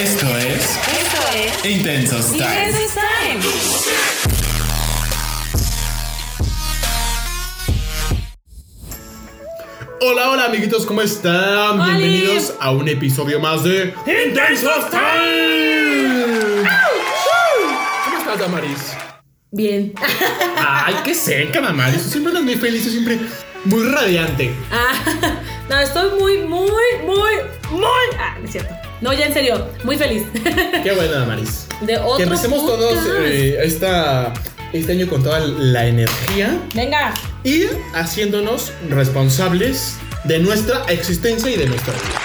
Esto 0.00 0.34
es 0.38 0.54
Esto 0.54 1.20
es 1.34 1.64
Intensos 1.66 2.32
Time. 2.32 2.68
Intensos 2.68 2.94
Time. 2.94 3.40
Hola, 10.00 10.30
hola 10.30 10.46
amiguitos, 10.46 10.86
¿cómo 10.86 11.02
están? 11.02 11.78
¡Holi! 11.78 12.08
Bienvenidos 12.08 12.54
a 12.60 12.70
un 12.70 12.88
episodio 12.88 13.40
más 13.40 13.62
de 13.62 13.92
Intensos 14.26 14.88
Time. 14.88 16.64
¿Cómo 18.06 18.18
estás, 18.20 18.38
Damaris? 18.38 18.96
Bien. 19.50 19.92
Ay, 20.56 20.94
qué 21.04 21.14
seca, 21.14 21.60
Damaris. 21.60 22.00
Siempre 22.00 22.30
andas 22.30 22.44
muy 22.44 22.56
feliz, 22.56 22.90
siempre 22.90 23.18
muy 23.66 23.82
radiante. 23.82 24.50
Ah, 24.72 24.94
no, 25.68 25.78
estoy 25.78 26.18
muy, 26.18 26.38
muy, 26.38 26.70
muy, 27.04 27.32
muy. 27.70 28.16
Ah, 28.18 28.38
no 28.40 28.46
es 28.46 28.52
cierto. 28.52 28.79
No, 29.00 29.12
ya 29.14 29.26
en 29.26 29.32
serio, 29.32 29.66
muy 29.84 29.96
feliz. 29.96 30.24
Qué 30.82 30.92
buena, 30.92 31.20
Damaris. 31.20 31.66
De 31.80 31.96
otro 31.96 32.18
Que 32.18 32.22
empecemos 32.24 32.66
todos 32.66 32.98
eh, 33.20 33.58
esta, 33.62 34.34
este 34.72 34.92
año 34.92 35.08
con 35.08 35.22
toda 35.22 35.40
la 35.40 35.86
energía 35.86 36.60
Venga. 36.74 37.14
y 37.42 37.64
haciéndonos 37.94 38.72
responsables 38.90 39.96
de 40.24 40.38
nuestra 40.40 40.84
existencia 40.88 41.50
y 41.50 41.56
de 41.56 41.66
nuestra 41.66 41.94
vida. 41.94 42.20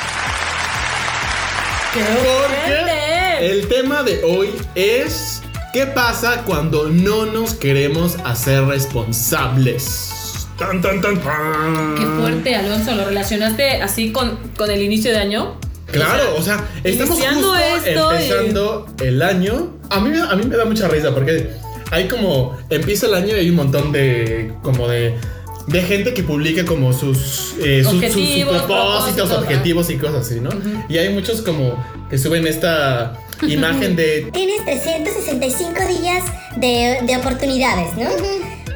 ¡Qué 1.94 2.02
Porque 2.02 3.52
el 3.52 3.68
tema 3.70 4.04
de 4.04 4.22
hoy 4.26 4.50
es 4.76 5.42
¿qué 5.72 5.86
pasa 5.86 6.44
cuando 6.46 6.90
no 6.90 7.26
nos 7.26 7.54
queremos 7.54 8.18
hacer 8.26 8.66
responsables? 8.66 10.48
Tan, 10.58 10.82
tan, 10.82 11.02
tan, 11.02 11.22
tan. 11.22 11.96
Qué 11.96 12.06
fuerte, 12.20 12.56
Alonso. 12.56 12.96
¿Lo 12.96 13.06
relacionaste 13.06 13.82
así 13.82 14.12
con, 14.12 14.38
con 14.58 14.70
el 14.72 14.82
inicio 14.82 15.12
de 15.12 15.18
año? 15.18 15.58
Claro, 16.00 16.36
o 16.38 16.42
sea, 16.42 16.66
estamos 16.84 17.18
iniciando 17.18 17.50
justo 17.50 17.64
esto 17.86 18.12
y- 18.12 18.16
empezando 18.24 18.88
el 19.02 19.22
año. 19.22 19.74
A 19.90 20.00
mí, 20.00 20.10
me- 20.10 20.22
a 20.22 20.36
mí 20.36 20.46
me 20.46 20.56
da 20.58 20.66
mucha 20.66 20.88
risa 20.88 21.14
porque 21.14 21.50
hay 21.92 22.08
como 22.08 22.58
empieza 22.70 23.06
el 23.08 23.14
año 23.14 23.28
y 23.36 23.40
hay 23.40 23.50
un 23.50 23.56
montón 23.56 23.92
de 23.92 24.54
como 24.62 24.88
de 24.88 25.16
de 25.68 25.82
gente 25.82 26.14
que 26.14 26.22
publica 26.22 26.64
como 26.64 26.94
sus, 26.94 27.56
eh, 27.60 27.82
sus- 27.84 27.94
sus- 27.94 28.02
sus 28.02 28.04
Objetivos, 28.04 28.62
propósitos, 28.62 29.32
objetivos 29.32 29.90
y 29.90 29.96
cosas 29.96 30.28
así, 30.28 30.40
¿no? 30.40 30.52
Y 30.88 31.00
hay 31.00 31.10
muchos 31.12 31.42
como 31.42 31.84
que 32.08 32.20
suben 32.20 32.46
esta 32.46 33.18
imagen 33.48 33.96
de 33.96 34.30
Tienes 34.34 34.64
365 34.64 35.74
días 36.00 36.24
de, 36.58 37.00
de 37.02 37.18
oportunidades, 37.18 37.96
¿no? 37.98 38.10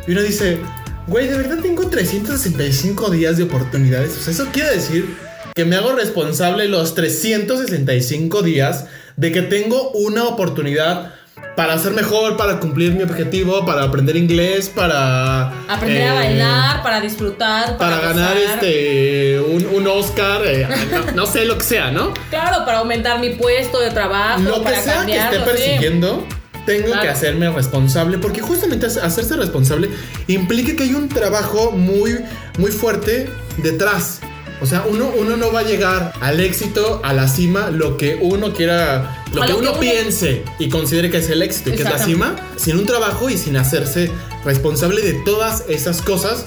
Y 0.08 0.12
uno 0.14 0.24
dice, 0.24 0.58
güey, 1.06 1.28
de 1.28 1.38
verdad 1.38 1.60
tengo 1.62 1.88
365 1.90 3.12
días 3.12 3.38
de 3.38 3.44
oportunidades. 3.44 4.18
O 4.18 4.22
sea, 4.22 4.34
eso 4.34 4.48
quiere 4.52 4.72
decir 4.72 5.16
que 5.60 5.66
me 5.66 5.76
hago 5.76 5.92
responsable 5.92 6.70
los 6.70 6.96
365 6.96 8.44
días 8.44 8.86
de 9.18 9.34
que 9.34 9.42
tengo 9.42 9.92
una 9.92 10.24
oportunidad 10.24 11.12
para 11.58 11.78
ser 11.78 11.92
mejor, 11.92 12.38
para 12.38 12.62
cumplir 12.62 12.94
mi 12.94 13.04
objetivo, 13.04 13.66
para 13.66 13.84
aprender 13.84 14.16
inglés, 14.16 14.72
para... 14.74 15.48
Aprender 15.68 16.04
a 16.04 16.14
eh, 16.14 16.28
bailar, 16.28 16.82
para 16.82 17.02
disfrutar, 17.02 17.76
para, 17.78 17.98
Para 18.00 18.14
ganar 18.14 18.38
gozar. 18.38 18.54
este 18.54 19.42
un, 19.42 19.66
un 19.66 19.88
Oscar, 19.88 20.44
eh, 20.46 20.66
no, 20.92 21.12
no 21.12 21.26
sé 21.26 21.44
lo 21.44 21.58
que 21.58 21.66
sea, 21.66 21.92
¿no? 21.92 22.14
Claro, 22.30 22.64
para 22.64 22.78
aumentar 22.80 23.20
mi 23.20 23.32
puesto 23.32 23.82
de 23.82 23.90
trabajo, 23.92 24.40
lo 24.42 24.64
que 24.64 24.76
sea 24.76 25.06
que 25.06 25.18
esté 25.18 25.36
sí. 25.40 25.42
persiguiendo, 25.46 26.26
tengo 26.66 26.86
Claro. 26.88 27.02
que 27.02 27.10
hacerme 27.10 27.50
responsable, 27.50 28.18
porque 28.18 28.40
justamente 28.40 28.86
hace- 28.86 29.02
hacerse 29.02 29.36
responsable 29.36 29.90
implica 30.28 30.74
que 30.78 30.84
hay 30.84 30.94
un 30.94 31.10
trabajo 31.10 31.72
muy, 31.74 32.18
muy 32.58 32.72
fuerte 32.72 33.30
detrás. 33.58 34.22
O 34.62 34.66
sea, 34.66 34.84
uno, 34.90 35.10
uno 35.18 35.38
no 35.38 35.52
va 35.54 35.62
a 35.62 35.64
llegar 35.64 36.12
al 36.20 36.40
éxito, 36.42 37.00
a 37.04 37.14
la 37.14 37.28
cima, 37.28 37.70
lo 37.70 37.96
que 37.98 38.18
uno 38.22 38.54
quiera, 38.54 39.24
lo 39.34 39.42
que 39.42 39.48
lo 39.48 39.54
que 39.56 39.62
uno 39.62 39.72
uno- 39.72 39.80
piense 39.80 40.44
y 40.60 40.68
considere 40.70 41.10
que 41.10 41.18
es 41.20 41.30
el 41.30 41.42
éxito 41.42 41.70
y 41.70 41.74
que 41.74 41.84
es 41.84 41.90
la 41.90 41.98
cima, 42.00 42.36
sin 42.58 42.78
un 42.78 42.86
trabajo 42.86 43.30
y 43.30 43.38
sin 43.38 43.56
hacerse 43.56 44.12
responsable 44.44 45.02
de 45.02 45.14
todas 45.26 45.64
esas 45.70 46.02
cosas 46.02 46.44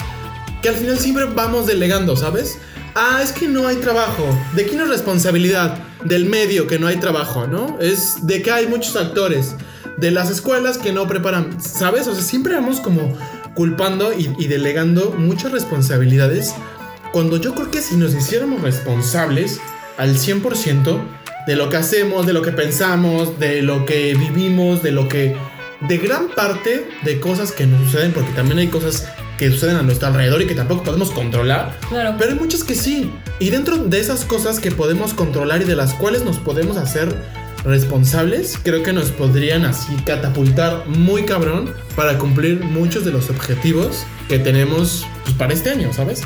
que 0.60 0.68
al 0.68 0.76
final 0.76 0.98
siempre 0.98 1.24
vamos 1.24 1.66
delegando, 1.66 2.14
¿sabes? 2.16 2.58
Ah, 2.94 3.20
es 3.22 3.32
que 3.32 3.48
no 3.48 3.66
hay 3.66 3.76
trabajo. 3.76 4.24
¿De 4.54 4.66
quién 4.66 4.82
es 4.82 4.88
responsabilidad? 4.88 5.78
Del 6.04 6.26
medio 6.26 6.66
que 6.66 6.78
no 6.78 6.86
hay 6.88 6.96
trabajo, 6.96 7.46
¿no? 7.46 7.78
Es 7.80 8.26
de 8.26 8.42
que 8.42 8.50
hay 8.50 8.66
muchos 8.66 8.94
actores. 8.96 9.54
De 9.96 10.10
las 10.10 10.28
escuelas 10.30 10.76
que 10.76 10.92
no 10.92 11.06
preparan, 11.08 11.56
¿sabes? 11.62 12.06
O 12.08 12.14
sea, 12.14 12.22
siempre 12.22 12.54
vamos 12.54 12.80
como 12.80 13.16
culpando 13.54 14.12
y, 14.12 14.30
y 14.38 14.46
delegando 14.48 15.14
muchas 15.16 15.52
responsabilidades. 15.52 16.52
Cuando 17.12 17.36
yo 17.36 17.54
creo 17.54 17.70
que 17.70 17.82
si 17.82 17.96
nos 17.96 18.14
hiciéramos 18.14 18.62
responsables 18.62 19.60
al 19.98 20.16
100% 20.16 20.98
de 21.46 21.56
lo 21.56 21.68
que 21.68 21.76
hacemos, 21.76 22.26
de 22.26 22.32
lo 22.32 22.40
que 22.40 22.52
pensamos, 22.52 23.38
de 23.38 23.60
lo 23.60 23.84
que 23.84 24.14
vivimos, 24.14 24.82
de 24.82 24.92
lo 24.92 25.08
que... 25.08 25.36
De 25.80 25.98
gran 25.98 26.28
parte 26.28 26.88
de 27.04 27.20
cosas 27.20 27.52
que 27.52 27.66
nos 27.66 27.84
suceden, 27.84 28.12
porque 28.12 28.30
también 28.32 28.58
hay 28.60 28.68
cosas 28.68 29.08
que 29.36 29.50
suceden 29.50 29.76
a 29.76 29.82
nuestro 29.82 30.08
alrededor 30.08 30.40
y 30.40 30.46
que 30.46 30.54
tampoco 30.54 30.84
podemos 30.84 31.10
controlar. 31.10 31.76
Claro. 31.88 32.14
Pero 32.18 32.30
hay 32.30 32.38
muchas 32.38 32.64
que 32.64 32.74
sí. 32.74 33.10
Y 33.40 33.50
dentro 33.50 33.76
de 33.76 34.00
esas 34.00 34.24
cosas 34.24 34.60
que 34.60 34.70
podemos 34.70 35.12
controlar 35.12 35.60
y 35.60 35.64
de 35.64 35.76
las 35.76 35.92
cuales 35.94 36.24
nos 36.24 36.38
podemos 36.38 36.76
hacer 36.76 37.14
responsables, 37.64 38.58
creo 38.62 38.82
que 38.82 38.92
nos 38.92 39.10
podrían 39.10 39.64
así 39.64 39.94
catapultar 40.06 40.86
muy 40.86 41.24
cabrón 41.24 41.74
para 41.94 42.16
cumplir 42.18 42.64
muchos 42.64 43.04
de 43.04 43.10
los 43.10 43.28
objetivos 43.28 44.04
que 44.28 44.38
tenemos 44.38 45.04
pues, 45.24 45.36
para 45.36 45.52
este 45.52 45.70
año, 45.70 45.92
¿sabes? 45.92 46.22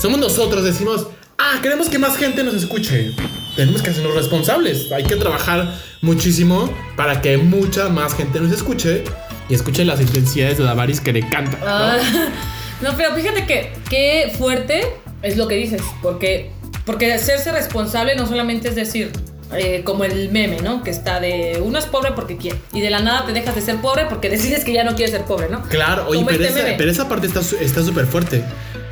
Somos 0.00 0.18
nosotros, 0.20 0.64
decimos, 0.64 1.06
ah, 1.38 1.58
queremos 1.62 1.88
que 1.88 1.98
más 1.98 2.16
gente 2.16 2.42
nos 2.44 2.54
escuche. 2.54 3.12
Tenemos 3.56 3.82
que 3.82 3.90
hacernos 3.90 4.14
responsables. 4.14 4.92
Hay 4.92 5.04
que 5.04 5.16
trabajar 5.16 5.74
muchísimo 6.02 6.70
para 6.96 7.22
que 7.22 7.38
mucha 7.38 7.88
más 7.88 8.14
gente 8.14 8.38
nos 8.40 8.52
escuche 8.52 9.04
y 9.48 9.54
escuche 9.54 9.84
las 9.84 10.00
intensidades 10.00 10.58
de 10.58 10.64
Davaris 10.64 11.00
que 11.00 11.12
le 11.12 11.28
canta. 11.28 11.56
¿no? 11.58 11.66
Ah, 11.66 11.96
no, 12.82 12.96
pero 12.96 13.14
fíjate 13.14 13.46
que 13.46 13.72
qué 13.88 14.32
fuerte 14.36 14.82
es 15.22 15.36
lo 15.38 15.48
que 15.48 15.54
dices, 15.54 15.80
porque, 16.02 16.50
porque 16.84 17.12
hacerse 17.12 17.50
responsable 17.52 18.14
no 18.16 18.26
solamente 18.26 18.68
es 18.68 18.74
decir, 18.74 19.12
eh, 19.54 19.80
como 19.84 20.04
el 20.04 20.28
meme, 20.30 20.60
¿no? 20.60 20.82
Que 20.82 20.90
está 20.90 21.20
de 21.20 21.60
uno 21.64 21.78
es 21.78 21.86
pobre 21.86 22.10
porque 22.12 22.36
quiere, 22.36 22.58
y 22.72 22.80
de 22.80 22.90
la 22.90 22.98
nada 23.00 23.24
te 23.24 23.32
dejas 23.32 23.54
de 23.54 23.62
ser 23.62 23.76
pobre 23.76 24.04
porque 24.08 24.28
decides 24.30 24.64
que 24.64 24.72
ya 24.74 24.84
no 24.84 24.94
quieres 24.94 25.12
ser 25.12 25.22
pobre, 25.24 25.48
¿no? 25.48 25.62
Claro, 25.62 26.06
oye, 26.08 26.22
pero, 26.28 26.44
este 26.44 26.60
esa, 26.68 26.76
pero 26.76 26.90
esa 26.90 27.08
parte 27.08 27.26
está 27.28 27.42
su- 27.42 27.56
está 27.56 27.82
súper 27.82 28.06
fuerte. 28.06 28.44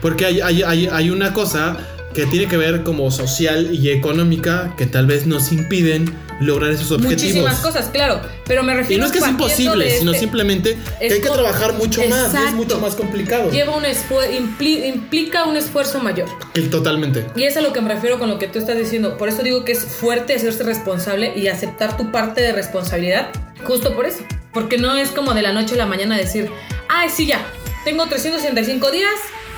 Porque 0.05 0.27
hay, 0.27 0.43
hay, 0.43 0.63
hay, 0.63 0.87
hay 0.93 1.09
una 1.09 1.33
cosa 1.33 1.79
que 2.13 2.27
tiene 2.27 2.47
que 2.47 2.59
ver 2.59 2.83
como 2.83 3.11
social 3.11 3.71
y 3.73 3.89
económica 3.89 4.75
que 4.77 4.85
tal 4.85 5.07
vez 5.07 5.27
nos 5.27 5.51
impiden 5.51 6.15
lograr 6.41 6.73
esos 6.73 6.91
objetivos. 6.91 7.23
Muchísimas 7.23 7.59
cosas, 7.61 7.89
claro, 7.89 8.21
pero 8.45 8.63
me 8.63 8.75
Y 8.75 8.77
refiero 8.77 9.01
no 9.01 9.07
es 9.07 9.13
que 9.13 9.19
es 9.21 9.27
imposible, 9.27 9.87
de 9.87 9.99
sino 10.01 10.11
este- 10.11 10.21
simplemente 10.21 10.77
que 11.01 11.07
hay 11.15 11.21
que 11.23 11.31
trabajar 11.31 11.73
mucho 11.73 12.03
más 12.03 12.19
y 12.19 12.23
es 12.23 12.35
Exacto. 12.35 12.57
mucho 12.57 12.81
más 12.81 12.97
complicado. 12.97 13.51
lleva 13.51 13.75
un 13.75 13.87
esfuerzo, 13.87 14.31
implica 14.31 15.45
un 15.45 15.57
esfuerzo 15.57 16.01
mayor. 16.01 16.29
Que 16.53 16.61
Totalmente. 16.61 17.25
Y 17.35 17.45
es 17.45 17.57
a 17.57 17.63
lo 17.63 17.73
que 17.73 17.81
me 17.81 17.89
refiero 17.89 18.19
con 18.19 18.29
lo 18.29 18.39
que 18.39 18.47
tú 18.47 18.59
estás 18.59 18.77
diciendo. 18.77 19.17
Por 19.17 19.31
eso 19.31 19.43
digo 19.43 19.65
que 19.65 19.73
es 19.73 19.85
fuerte 19.87 20.35
hacerse 20.35 20.65
responsable 20.65 21.33
y 21.35 21.49
aceptar 21.49 21.97
tu 21.97 22.13
parte 22.13 22.43
de 22.43 22.53
responsabilidad. 22.53 23.31
Justo 23.65 23.95
por 23.97 24.05
eso. 24.05 24.19
Porque 24.53 24.77
no 24.77 24.95
es 24.99 25.09
como 25.13 25.33
de 25.33 25.41
la 25.41 25.55
noche 25.55 25.77
a 25.77 25.79
la 25.79 25.87
mañana 25.87 26.19
decir, 26.19 26.51
ay, 26.91 27.09
sí, 27.09 27.27
ya, 27.27 27.41
tengo 27.87 28.07
365 28.07 28.91
días, 28.91 29.11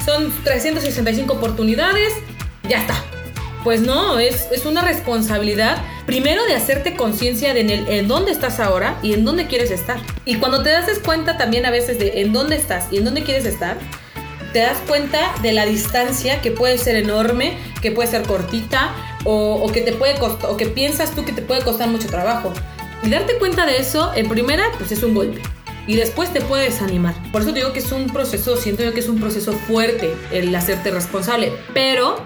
son 0.06 0.32
365 0.44 1.34
oportunidades, 1.34 2.14
ya 2.68 2.78
está. 2.78 2.94
Pues 3.64 3.80
no, 3.80 4.20
es, 4.20 4.46
es 4.52 4.64
una 4.64 4.80
responsabilidad 4.82 5.82
primero 6.06 6.44
de 6.44 6.54
hacerte 6.54 6.94
conciencia 6.94 7.52
de 7.52 7.60
en, 7.62 8.08
dónde 8.08 8.30
estás 8.30 8.60
ahora 8.60 8.96
y 9.02 9.12
en 9.12 9.24
dónde 9.24 9.48
quieres 9.48 9.72
estar. 9.72 9.98
Y 10.24 10.36
cuando 10.36 10.62
te 10.62 10.70
das 10.70 10.86
cuenta 11.04 11.36
también 11.36 11.66
a 11.66 11.70
veces 11.70 11.98
de 11.98 12.20
en 12.20 12.32
dónde 12.32 12.54
estás 12.54 12.86
y 12.92 12.98
en 12.98 13.04
dónde 13.04 13.24
quieres 13.24 13.44
estar, 13.44 13.76
te 14.52 14.60
das 14.60 14.78
cuenta 14.86 15.34
de 15.42 15.52
la 15.52 15.66
distancia 15.66 16.40
que 16.40 16.52
puede 16.52 16.78
ser 16.78 16.94
enorme, 16.94 17.58
que 17.82 17.90
puede 17.90 18.08
ser 18.08 18.22
cortita 18.22 18.94
o, 19.24 19.68
que 19.72 19.80
te 19.80 19.92
puede 19.92 20.14
o 20.20 20.56
que 20.56 20.66
piensas 20.66 21.10
tú 21.10 21.24
que 21.24 21.32
te 21.32 21.42
puede 21.42 21.62
costar 21.62 21.88
mucho 21.88 22.06
trabajo. 22.06 22.52
Y 23.02 23.10
darte 23.10 23.36
cuenta 23.38 23.66
de 23.66 23.78
eso, 23.78 24.12
en 24.14 24.28
primera, 24.28 24.70
pues 24.78 24.92
es 24.92 25.02
un 25.02 25.14
golpe. 25.14 25.42
Y 25.86 25.96
después 25.96 26.32
te 26.32 26.40
puede 26.40 26.64
desanimar. 26.64 27.14
Por 27.30 27.42
eso 27.42 27.52
te 27.52 27.60
digo 27.60 27.72
que 27.72 27.78
es 27.78 27.92
un 27.92 28.08
proceso, 28.08 28.56
siento 28.56 28.82
yo 28.82 28.92
que 28.92 29.00
es 29.00 29.08
un 29.08 29.20
proceso 29.20 29.52
fuerte 29.52 30.14
el 30.32 30.54
hacerte 30.54 30.90
responsable. 30.90 31.52
Pero 31.74 32.16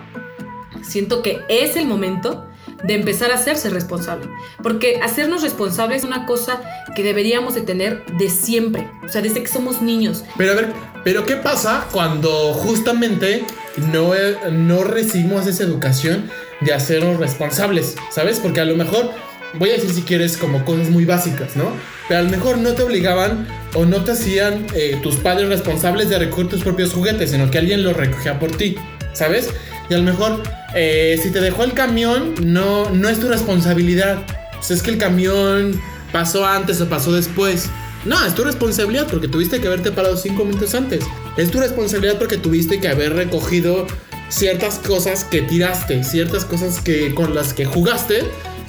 siento 0.83 1.23
que 1.23 1.41
es 1.49 1.77
el 1.77 1.87
momento 1.87 2.47
de 2.85 2.95
empezar 2.95 3.31
a 3.31 3.35
hacerse 3.35 3.71
responsable. 3.71 4.29
Porque 4.62 5.01
hacernos 5.03 5.43
responsables 5.43 5.99
es 5.99 6.05
una 6.05 6.27
cosa 6.27 6.61
que 6.95 7.03
deberíamos 7.03 7.55
de 7.55 7.62
tener 7.62 8.05
de 8.17 8.31
siempre. 8.31 8.91
O 9.05 9.09
sea, 9.09 9.21
desde 9.21 9.43
que 9.43 9.49
somos 9.49 9.83
niños. 9.83 10.25
Pero 10.37 10.53
a 10.53 10.55
ver, 10.55 10.73
pero 11.05 11.27
¿qué 11.27 11.37
pasa 11.37 11.87
cuando 11.93 12.53
justamente 12.55 13.45
no, 13.93 14.15
eh, 14.15 14.37
no 14.51 14.85
recibimos 14.85 15.47
esa 15.47 15.65
educación 15.65 16.31
de 16.61 16.73
hacernos 16.73 17.19
responsables? 17.19 17.97
¿Sabes? 18.11 18.39
Porque 18.41 18.61
a 18.61 18.65
lo 18.65 18.77
mejor, 18.77 19.11
voy 19.55 19.70
a 19.70 19.73
decir 19.75 19.91
si 19.93 20.02
quieres 20.02 20.37
como 20.37 20.64
cosas 20.64 20.91
muy 20.91 21.05
básicas, 21.05 21.56
¿no? 21.56 21.73
Pero 22.08 22.20
a 22.20 22.23
lo 22.23 22.31
mejor 22.31 22.58
no 22.58 22.73
te 22.73 22.82
obligaban 22.82 23.47
o 23.75 23.85
no 23.85 24.05
te 24.05 24.12
hacían 24.12 24.67
eh, 24.75 24.99
tus 25.02 25.17
padres 25.17 25.49
responsables 25.49 26.08
de 26.08 26.19
recoger 26.19 26.49
tus 26.49 26.62
propios 26.62 26.93
juguetes, 26.93 27.31
sino 27.31 27.50
que 27.50 27.58
alguien 27.58 27.82
los 27.82 27.97
recogía 27.97 28.38
por 28.38 28.56
ti, 28.56 28.76
¿sabes? 29.12 29.50
Y 29.88 29.94
a 29.94 29.99
lo 29.99 30.05
mejor, 30.05 30.43
eh, 30.75 31.19
si 31.23 31.31
te 31.31 31.41
dejó 31.41 31.64
el 31.64 31.73
camión, 31.73 32.35
no, 32.43 32.91
no 32.91 33.08
es 33.08 33.19
tu 33.19 33.29
responsabilidad. 33.29 34.19
pues 34.55 34.70
es 34.70 34.82
que 34.82 34.91
el 34.91 34.99
camión 34.99 35.81
pasó 36.12 36.46
antes 36.46 36.81
o 36.81 36.88
pasó 36.88 37.12
después. 37.12 37.69
No, 38.05 38.25
es 38.25 38.35
tu 38.35 38.44
responsabilidad 38.44 39.06
porque 39.08 39.29
tuviste 39.29 39.61
que 39.61 39.67
haberte 39.67 39.91
parado 39.93 40.17
cinco 40.17 40.44
minutos 40.44 40.75
antes. 40.75 41.05
Es 41.37 41.50
tu 41.50 41.61
responsabilidad 41.61 42.19
porque 42.19 42.38
tuviste 42.38 42.81
que 42.81 42.88
haber 42.88 43.14
recogido 43.14 43.87
ciertas 44.29 44.79
cosas 44.79 45.25
que 45.25 45.43
tiraste, 45.43 46.03
ciertas 46.05 46.44
cosas 46.44 46.81
que 46.81 47.14
con 47.14 47.35
las 47.35 47.53
que 47.53 47.64
jugaste 47.64 48.25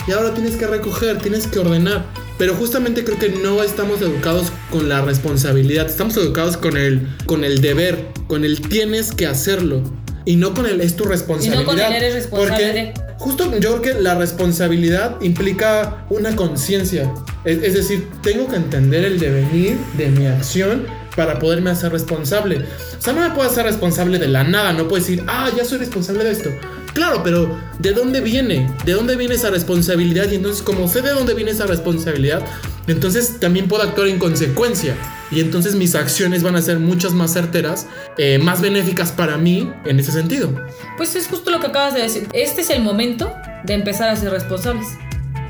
y 0.08 0.12
ahora 0.12 0.34
tienes 0.34 0.56
que 0.56 0.68
recoger, 0.68 1.18
tienes 1.20 1.48
que 1.48 1.60
ordenar. 1.60 2.06
Pero 2.38 2.56
justamente 2.56 3.04
creo 3.04 3.20
que 3.20 3.30
no 3.30 3.62
estamos 3.62 4.02
educados 4.02 4.48
con 4.72 4.90
la 4.90 5.02
responsabilidad, 5.02 5.88
estamos 5.88 6.18
educados 6.18 6.58
con 6.58 6.76
el, 6.76 7.08
con 7.26 7.44
el 7.44 7.62
deber, 7.62 8.08
con 8.28 8.46
el 8.46 8.62
tienes 8.62 9.12
que 9.12 9.28
hacerlo. 9.28 9.84
Y 10.26 10.36
no 10.36 10.54
con 10.54 10.66
el 10.66 10.82
es 10.82 10.96
tu 10.96 11.06
responsabilidad. 11.06 11.62
Y 11.62 11.64
no 11.64 11.70
con 11.70 11.80
el 11.80 11.94
eres 11.94 12.14
responsable 12.16 12.94
porque. 12.96 13.12
Justo 13.18 13.52
yo 13.60 13.80
creo 13.80 13.82
que 13.82 14.02
la 14.02 14.16
responsabilidad 14.16 15.22
implica 15.22 16.08
una 16.10 16.36
conciencia. 16.36 17.14
Es, 17.46 17.60
es 17.62 17.76
decir, 17.76 18.08
tengo 18.24 18.48
que 18.48 18.56
entender 18.56 19.06
el 19.06 19.20
devenir 19.20 19.78
de 19.96 20.08
mi 20.08 20.26
acción 20.26 20.88
para 21.16 21.38
poderme 21.38 21.70
hacer 21.70 21.92
responsable. 21.92 22.58
O 22.58 23.02
sea, 23.02 23.14
no 23.14 23.22
me 23.22 23.36
puedo 23.36 23.48
hacer 23.48 23.66
responsable 23.66 24.18
de 24.18 24.28
la 24.28 24.44
nada. 24.44 24.74
No 24.74 24.88
puedo 24.88 25.04
decir, 25.04 25.24
ah, 25.28 25.50
ya 25.56 25.66
soy 25.66 25.78
responsable 25.80 26.24
de 26.24 26.32
esto. 26.32 26.50
Claro, 26.94 27.22
pero 27.24 27.58
¿de 27.80 27.94
dónde 27.94 28.22
viene? 28.22 28.70
¿De 28.86 28.94
dónde 28.94 29.16
viene 29.16 29.36
esa 29.36 29.50
responsabilidad? 29.50 30.30
Y 30.30 30.36
entonces, 30.36 30.62
como 30.62 30.88
sé 30.88 31.02
de 31.02 31.12
dónde 31.12 31.34
viene 31.34 31.52
esa 31.52 31.66
responsabilidad, 31.66 32.46
entonces 32.88 33.40
también 33.40 33.68
puedo 33.68 33.84
actuar 33.84 34.08
en 34.08 34.20
consecuencia. 34.20 34.96
Y 35.32 35.40
entonces 35.40 35.76
mis 35.76 35.96
acciones 35.96 36.44
van 36.44 36.56
a 36.56 36.62
ser 36.62 36.80
muchas 36.80 37.14
más 37.14 37.32
certeras, 37.32 37.88
eh, 38.18 38.38
más 38.38 38.62
benéficas 38.62 39.12
para 39.12 39.38
mí 39.38 39.72
en 39.86 40.00
ese 40.00 40.12
sentido. 40.12 40.54
Pues 40.98 41.16
es 41.16 41.28
justo 41.28 41.52
lo 41.52 41.60
que 41.62 41.68
acabas 41.68 41.94
de 41.94 42.02
decir. 42.02 42.28
Este 42.34 42.62
es 42.62 42.70
el 42.70 42.82
momento 42.82 43.34
de 43.64 43.74
empezar 43.74 44.10
a 44.10 44.16
ser 44.16 44.32
responsables. 44.32 44.88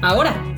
Ahora. 0.02 0.51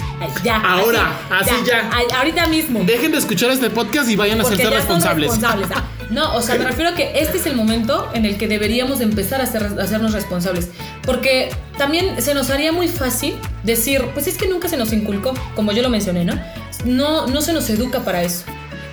Ya. 0.44 0.57
Ahora, 0.57 1.19
así 1.30 1.51
ya. 1.65 1.89
Ay, 1.94 2.06
ahorita 2.15 2.48
mismo. 2.48 2.81
Dejen 2.83 3.12
de 3.12 3.18
escuchar 3.18 3.51
este 3.51 3.69
podcast 3.69 4.10
y 4.10 4.15
vayan 4.15 4.39
a 4.39 4.44
hacerse 4.44 4.63
ya 4.63 4.69
responsables. 4.69 5.30
responsables. 5.31 5.69
Ah, 5.75 5.83
No, 6.10 6.36
o 6.36 6.42
sea, 6.42 6.56
me 6.56 6.65
refiero 6.65 6.92
a 6.92 6.95
que 6.95 7.19
este 7.19 7.38
es 7.38 7.45
el 7.45 7.56
momento 7.56 8.10
en 8.13 8.25
el 8.25 8.38
que 8.38 8.48
deberíamos 8.48 9.00
de 9.00 9.06
empezar 9.06 9.42
a, 9.42 9.44
a 9.45 9.83
hacernos 9.83 10.13
responsables. 10.13 10.69
Porque 11.04 11.54
también 11.77 12.21
se 12.21 12.33
nos 12.33 12.50
haría 12.50 12.71
muy 12.71 12.88
fácil 12.88 13.36
decir, 13.63 14.06
pues 14.13 14.27
es 14.27 14.38
que 14.38 14.48
nunca 14.48 14.68
se 14.68 14.77
nos 14.77 14.94
inculcó, 14.94 15.33
como 15.56 15.71
yo 15.71 15.81
lo 15.81 15.89
mencioné, 15.89 16.24
¿no? 16.25 16.39
No, 16.86 17.27
no 17.27 17.42
se 17.42 17.54
nos 17.54 17.69
educa 17.69 18.01
para 18.01 18.24
eso. 18.24 18.44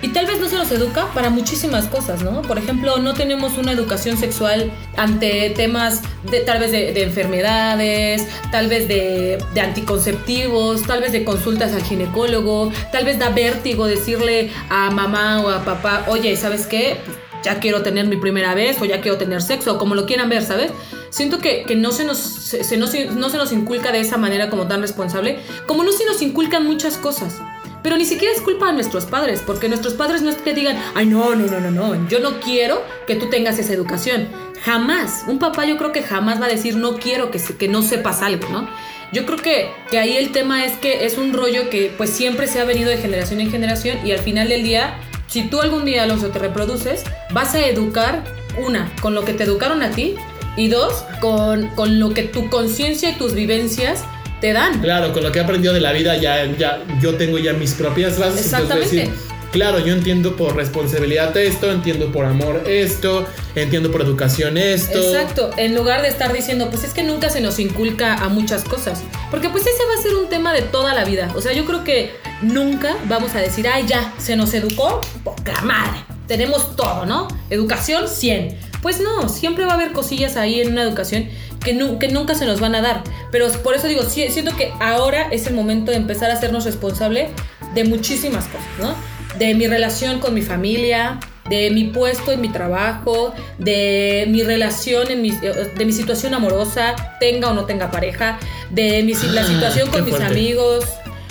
Y 0.03 0.07
tal 0.09 0.25
vez 0.25 0.39
no 0.39 0.49
se 0.49 0.55
nos 0.55 0.71
educa 0.71 1.07
para 1.13 1.29
muchísimas 1.29 1.85
cosas, 1.85 2.23
¿no? 2.23 2.41
Por 2.41 2.57
ejemplo, 2.57 2.97
no 2.97 3.13
tenemos 3.13 3.57
una 3.59 3.71
educación 3.71 4.17
sexual 4.17 4.71
ante 4.97 5.51
temas 5.51 6.01
de 6.31 6.39
tal 6.39 6.59
vez 6.59 6.71
de, 6.71 6.91
de 6.91 7.03
enfermedades, 7.03 8.27
tal 8.51 8.67
vez 8.67 8.87
de, 8.87 9.37
anticonceptivos, 9.61 10.83
tal 10.83 11.01
vez 11.01 11.11
de 11.11 11.23
consultas 11.23 11.73
al 11.73 11.83
ginecólogo, 11.83 12.71
tal 12.91 13.05
vez 13.05 13.19
da 13.19 13.29
vértigo 13.29 13.85
decirle 13.85 14.49
a 14.69 14.89
mamá 14.89 15.41
o 15.41 15.49
a 15.49 15.63
papá, 15.63 16.05
oye, 16.07 16.35
¿sabes 16.35 16.65
qué? 16.65 16.97
Ya 17.43 17.59
quiero 17.59 17.81
tener 17.81 18.05
mi 18.07 18.17
primera 18.17 18.53
vez 18.55 18.81
o 18.81 18.85
ya 18.85 19.01
quiero 19.01 19.17
tener 19.17 19.41
sexo, 19.41 19.73
o 19.73 19.77
como 19.77 19.95
lo 19.95 20.05
quieran 20.05 20.29
ver, 20.29 20.43
¿sabes? 20.43 20.71
Siento 21.09 21.39
que, 21.39 21.63
que 21.63 21.75
no, 21.75 21.91
se 21.91 22.05
nos, 22.05 22.53
nos- 22.77 22.93
no 23.15 23.29
se 23.29 23.37
nos 23.37 23.51
inculca 23.51 23.91
de 23.91 23.99
esa 23.99 24.17
manera 24.17 24.49
como 24.49 24.67
tan 24.67 24.81
responsable, 24.81 25.39
como 25.67 25.83
no 25.83 25.91
se 25.91 26.05
nos 26.05 26.21
inculcan 26.21 26.65
muchas 26.65 26.97
cosas. 26.97 27.35
Pero 27.83 27.97
ni 27.97 28.05
siquiera 28.05 28.33
es 28.33 28.41
culpa 28.41 28.67
de 28.67 28.73
nuestros 28.73 29.05
padres, 29.05 29.41
porque 29.45 29.67
nuestros 29.67 29.93
padres 29.93 30.21
no 30.21 30.29
es 30.29 30.37
que 30.37 30.53
digan, 30.53 30.77
ay, 30.93 31.07
no, 31.07 31.35
no, 31.35 31.47
no, 31.47 31.59
no, 31.59 31.71
no, 31.71 32.09
yo 32.09 32.19
no 32.19 32.39
quiero 32.39 32.83
que 33.07 33.15
tú 33.15 33.29
tengas 33.29 33.57
esa 33.59 33.73
educación. 33.73 34.27
Jamás. 34.63 35.23
Un 35.27 35.39
papá 35.39 35.65
yo 35.65 35.77
creo 35.77 35.91
que 35.91 36.03
jamás 36.03 36.39
va 36.39 36.45
a 36.45 36.49
decir, 36.49 36.75
no 36.75 36.97
quiero 36.97 37.31
que, 37.31 37.39
que 37.39 37.67
no 37.67 37.81
sepas 37.81 38.21
algo, 38.21 38.47
¿no? 38.49 38.67
Yo 39.11 39.25
creo 39.25 39.39
que, 39.39 39.71
que 39.89 39.97
ahí 39.97 40.15
el 40.15 40.31
tema 40.31 40.63
es 40.63 40.77
que 40.77 41.05
es 41.05 41.17
un 41.17 41.33
rollo 41.33 41.69
que 41.69 41.91
pues 41.97 42.11
siempre 42.11 42.47
se 42.47 42.59
ha 42.59 42.63
venido 42.63 42.89
de 42.89 42.97
generación 42.97 43.41
en 43.41 43.51
generación 43.51 44.05
y 44.05 44.11
al 44.11 44.19
final 44.19 44.47
del 44.47 44.63
día, 44.63 44.99
si 45.27 45.43
tú 45.47 45.59
algún 45.59 45.83
día, 45.83 46.03
Alonso, 46.03 46.29
te 46.29 46.39
reproduces, 46.39 47.03
vas 47.31 47.55
a 47.55 47.65
educar, 47.65 48.23
una, 48.65 48.91
con 49.01 49.13
lo 49.15 49.25
que 49.25 49.33
te 49.33 49.43
educaron 49.43 49.81
a 49.81 49.91
ti 49.91 50.15
y 50.55 50.67
dos, 50.67 51.03
con, 51.19 51.67
con 51.69 51.99
lo 51.99 52.13
que 52.13 52.23
tu 52.23 52.49
conciencia 52.49 53.09
y 53.09 53.13
tus 53.13 53.33
vivencias 53.33 54.03
te 54.41 54.51
dan. 54.51 54.81
Claro, 54.81 55.13
con 55.13 55.23
lo 55.23 55.31
que 55.31 55.39
he 55.39 55.41
aprendido 55.41 55.73
de 55.73 55.79
la 55.79 55.93
vida 55.93 56.17
ya, 56.17 56.43
ya 56.57 56.83
yo 56.99 57.15
tengo 57.15 57.37
ya 57.37 57.53
mis 57.53 57.73
propias 57.73 58.19
bases. 58.19 58.51
entonces 58.51 58.91
Exactamente. 58.91 59.11
claro, 59.51 59.79
yo 59.79 59.93
entiendo 59.93 60.35
por 60.35 60.55
responsabilidad 60.55 61.37
esto, 61.37 61.71
entiendo 61.71 62.11
por 62.11 62.25
amor 62.25 62.63
esto, 62.67 63.25
entiendo 63.55 63.91
por 63.91 64.01
educación 64.01 64.57
esto. 64.57 64.97
Exacto, 64.97 65.51
en 65.55 65.75
lugar 65.75 66.01
de 66.01 66.09
estar 66.09 66.33
diciendo, 66.33 66.69
pues 66.69 66.83
es 66.83 66.93
que 66.93 67.03
nunca 67.03 67.29
se 67.29 67.39
nos 67.39 67.59
inculca 67.59 68.15
a 68.15 68.29
muchas 68.29 68.63
cosas, 68.63 69.03
porque 69.29 69.47
pues 69.49 69.63
ese 69.65 69.85
va 69.85 69.99
a 69.99 70.03
ser 70.03 70.15
un 70.15 70.27
tema 70.27 70.51
de 70.53 70.63
toda 70.63 70.93
la 70.93 71.05
vida. 71.05 71.31
O 71.35 71.41
sea, 71.41 71.53
yo 71.53 71.63
creo 71.65 71.83
que 71.83 72.11
nunca 72.41 72.97
vamos 73.07 73.35
a 73.35 73.39
decir, 73.39 73.67
ay, 73.67 73.85
ya, 73.87 74.11
se 74.17 74.35
nos 74.35 74.53
educó, 74.55 75.01
poca 75.23 75.61
madre, 75.61 75.99
tenemos 76.27 76.75
todo, 76.75 77.05
¿no? 77.05 77.27
Educación 77.51 78.07
100. 78.07 78.71
Pues 78.81 78.99
no, 78.99 79.29
siempre 79.29 79.65
va 79.65 79.73
a 79.73 79.75
haber 79.75 79.91
cosillas 79.91 80.37
ahí 80.37 80.59
en 80.59 80.71
una 80.71 80.81
educación 80.81 81.29
que, 81.63 81.73
nu- 81.73 81.99
que 81.99 82.07
nunca 82.07 82.35
se 82.35 82.45
nos 82.45 82.59
van 82.59 82.75
a 82.75 82.81
dar. 82.81 83.03
Pero 83.31 83.49
por 83.63 83.75
eso 83.75 83.87
digo, 83.87 84.03
siento 84.03 84.55
que 84.55 84.71
ahora 84.79 85.27
es 85.31 85.47
el 85.47 85.53
momento 85.53 85.91
de 85.91 85.97
empezar 85.97 86.29
a 86.31 86.33
hacernos 86.33 86.65
responsable 86.65 87.29
de 87.73 87.83
muchísimas 87.83 88.45
cosas, 88.45 88.67
¿no? 88.79 88.93
De 89.37 89.53
mi 89.55 89.67
relación 89.67 90.19
con 90.19 90.33
mi 90.33 90.41
familia, 90.41 91.19
de 91.49 91.71
mi 91.71 91.85
puesto 91.85 92.31
en 92.31 92.41
mi 92.41 92.49
trabajo, 92.49 93.33
de 93.57 94.25
mi 94.29 94.43
relación, 94.43 95.09
en 95.09 95.21
mi, 95.21 95.31
de 95.31 95.85
mi 95.85 95.91
situación 95.93 96.33
amorosa, 96.33 96.95
tenga 97.19 97.49
o 97.49 97.53
no 97.53 97.65
tenga 97.65 97.91
pareja, 97.91 98.37
de 98.69 99.03
mi, 99.03 99.13
la 99.13 99.41
Ah, 99.41 99.45
situación 99.45 99.89
con 99.89 100.03
mis 100.05 100.15
fuerte. 100.15 100.31
amigos. 100.33 100.85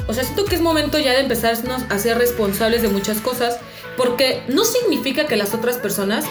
O 0.08 0.14
sea, 0.14 0.24
siento 0.24 0.44
que 0.46 0.56
es 0.56 0.60
momento 0.60 0.98
ya 0.98 1.12
de 1.12 1.20
empezarnos 1.20 1.82
a 1.88 1.98
ser 1.98 2.18
responsables 2.18 2.82
de 2.82 2.88
muchas 2.88 3.18
cosas, 3.18 3.58
porque 3.96 4.42
no 4.48 4.64
significa 4.64 5.26
que 5.26 5.36
las 5.36 5.54
otras 5.54 5.76
personas 5.76 6.24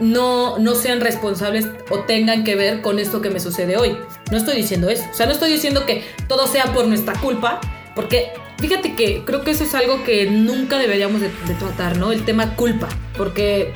no, 0.00 0.58
no 0.58 0.74
sean 0.74 1.00
responsables 1.00 1.68
o 1.90 2.00
tengan 2.00 2.44
que 2.44 2.56
ver 2.56 2.82
con 2.82 2.98
esto 2.98 3.20
que 3.20 3.30
me 3.30 3.40
sucede 3.40 3.76
hoy. 3.76 3.96
No 4.30 4.36
estoy 4.36 4.56
diciendo 4.56 4.88
eso. 4.88 5.04
O 5.10 5.14
sea, 5.14 5.26
no 5.26 5.32
estoy 5.32 5.52
diciendo 5.52 5.86
que 5.86 6.04
todo 6.28 6.46
sea 6.46 6.72
por 6.72 6.86
nuestra 6.86 7.14
culpa, 7.14 7.60
porque 7.94 8.32
fíjate 8.58 8.94
que 8.94 9.22
creo 9.24 9.42
que 9.42 9.52
eso 9.52 9.64
es 9.64 9.74
algo 9.74 10.04
que 10.04 10.30
nunca 10.30 10.78
deberíamos 10.78 11.20
de, 11.20 11.28
de 11.28 11.54
tratar, 11.58 11.96
¿no? 11.96 12.12
El 12.12 12.24
tema 12.24 12.56
culpa. 12.56 12.88
Porque, 13.16 13.72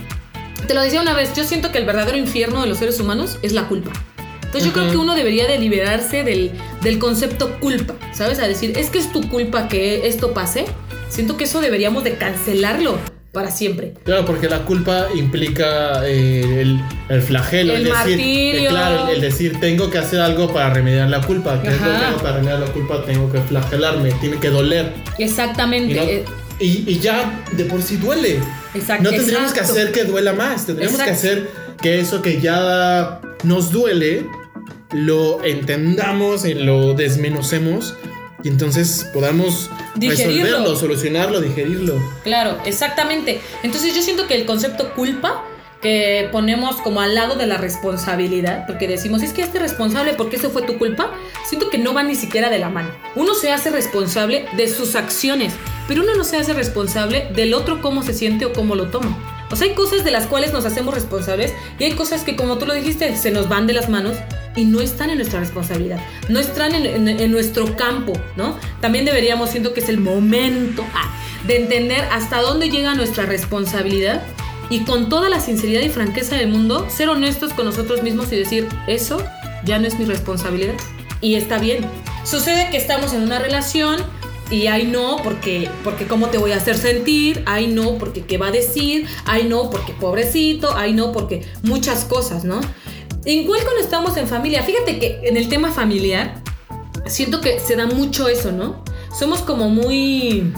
te 0.66 0.74
lo 0.74 0.82
decía 0.82 1.00
una 1.00 1.14
vez, 1.14 1.34
yo 1.34 1.44
siento 1.44 1.70
que 1.70 1.78
el 1.78 1.86
verdadero 1.86 2.16
infierno 2.16 2.62
de 2.62 2.68
los 2.68 2.78
seres 2.78 2.98
humanos 3.00 3.38
es 3.42 3.52
la 3.52 3.68
culpa. 3.68 3.92
Entonces 4.42 4.64
yo 4.64 4.72
creo 4.72 4.90
que 4.90 4.96
uno 4.96 5.14
debería 5.14 5.46
de 5.46 5.58
liberarse 5.58 6.24
del, 6.24 6.52
del 6.80 6.98
concepto 6.98 7.60
culpa, 7.60 7.94
¿sabes? 8.14 8.38
A 8.38 8.48
decir, 8.48 8.78
es 8.78 8.88
que 8.88 8.98
es 8.98 9.12
tu 9.12 9.28
culpa 9.28 9.68
que 9.68 10.08
esto 10.08 10.32
pase. 10.32 10.64
Siento 11.10 11.36
que 11.36 11.44
eso 11.44 11.60
deberíamos 11.60 12.02
de 12.02 12.14
cancelarlo 12.14 12.98
para 13.32 13.50
siempre. 13.50 13.94
Claro, 14.04 14.24
porque 14.24 14.48
la 14.48 14.64
culpa 14.64 15.06
implica 15.14 16.02
eh, 16.06 16.60
el, 16.62 16.80
el 17.08 17.22
flagelo, 17.22 17.74
El 17.74 17.84
decir, 17.84 17.94
martirio. 17.94 18.60
eh, 18.60 18.66
claro, 18.68 19.08
el 19.08 19.20
decir 19.20 19.60
tengo 19.60 19.90
que 19.90 19.98
hacer 19.98 20.20
algo 20.20 20.52
para 20.52 20.72
remediar 20.72 21.08
la 21.10 21.20
culpa. 21.20 21.60
¿Qué 21.62 21.68
es 21.68 21.74
lo 21.80 21.84
que 21.86 21.90
Ajá. 21.96 22.08
hago 22.08 22.18
para 22.18 22.36
remediar 22.36 22.60
la 22.60 22.66
culpa? 22.72 23.04
Tengo 23.04 23.30
que 23.30 23.40
flagelarme, 23.40 24.12
tiene 24.20 24.38
que 24.38 24.48
doler. 24.50 24.92
Y, 25.18 25.24
Exactamente. 25.24 25.94
no- 25.94 26.02
eh, 26.02 26.24
y- 26.60 26.84
y 26.90 26.98
ya 27.00 27.44
de 27.52 27.64
por 27.64 27.82
sí 27.82 27.96
duele. 27.96 28.40
exact- 28.74 29.00
No 29.00 29.10
tendríamos 29.10 29.52
que 29.52 29.60
hacer 29.60 29.92
que 29.92 30.04
duela 30.04 30.32
más, 30.32 30.66
tendríamos 30.66 31.00
que 31.00 31.10
hacer 31.10 31.48
que 31.80 32.00
eso 32.00 32.22
que 32.22 32.40
ya 32.40 33.20
nos 33.44 33.70
duele 33.70 34.26
lo 34.92 35.44
entendamos 35.44 36.44
y 36.46 36.54
lo 36.54 36.94
desmenocemos 36.94 37.94
y 38.42 38.48
entonces 38.48 39.08
podamos 39.12 39.70
Digerirlo. 39.96 40.44
resolverlo, 40.44 40.76
solucionarlo, 40.76 41.40
digerirlo. 41.40 41.94
Claro, 42.22 42.58
exactamente. 42.64 43.40
Entonces 43.62 43.94
yo 43.94 44.02
siento 44.02 44.26
que 44.26 44.34
el 44.34 44.46
concepto 44.46 44.94
culpa 44.94 45.44
que 45.82 46.28
ponemos 46.32 46.76
como 46.76 47.00
al 47.00 47.14
lado 47.14 47.36
de 47.36 47.46
la 47.46 47.56
responsabilidad, 47.56 48.66
porque 48.66 48.88
decimos, 48.88 49.22
es 49.22 49.32
que 49.32 49.42
este 49.42 49.58
responsable 49.58 50.14
porque 50.14 50.36
eso 50.36 50.50
fue 50.50 50.62
tu 50.62 50.76
culpa, 50.76 51.12
siento 51.46 51.70
que 51.70 51.78
no 51.78 51.94
va 51.94 52.02
ni 52.02 52.14
siquiera 52.16 52.50
de 52.50 52.58
la 52.58 52.68
mano. 52.68 52.90
Uno 53.14 53.34
se 53.34 53.52
hace 53.52 53.70
responsable 53.70 54.46
de 54.56 54.68
sus 54.68 54.96
acciones, 54.96 55.52
pero 55.86 56.02
uno 56.02 56.16
no 56.16 56.24
se 56.24 56.36
hace 56.36 56.52
responsable 56.52 57.28
del 57.34 57.54
otro 57.54 57.80
cómo 57.80 58.02
se 58.02 58.12
siente 58.12 58.44
o 58.44 58.52
cómo 58.52 58.74
lo 58.74 58.88
toma. 58.88 59.16
O 59.50 59.56
sea, 59.56 59.66
hay 59.66 59.74
cosas 59.74 60.04
de 60.04 60.10
las 60.10 60.26
cuales 60.26 60.52
nos 60.52 60.64
hacemos 60.64 60.94
responsables 60.94 61.54
y 61.78 61.84
hay 61.84 61.92
cosas 61.92 62.22
que, 62.22 62.36
como 62.36 62.58
tú 62.58 62.66
lo 62.66 62.74
dijiste, 62.74 63.16
se 63.16 63.30
nos 63.30 63.48
van 63.48 63.66
de 63.66 63.72
las 63.72 63.88
manos 63.88 64.16
y 64.56 64.64
no 64.64 64.80
están 64.80 65.10
en 65.10 65.18
nuestra 65.18 65.40
responsabilidad, 65.40 66.00
no 66.28 66.38
están 66.38 66.74
en, 66.74 67.30
nuestro 67.30 67.76
campo, 67.76 68.12
¿no? 68.36 68.56
También 68.80 69.04
deberíamos, 69.04 69.50
siento 69.50 69.72
que 69.72 69.80
es 69.80 69.88
el 69.88 69.98
momento 69.98 70.84
ah, 70.94 71.14
de 71.46 71.56
entender 71.56 72.04
hasta 72.10 72.42
dónde 72.42 72.68
llega 72.68 72.94
nuestra 72.94 73.24
responsabilidad 73.24 74.22
y 74.70 74.80
con 74.80 75.08
toda 75.08 75.28
la 75.28 75.40
sinceridad 75.40 75.82
y 75.82 75.88
franqueza 75.88 76.36
del 76.36 76.48
mundo, 76.48 76.86
ser 76.90 77.08
honestos 77.08 77.52
con 77.52 77.64
nosotros 77.64 78.02
mismos 78.02 78.32
y 78.32 78.36
decir, 78.36 78.68
eso 78.86 79.22
ya 79.64 79.78
no 79.78 79.86
es 79.86 79.98
mi 79.98 80.04
responsabilidad. 80.04 80.74
Y 81.20 81.34
está 81.34 81.58
bien. 81.58 81.84
Sucede 82.24 82.70
que 82.70 82.76
estamos 82.76 83.12
en 83.12 83.22
una 83.22 83.38
relación 83.38 83.96
y 84.50 84.66
ay 84.66 84.86
no, 84.86 85.16
porque, 85.22 85.70
porque 85.84 86.06
cómo 86.06 86.28
te 86.28 86.38
voy 86.38 86.52
a 86.52 86.56
hacer 86.56 86.76
sentir, 86.76 87.42
ay 87.46 87.66
no, 87.66 87.98
porque 87.98 88.24
qué 88.24 88.38
va 88.38 88.48
a 88.48 88.52
decir, 88.52 89.06
ay 89.24 89.44
no, 89.44 89.70
porque 89.70 89.92
pobrecito, 89.92 90.74
ay 90.76 90.92
no, 90.92 91.12
porque 91.12 91.46
muchas 91.62 92.04
cosas, 92.04 92.44
¿no? 92.44 92.60
Igual 93.24 93.60
cuando 93.62 93.80
estamos 93.80 94.16
en 94.16 94.26
familia, 94.26 94.62
fíjate 94.62 94.98
que 94.98 95.20
en 95.24 95.36
el 95.36 95.48
tema 95.48 95.70
familiar, 95.72 96.42
siento 97.06 97.40
que 97.40 97.58
se 97.60 97.76
da 97.76 97.86
mucho 97.86 98.28
eso, 98.28 98.52
¿no? 98.52 98.82
somos 99.18 99.40
como 99.40 99.68
muy 99.68 100.52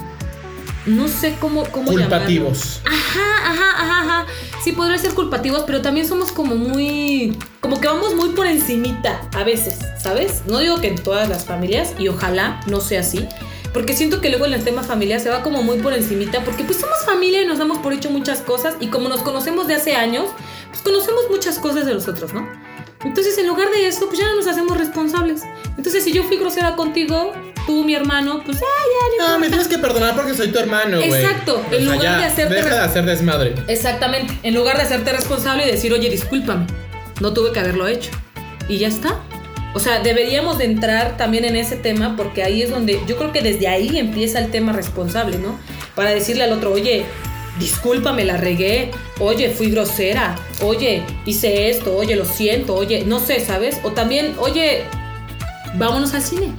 no 0.87 1.09
sé 1.09 1.37
cómo, 1.41 1.65
cómo 1.71 1.91
Culpativos. 1.93 2.81
llamarlo. 2.85 2.99
Ajá, 2.99 3.51
ajá, 3.51 3.71
ajá, 3.83 4.01
ajá. 4.01 4.27
Sí, 4.63 4.73
podría 4.73 4.99
ser 4.99 5.15
culpativos, 5.15 5.65
pero 5.67 5.83
también 5.83 6.07
somos 6.09 6.33
como 6.33 6.57
muy. 6.57 7.37
Como 7.61 7.81
que 7.81 7.87
vamos 7.87 8.15
muy 8.15 8.31
por 8.31 8.47
encimita 8.47 9.29
a 9.35 9.45
veces, 9.45 9.79
¿sabes? 10.03 10.43
No 10.47 10.59
digo 10.59 10.81
que 10.81 10.89
en 10.89 10.97
todas 10.97 11.29
las 11.29 11.45
familias, 11.45 11.95
y 11.99 12.09
ojalá 12.09 12.61
no 12.67 12.81
sea 12.81 13.01
así. 13.01 13.27
Porque 13.73 13.95
siento 13.95 14.21
que 14.21 14.31
luego 14.31 14.47
en 14.47 14.55
el 14.55 14.65
tema 14.65 14.83
familiar 14.83 15.21
se 15.21 15.31
va 15.31 15.43
como 15.43 15.63
muy 15.63 15.79
por 15.79 15.93
encimita, 15.93 16.43
porque 16.45 16.65
pues 16.65 16.79
somos 16.79 16.99
familia 17.05 17.43
y 17.43 17.47
nos 17.47 17.59
damos 17.59 17.79
por 17.79 17.93
hecho 17.93 18.11
muchas 18.11 18.41
cosas, 18.41 18.75
y 18.81 18.89
como 18.89 19.09
nos 19.09 19.23
conocemos 19.23 19.69
de 19.69 19.75
hace 19.75 19.95
años, 19.95 20.27
pues 20.69 20.83
conocemos 20.83 21.23
muchas 21.31 21.59
cosas 21.59 21.87
de 21.87 21.95
nosotros, 21.95 22.33
¿no? 22.33 22.49
Entonces, 23.05 23.39
en 23.39 23.47
lugar 23.47 23.71
de 23.71 23.87
eso, 23.87 24.07
pues 24.07 24.19
ya 24.19 24.27
no 24.27 24.37
nos 24.37 24.47
hacemos 24.47 24.77
responsables. 24.77 25.43
Entonces, 25.79 26.05
si 26.05 26.13
yo 26.13 26.25
fui 26.25 26.37
grosera 26.37 26.77
contigo, 26.77 27.33
tú, 27.67 27.83
mi 27.85 27.95
hermano, 27.95 28.43
pues, 28.45 28.59
ah, 28.59 29.17
ya, 29.19 29.25
No, 29.25 29.33
no 29.33 29.39
me 29.39 29.49
tienes 29.49 29.69
que 29.69 29.79
perdonar 29.79 30.15
porque 30.15 30.35
soy 30.35 30.49
tu 30.49 30.59
hermano, 30.59 30.99
güey. 30.99 31.25
Exacto, 31.25 31.65
en 31.71 31.85
lugar 31.87 32.03
ya, 32.03 32.19
de 32.19 32.25
hacerte 32.25 32.55
Deja 32.55 32.75
de 32.75 32.81
hacer 32.81 33.05
desmadre. 33.07 33.55
Exactamente. 33.69 34.39
En 34.43 34.55
lugar 34.55 34.77
de 34.77 34.83
hacerte 34.83 35.13
responsable 35.13 35.67
y 35.67 35.71
decir, 35.71 35.93
oye, 35.95 36.11
discúlpame, 36.11 36.67
no 37.21 37.33
tuve 37.33 37.53
que 37.53 37.61
haberlo 37.61 37.89
hecho. 37.89 38.11
Y 38.69 38.79
ya 38.79 38.89
está. 38.89 39.19
O 39.73 39.79
sea, 39.79 40.01
deberíamos 40.01 40.59
de 40.59 40.65
entrar 40.65 41.17
también 41.17 41.45
en 41.45 41.57
ese 41.57 41.77
tema 41.77 42.17
porque 42.17 42.43
ahí 42.43 42.63
es 42.63 42.71
donde 42.71 43.01
yo 43.07 43.17
creo 43.17 43.33
que 43.33 43.41
desde 43.41 43.69
ahí 43.69 43.99
empieza 43.99 44.41
el 44.41 44.51
tema 44.51 44.73
responsable, 44.73 45.39
¿no? 45.39 45.59
Para 45.95 46.11
decirle 46.11 46.45
al 46.45 46.53
otro, 46.53 46.73
oye, 46.73 47.05
discúlpame, 47.59 48.25
la 48.25 48.37
regué, 48.37 48.91
oye, 49.21 49.51
fui 49.51 49.71
grosera, 49.71 50.37
oye, 50.63 51.05
hice 51.25 51.71
esto, 51.71 51.97
oye, 51.97 52.17
lo 52.17 52.25
siento, 52.25 52.75
oye, 52.75 53.05
no 53.07 53.21
sé, 53.21 53.39
¿sabes? 53.39 53.79
O 53.85 53.93
también, 53.93 54.35
oye, 54.39 54.85
vámonos 55.75 56.15
al 56.15 56.23
cine. 56.23 56.53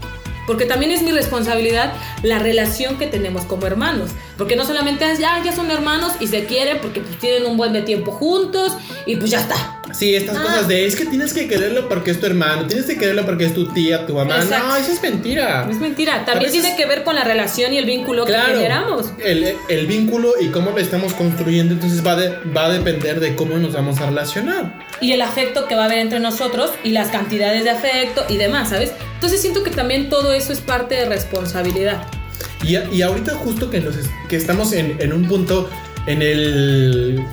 Porque 0.48 0.65
también 0.65 0.91
es 0.91 1.03
mi 1.03 1.12
responsabilidad 1.12 1.94
la 2.24 2.39
relación 2.39 2.98
que 2.98 3.08
tenemos 3.08 3.44
como 3.44 3.68
hermanos. 3.68 4.12
Porque 4.38 4.56
no 4.56 4.65
solamente 4.65 5.10
es, 5.10 5.20
ya, 5.20 5.41
ya 5.44 5.53
son 5.56 5.70
hermanos 5.70 6.13
y 6.20 6.27
se 6.27 6.46
quieren 6.46 6.80
porque 6.82 7.01
pues, 7.01 7.20
tienen 7.20 7.46
un 7.46 7.58
buen 7.58 7.74
de 7.74 7.82
tiempo 7.82 8.12
juntos 8.12 8.74
y 9.06 9.15
pues 9.18 9.32
ya 9.32 9.41
está. 9.41 9.81
Sí, 9.93 10.15
estas 10.15 10.38
Ah. 10.38 10.41
cosas 10.43 10.67
de 10.67 10.86
es 10.86 10.95
que 10.95 11.05
tienes 11.05 11.33
que 11.33 11.48
quererlo 11.48 11.88
porque 11.89 12.12
es 12.12 12.19
tu 12.19 12.25
hermano, 12.25 12.65
tienes 12.67 12.86
que 12.86 12.98
quererlo 12.98 13.25
porque 13.25 13.45
es 13.45 13.53
tu 13.53 13.71
tía, 13.74 14.05
tu 14.05 14.15
mamá. 14.15 14.38
Exacto. 14.38 14.67
No, 14.67 14.75
eso 14.75 14.91
es 14.91 15.01
mentira. 15.01 15.67
Es 15.69 15.77
mentira. 15.79 16.25
También 16.25 16.51
veces- 16.51 16.62
tiene 16.63 16.77
que 16.77 16.86
ver 16.86 17.03
con 17.03 17.15
la 17.15 17.24
relación 17.24 17.74
y 17.74 17.77
el 17.77 17.86
vínculo 17.86 18.25
que 18.25 18.33
generamos. 18.33 19.07
El, 19.24 19.55
el 19.69 19.88
vínculo 19.88 20.33
y 20.39 20.48
cómo 20.48 20.71
lo 20.71 20.77
estamos 20.77 21.13
construyendo, 21.13 21.74
entonces 21.74 22.05
va, 22.05 22.15
de- 22.15 22.36
va 22.55 22.65
a 22.65 22.69
depender 22.69 23.19
de 23.19 23.36
cómo 23.36 23.57
nos 23.57 23.74
vamos 23.74 24.00
a 24.00 24.05
relacionar. 24.07 24.79
y 25.01 25.13
el 25.13 25.21
afecto 25.24 25.67
que 25.67 25.74
va 25.75 25.83
a 25.83 25.86
haber 25.86 25.98
entre 25.98 26.19
nosotros 26.19 26.71
y 26.83 26.91
las 26.91 27.07
cantidades 27.10 27.63
de 27.63 27.71
afecto 27.71 28.24
y 28.29 28.38
demás, 28.38 28.69
¿sabes? 28.69 28.91
Entonces 29.15 29.41
siento 29.41 29.63
que 29.63 29.71
también 29.71 30.10
todo 30.10 30.31
eso 30.31 30.53
es 30.53 30.60
parte 30.60 30.93
de 30.95 31.05
responsabilidad. 31.05 32.03
Y, 32.63 32.77
y 32.95 33.01
ahorita 33.01 33.33
justo 33.33 33.71
que, 33.71 33.79
nos, 33.81 33.95
que 34.29 34.36
estamos 34.36 34.74
en, 34.74 34.98
en 35.00 35.12
un 35.13 35.27
punto 35.27 35.67
en 36.05 36.21
el, 36.21 37.24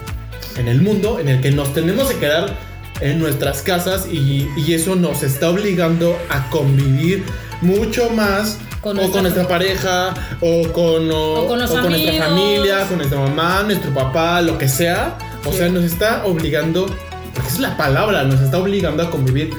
en 0.59 0.69
el 0.69 0.81
mundo 0.83 1.19
en 1.21 1.29
el 1.29 1.41
que 1.41 1.51
nos 1.51 1.73
tenemos 1.75 2.09
que 2.11 2.17
quedar 2.19 2.57
en 3.01 3.19
nuestras 3.21 3.63
casas 3.63 4.07
y, 4.11 4.49
y 4.57 4.75
eso 4.75 4.97
nos 4.97 5.23
está 5.23 5.51
obligando 5.51 6.17
a 6.31 6.51
convivir 6.51 7.23
mucho 7.63 8.11
más 8.11 8.59
Con 8.81 8.93
o 8.99 9.01
nuestra- 9.01 9.13
con 9.13 9.23
nuestra 9.23 9.49
pareja 9.49 10.15
o 10.41 10.63
con, 10.73 11.11
o, 11.11 11.43
O 11.43 11.47
con 11.49 11.59
los 11.59 11.71
o 11.71 11.75
con 11.81 11.91
nuestra 11.91 12.25
familia, 12.27 12.87
con 12.89 12.99
nuestra 12.99 13.21
mamá, 13.21 13.63
nuestro 13.65 13.93
papá, 13.95 14.41
lo 14.43 14.59
que 14.59 14.69
sea. 14.69 15.17
O 15.45 15.53
Sí. 15.53 15.59
sea, 15.59 15.69
nos 15.69 15.85
está 15.85 16.25
obligando, 16.27 16.87
porque 17.35 17.49
es 17.49 17.59
la 17.61 17.77
palabra, 17.77 18.25
nos 18.25 18.41
está 18.41 18.59
obligando 18.59 19.03
a 19.05 19.11
convivir 19.11 19.51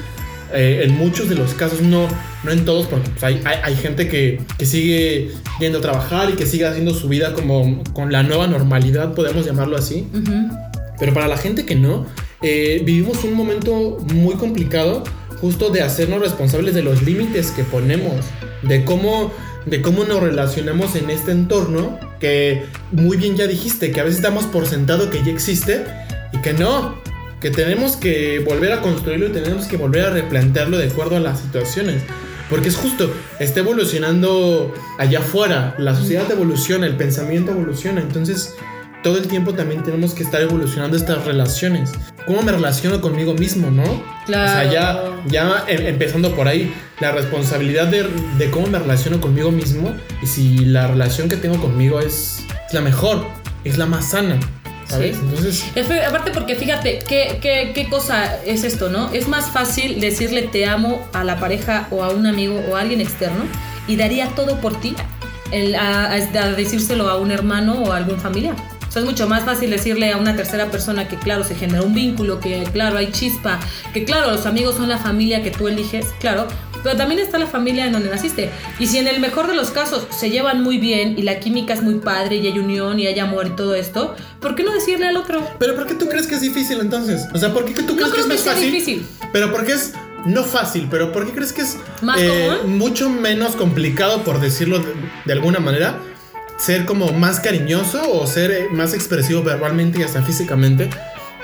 eh, 0.52 0.82
en 0.84 0.96
muchos 0.98 1.28
de 1.28 1.36
los 1.36 1.54
casos, 1.54 1.80
no, 1.80 2.08
no 2.44 2.50
en 2.50 2.64
todos, 2.64 2.86
porque 2.86 3.08
pues, 3.10 3.22
hay, 3.22 3.40
hay, 3.44 3.58
hay 3.62 3.76
gente 3.76 4.08
que, 4.08 4.40
que 4.58 4.66
sigue 4.66 5.30
yendo 5.60 5.78
a 5.78 5.80
trabajar 5.80 6.28
y 6.28 6.32
que 6.34 6.44
sigue 6.44 6.66
haciendo 6.66 6.92
su 6.92 7.08
vida 7.08 7.32
como 7.34 7.82
con 7.92 8.10
la 8.12 8.22
nueva 8.24 8.46
normalidad, 8.48 9.14
podemos 9.14 9.46
llamarlo 9.46 9.76
así. 9.78 10.06
Pero 11.00 11.14
para 11.14 11.26
la 11.26 11.38
gente 11.38 11.66
que 11.66 11.74
no, 11.74 12.06
eh, 12.42 12.82
vivimos 12.84 13.24
un 13.24 13.34
momento 13.34 13.98
muy 14.12 14.36
complicado 14.36 15.02
justo 15.40 15.70
de 15.70 15.82
hacernos 15.82 16.20
responsables 16.20 16.74
de 16.74 16.82
los 16.82 17.02
límites 17.02 17.50
que 17.50 17.64
ponemos, 17.64 18.26
de 18.62 18.84
cómo, 18.84 19.32
de 19.64 19.80
cómo 19.80 20.04
nos 20.04 20.22
relacionamos 20.22 20.94
en 20.94 21.08
este 21.08 21.32
entorno 21.32 21.98
que 22.20 22.66
muy 22.92 23.16
bien 23.16 23.36
ya 23.36 23.46
dijiste, 23.46 23.90
que 23.90 24.00
a 24.00 24.04
veces 24.04 24.20
damos 24.20 24.44
por 24.44 24.66
sentado 24.66 25.10
que 25.10 25.24
ya 25.24 25.32
existe 25.32 25.84
y 26.32 26.38
que 26.42 26.52
no, 26.52 26.94
que 27.40 27.50
tenemos 27.50 27.96
que 27.96 28.40
volver 28.40 28.72
a 28.72 28.82
construirlo 28.82 29.28
y 29.28 29.32
tenemos 29.32 29.66
que 29.66 29.78
volver 29.78 30.04
a 30.04 30.10
replantearlo 30.10 30.76
de 30.76 30.88
acuerdo 30.88 31.16
a 31.16 31.20
las 31.20 31.40
situaciones. 31.40 32.02
Porque 32.50 32.68
es 32.68 32.76
justo, 32.76 33.10
está 33.38 33.60
evolucionando 33.60 34.74
allá 34.98 35.20
afuera, 35.20 35.74
la 35.78 35.94
sociedad 35.94 36.30
evoluciona, 36.30 36.86
el 36.86 36.96
pensamiento 36.96 37.52
evoluciona, 37.52 38.00
entonces 38.00 38.54
todo 39.02 39.16
el 39.18 39.26
tiempo 39.28 39.54
también 39.54 39.82
tenemos 39.82 40.12
que 40.14 40.22
estar 40.22 40.40
evolucionando 40.42 40.96
estas 40.96 41.24
relaciones. 41.24 41.92
¿Cómo 42.26 42.42
me 42.42 42.52
relaciono 42.52 43.00
conmigo 43.00 43.34
mismo, 43.34 43.70
no? 43.70 43.82
Claro. 44.26 44.50
O 44.50 44.54
sea, 44.54 44.72
ya, 44.72 45.02
ya 45.26 45.64
em- 45.68 45.86
empezando 45.86 46.34
por 46.34 46.48
ahí, 46.48 46.72
la 47.00 47.12
responsabilidad 47.12 47.86
de, 47.86 48.06
de 48.38 48.50
cómo 48.50 48.66
me 48.66 48.78
relaciono 48.78 49.20
conmigo 49.20 49.50
mismo 49.50 49.94
y 50.22 50.26
si 50.26 50.58
la 50.66 50.86
relación 50.86 51.28
que 51.28 51.36
tengo 51.36 51.58
conmigo 51.60 52.00
es, 52.00 52.44
es 52.68 52.74
la 52.74 52.80
mejor, 52.82 53.26
es 53.64 53.78
la 53.78 53.86
más 53.86 54.10
sana, 54.10 54.38
¿sabes? 54.86 55.16
Sí. 55.16 55.22
Entonces, 55.74 56.04
Aparte 56.06 56.30
porque 56.32 56.54
fíjate, 56.56 56.98
¿qué, 57.08 57.38
qué, 57.40 57.72
qué 57.74 57.88
cosa 57.88 58.36
es 58.44 58.64
esto, 58.64 58.90
no? 58.90 59.10
Es 59.14 59.28
más 59.28 59.46
fácil 59.50 59.98
decirle 60.00 60.42
te 60.42 60.66
amo 60.66 61.00
a 61.14 61.24
la 61.24 61.40
pareja 61.40 61.88
o 61.90 62.04
a 62.04 62.10
un 62.10 62.26
amigo 62.26 62.60
o 62.70 62.76
a 62.76 62.80
alguien 62.80 63.00
externo 63.00 63.44
y 63.88 63.96
daría 63.96 64.28
todo 64.28 64.60
por 64.60 64.78
ti 64.78 64.94
el- 65.52 65.74
a, 65.74 66.04
a- 66.12 66.14
a 66.16 66.50
decírselo 66.52 67.08
a 67.08 67.16
un 67.16 67.30
hermano 67.30 67.82
o 67.82 67.92
a 67.92 67.96
algún 67.96 68.18
familiar. 68.20 68.54
O 68.90 68.92
sea, 68.92 69.02
es 69.02 69.06
mucho 69.06 69.28
más 69.28 69.44
fácil 69.44 69.70
decirle 69.70 70.10
a 70.10 70.16
una 70.16 70.34
tercera 70.34 70.68
persona 70.68 71.06
que 71.06 71.14
claro, 71.14 71.44
se 71.44 71.54
genera 71.54 71.82
un 71.82 71.94
vínculo, 71.94 72.40
que 72.40 72.64
claro, 72.72 72.98
hay 72.98 73.12
chispa, 73.12 73.60
que 73.94 74.02
claro, 74.04 74.32
los 74.32 74.46
amigos 74.46 74.74
son 74.74 74.88
la 74.88 74.98
familia 74.98 75.44
que 75.44 75.52
tú 75.52 75.68
eliges, 75.68 76.06
claro, 76.18 76.48
pero 76.82 76.96
también 76.96 77.20
está 77.20 77.38
la 77.38 77.46
familia 77.46 77.86
en 77.86 77.92
donde 77.92 78.10
naciste. 78.10 78.50
Y 78.80 78.88
si 78.88 78.98
en 78.98 79.06
el 79.06 79.20
mejor 79.20 79.46
de 79.46 79.54
los 79.54 79.70
casos 79.70 80.08
se 80.10 80.28
llevan 80.30 80.64
muy 80.64 80.78
bien 80.78 81.16
y 81.16 81.22
la 81.22 81.38
química 81.38 81.72
es 81.72 81.82
muy 81.82 82.00
padre 82.00 82.36
y 82.36 82.48
hay 82.48 82.58
unión 82.58 82.98
y 82.98 83.06
hay 83.06 83.16
amor 83.20 83.46
y 83.46 83.50
todo 83.50 83.76
esto, 83.76 84.16
¿por 84.40 84.56
qué 84.56 84.64
no 84.64 84.72
decirle 84.72 85.06
al 85.06 85.16
otro? 85.16 85.46
¿pero 85.60 85.76
por 85.76 85.86
qué 85.86 85.94
tú 85.94 86.08
crees 86.08 86.26
que 86.26 86.34
es 86.34 86.40
difícil 86.40 86.80
entonces? 86.80 87.28
O 87.32 87.38
sea, 87.38 87.52
¿por 87.52 87.66
qué 87.66 87.74
tú 87.84 87.94
crees 87.94 88.08
No 88.08 88.12
que 88.12 88.20
es 88.22 88.26
que 88.26 88.32
más 88.32 88.40
sea 88.40 88.54
fácil? 88.54 88.72
difícil. 88.72 89.06
Pero 89.32 89.52
porque 89.52 89.74
es 89.74 89.92
no 90.26 90.42
fácil, 90.42 90.88
pero 90.90 91.12
¿por 91.12 91.26
qué 91.26 91.32
crees 91.32 91.52
que 91.52 91.62
es 91.62 91.76
¿Más 92.02 92.18
eh, 92.20 92.50
mucho 92.66 93.08
menos 93.08 93.54
complicado, 93.54 94.24
por 94.24 94.40
decirlo 94.40 94.80
de, 94.80 94.92
de 95.26 95.32
alguna 95.32 95.60
manera, 95.60 95.96
ser 96.60 96.84
como 96.84 97.12
más 97.12 97.40
cariñoso 97.40 98.00
o 98.12 98.26
ser 98.26 98.50
eh, 98.50 98.68
más 98.70 98.92
expresivo 98.94 99.42
verbalmente 99.42 100.00
y 100.00 100.02
hasta 100.02 100.22
físicamente 100.22 100.90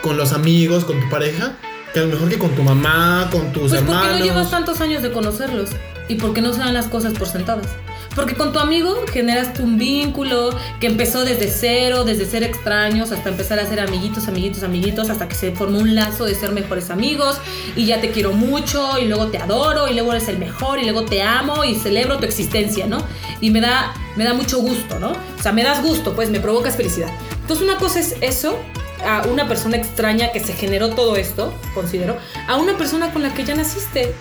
con 0.02 0.16
los 0.16 0.32
amigos, 0.32 0.84
con 0.84 1.00
tu 1.00 1.08
pareja, 1.08 1.56
que 1.94 2.00
a 2.00 2.02
lo 2.02 2.08
mejor 2.08 2.28
que 2.28 2.38
con 2.38 2.50
tu 2.50 2.62
mamá, 2.62 3.28
con 3.32 3.52
tus 3.52 3.70
Pues 3.70 3.82
porque 3.82 3.92
hermanos? 3.92 4.18
no 4.18 4.24
llevas 4.24 4.50
tantos 4.50 4.80
años 4.80 5.02
de 5.02 5.10
conocerlos 5.12 5.70
y 6.08 6.16
porque 6.16 6.40
no 6.40 6.52
se 6.52 6.60
dan 6.60 6.74
las 6.74 6.86
cosas 6.86 7.14
por 7.14 7.28
sentadas. 7.28 7.68
Porque 8.14 8.34
con 8.34 8.52
tu 8.52 8.58
amigo 8.58 9.04
generaste 9.12 9.62
un 9.62 9.76
vínculo 9.76 10.48
que 10.80 10.86
empezó 10.86 11.24
desde 11.24 11.48
cero, 11.48 12.02
desde 12.04 12.24
ser 12.24 12.42
extraños 12.44 13.12
hasta 13.12 13.28
empezar 13.28 13.58
a 13.58 13.66
ser 13.66 13.78
amiguitos, 13.78 14.26
amiguitos, 14.26 14.62
amiguitos, 14.62 15.10
hasta 15.10 15.28
que 15.28 15.34
se 15.34 15.52
formó 15.52 15.80
un 15.80 15.94
lazo 15.94 16.24
de 16.24 16.34
ser 16.34 16.52
mejores 16.52 16.88
amigos 16.88 17.38
y 17.76 17.84
ya 17.84 18.00
te 18.00 18.10
quiero 18.10 18.32
mucho 18.32 18.98
y 18.98 19.04
luego 19.04 19.26
te 19.26 19.36
adoro 19.36 19.88
y 19.88 19.92
luego 19.92 20.12
eres 20.12 20.28
el 20.28 20.38
mejor 20.38 20.78
y 20.78 20.84
luego 20.84 21.04
te 21.04 21.22
amo 21.22 21.64
y 21.64 21.74
celebro 21.74 22.16
tu 22.16 22.24
existencia, 22.24 22.86
¿no? 22.86 22.98
Y 23.42 23.50
me 23.50 23.60
da, 23.60 23.92
me 24.16 24.24
da 24.24 24.32
mucho 24.32 24.60
gusto, 24.60 24.98
¿no? 24.98 25.10
O 25.10 25.42
sea, 25.42 25.52
me 25.52 25.62
das 25.62 25.82
gusto, 25.82 26.14
pues 26.14 26.30
me 26.30 26.40
provocas 26.40 26.74
felicidad. 26.74 27.10
Entonces 27.42 27.68
una 27.68 27.76
cosa 27.76 28.00
es 28.00 28.16
eso, 28.22 28.58
a 29.04 29.26
una 29.28 29.46
persona 29.46 29.76
extraña 29.76 30.32
que 30.32 30.40
se 30.40 30.54
generó 30.54 30.90
todo 30.90 31.16
esto, 31.16 31.52
considero, 31.74 32.16
a 32.48 32.56
una 32.56 32.78
persona 32.78 33.12
con 33.12 33.22
la 33.22 33.34
que 33.34 33.44
ya 33.44 33.54
naciste. 33.54 34.14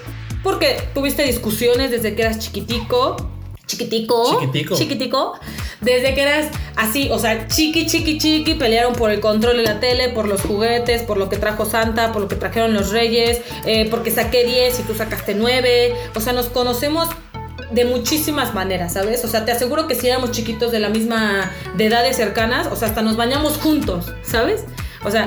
Porque 0.46 0.78
tuviste 0.94 1.24
discusiones 1.24 1.90
desde 1.90 2.14
que 2.14 2.22
eras 2.22 2.38
chiquitico, 2.38 3.18
chiquitico, 3.66 4.40
Chiquitico. 4.40 4.76
chiquitico, 4.76 5.40
desde 5.82 6.14
que 6.14 6.22
eras 6.22 6.50
así, 6.76 7.10
o 7.12 7.18
sea, 7.18 7.48
chiqui, 7.48 7.88
chiqui, 7.88 8.20
chiqui, 8.20 8.54
pelearon 8.54 8.94
por 8.94 9.10
el 9.10 9.22
control 9.22 9.58
de 9.58 9.64
la 9.64 9.80
tele, 9.80 10.10
por 10.10 10.28
los 10.28 10.42
juguetes, 10.42 11.02
por 11.02 11.18
lo 11.18 11.30
que 11.30 11.38
trajo 11.38 11.66
Santa, 11.66 12.12
por 12.12 12.22
lo 12.22 12.28
que 12.28 12.36
trajeron 12.36 12.76
los 12.76 12.92
reyes, 12.92 13.42
eh, 13.66 13.88
porque 13.90 14.12
saqué 14.12 14.44
10 14.46 14.82
y 14.82 14.84
tú 14.84 14.94
sacaste 14.94 15.34
9, 15.34 15.96
o 16.14 16.22
sea, 16.22 16.32
nos 16.34 16.46
conocemos 16.50 17.10
de 17.72 17.86
muchísimas 17.86 18.54
maneras, 18.54 18.94
¿sabes? 18.94 19.26
O 19.26 19.28
sea, 19.28 19.46
te 19.46 19.52
aseguro 19.52 19.88
que 19.88 19.96
si 19.96 20.08
éramos 20.10 20.30
chiquitos 20.30 20.72
de 20.72 20.80
la 20.80 20.90
misma, 20.90 21.52
de 21.76 21.88
edades 21.88 22.18
cercanas, 22.18 22.68
o 22.68 22.76
sea, 22.76 22.90
hasta 22.90 23.02
nos 23.02 23.18
bañamos 23.18 23.58
juntos, 23.58 24.14
¿sabes? 24.22 24.64
O 25.04 25.10
sea, 25.10 25.26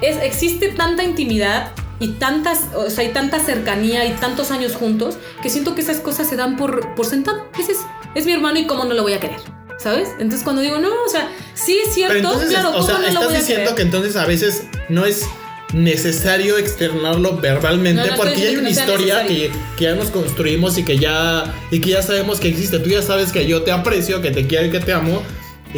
es, 0.00 0.16
existe 0.22 0.70
tanta 0.70 1.04
intimidad 1.04 1.72
y 1.98 2.08
tantas, 2.08 2.60
o 2.74 2.90
sea, 2.90 3.04
y 3.04 3.12
tanta 3.12 3.40
cercanía 3.40 4.04
y 4.06 4.12
tantos 4.12 4.50
años 4.50 4.74
juntos 4.74 5.16
que 5.42 5.50
siento 5.50 5.74
que 5.74 5.80
esas 5.80 6.00
cosas 6.00 6.28
se 6.28 6.36
dan 6.36 6.56
por, 6.56 6.94
por 6.94 7.06
sentado. 7.06 7.48
Ese 7.58 7.72
es, 7.72 7.78
es 8.14 8.26
mi 8.26 8.32
hermano 8.32 8.58
y 8.58 8.66
cómo 8.66 8.84
no 8.84 8.94
lo 8.94 9.02
voy 9.02 9.14
a 9.14 9.20
querer, 9.20 9.40
¿sabes? 9.78 10.08
Entonces 10.18 10.42
cuando 10.42 10.62
digo, 10.62 10.78
no, 10.78 10.90
o 11.04 11.08
sea, 11.08 11.30
sí 11.54 11.78
es 11.86 11.94
cierto, 11.94 12.14
Pero 12.14 12.28
entonces, 12.28 12.50
claro, 12.50 12.70
o 12.70 12.72
¿cómo 12.72 12.86
sea, 12.86 12.94
no 12.96 13.00
lo 13.00 13.08
estás 13.08 13.24
voy 13.24 13.34
a 13.34 13.38
diciendo 13.38 13.62
querer? 13.62 13.74
que 13.76 13.82
entonces 13.82 14.16
a 14.16 14.26
veces 14.26 14.64
no 14.88 15.04
es 15.06 15.24
necesario 15.72 16.58
externarlo 16.58 17.38
verbalmente 17.38 18.00
No, 18.02 18.06
no 18.06 18.12
estoy 18.14 18.28
porque 18.28 18.40
ya 18.40 18.48
hay 18.48 18.56
una 18.56 18.64
que 18.68 18.70
historia 18.70 19.26
que, 19.26 19.50
que 19.76 19.84
ya 19.84 19.94
nos 19.94 20.10
construimos 20.10 20.78
y 20.78 20.84
que 20.84 20.98
ya 20.98 21.52
y 21.70 21.80
que 21.80 21.90
ya 21.90 22.02
sabemos 22.02 22.40
que 22.40 22.48
existe. 22.48 22.78
Tú 22.78 22.88
ya 22.88 23.02
sabes 23.02 23.32
que 23.32 23.46
yo 23.46 23.62
te 23.62 23.72
aprecio, 23.72 24.22
que 24.22 24.30
te 24.30 24.46
quiero 24.46 24.66
y 24.66 24.70
que 24.70 24.80
te 24.80 24.92
amo 24.92 25.22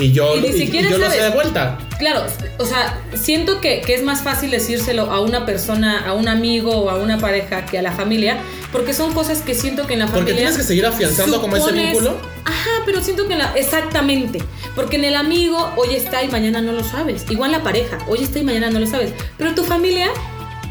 y 0.05 0.13
yo, 0.13 0.37
Y 0.37 0.71
yo 0.71 0.99
lo 0.99 1.11
sé 1.11 1.23
de 1.23 1.31
vuelta. 1.31 1.79
Claro, 1.99 2.25
o 2.59 2.65
sea, 2.65 3.01
siento 3.15 3.61
que, 3.61 3.81
que 3.81 3.95
es 3.95 4.03
más 4.03 4.23
fácil 4.23 4.51
decírselo 4.51 5.11
a 5.11 5.21
una 5.21 5.45
persona, 5.47 6.07
a 6.07 6.13
un 6.15 6.29
amigo 6.29 6.71
o 6.71 6.91
a 6.91 6.97
una 6.97 7.19
pareja 7.19 7.67
que 7.67 7.79
a 7.79 7.83
la 7.83 7.93
familia, 7.93 8.39
porque 8.71 8.95
son 8.95 9.13
cosas 9.15 9.43
que 9.43 9.55
siento 9.55 9.87
que 9.87 9.95
en 9.95 10.01
la 10.01 10.07
Porque 10.07 10.21
familia. 10.21 10.37
tienes 10.43 10.57
que 10.59 10.63
seguir 10.63 10.87
afianzando 10.87 11.41
como 11.41 11.57
ese 11.57 11.73
vínculo. 11.73 12.17
Ajá, 12.45 12.83
pero 12.87 13.03
siento 13.03 13.27
que 13.27 13.33
en 13.35 13.41
la. 13.41 13.53
Exactamente. 13.55 14.41
Porque 14.75 14.97
en 14.97 15.05
el 15.05 15.17
amigo 15.17 15.73
hoy 15.77 15.95
está 15.95 16.23
y 16.23 16.29
mañana 16.29 16.61
no 16.61 16.73
lo 16.73 16.85
sabes. 16.85 17.25
Igual 17.31 17.51
la 17.53 17.63
pareja, 17.63 17.99
hoy 18.09 18.23
está 18.23 18.39
y 18.39 18.45
mañana 18.45 18.71
no 18.71 18.79
lo 18.79 18.87
sabes. 18.87 19.13
Pero 19.37 19.55
tu 19.55 19.65
familia, 19.65 20.09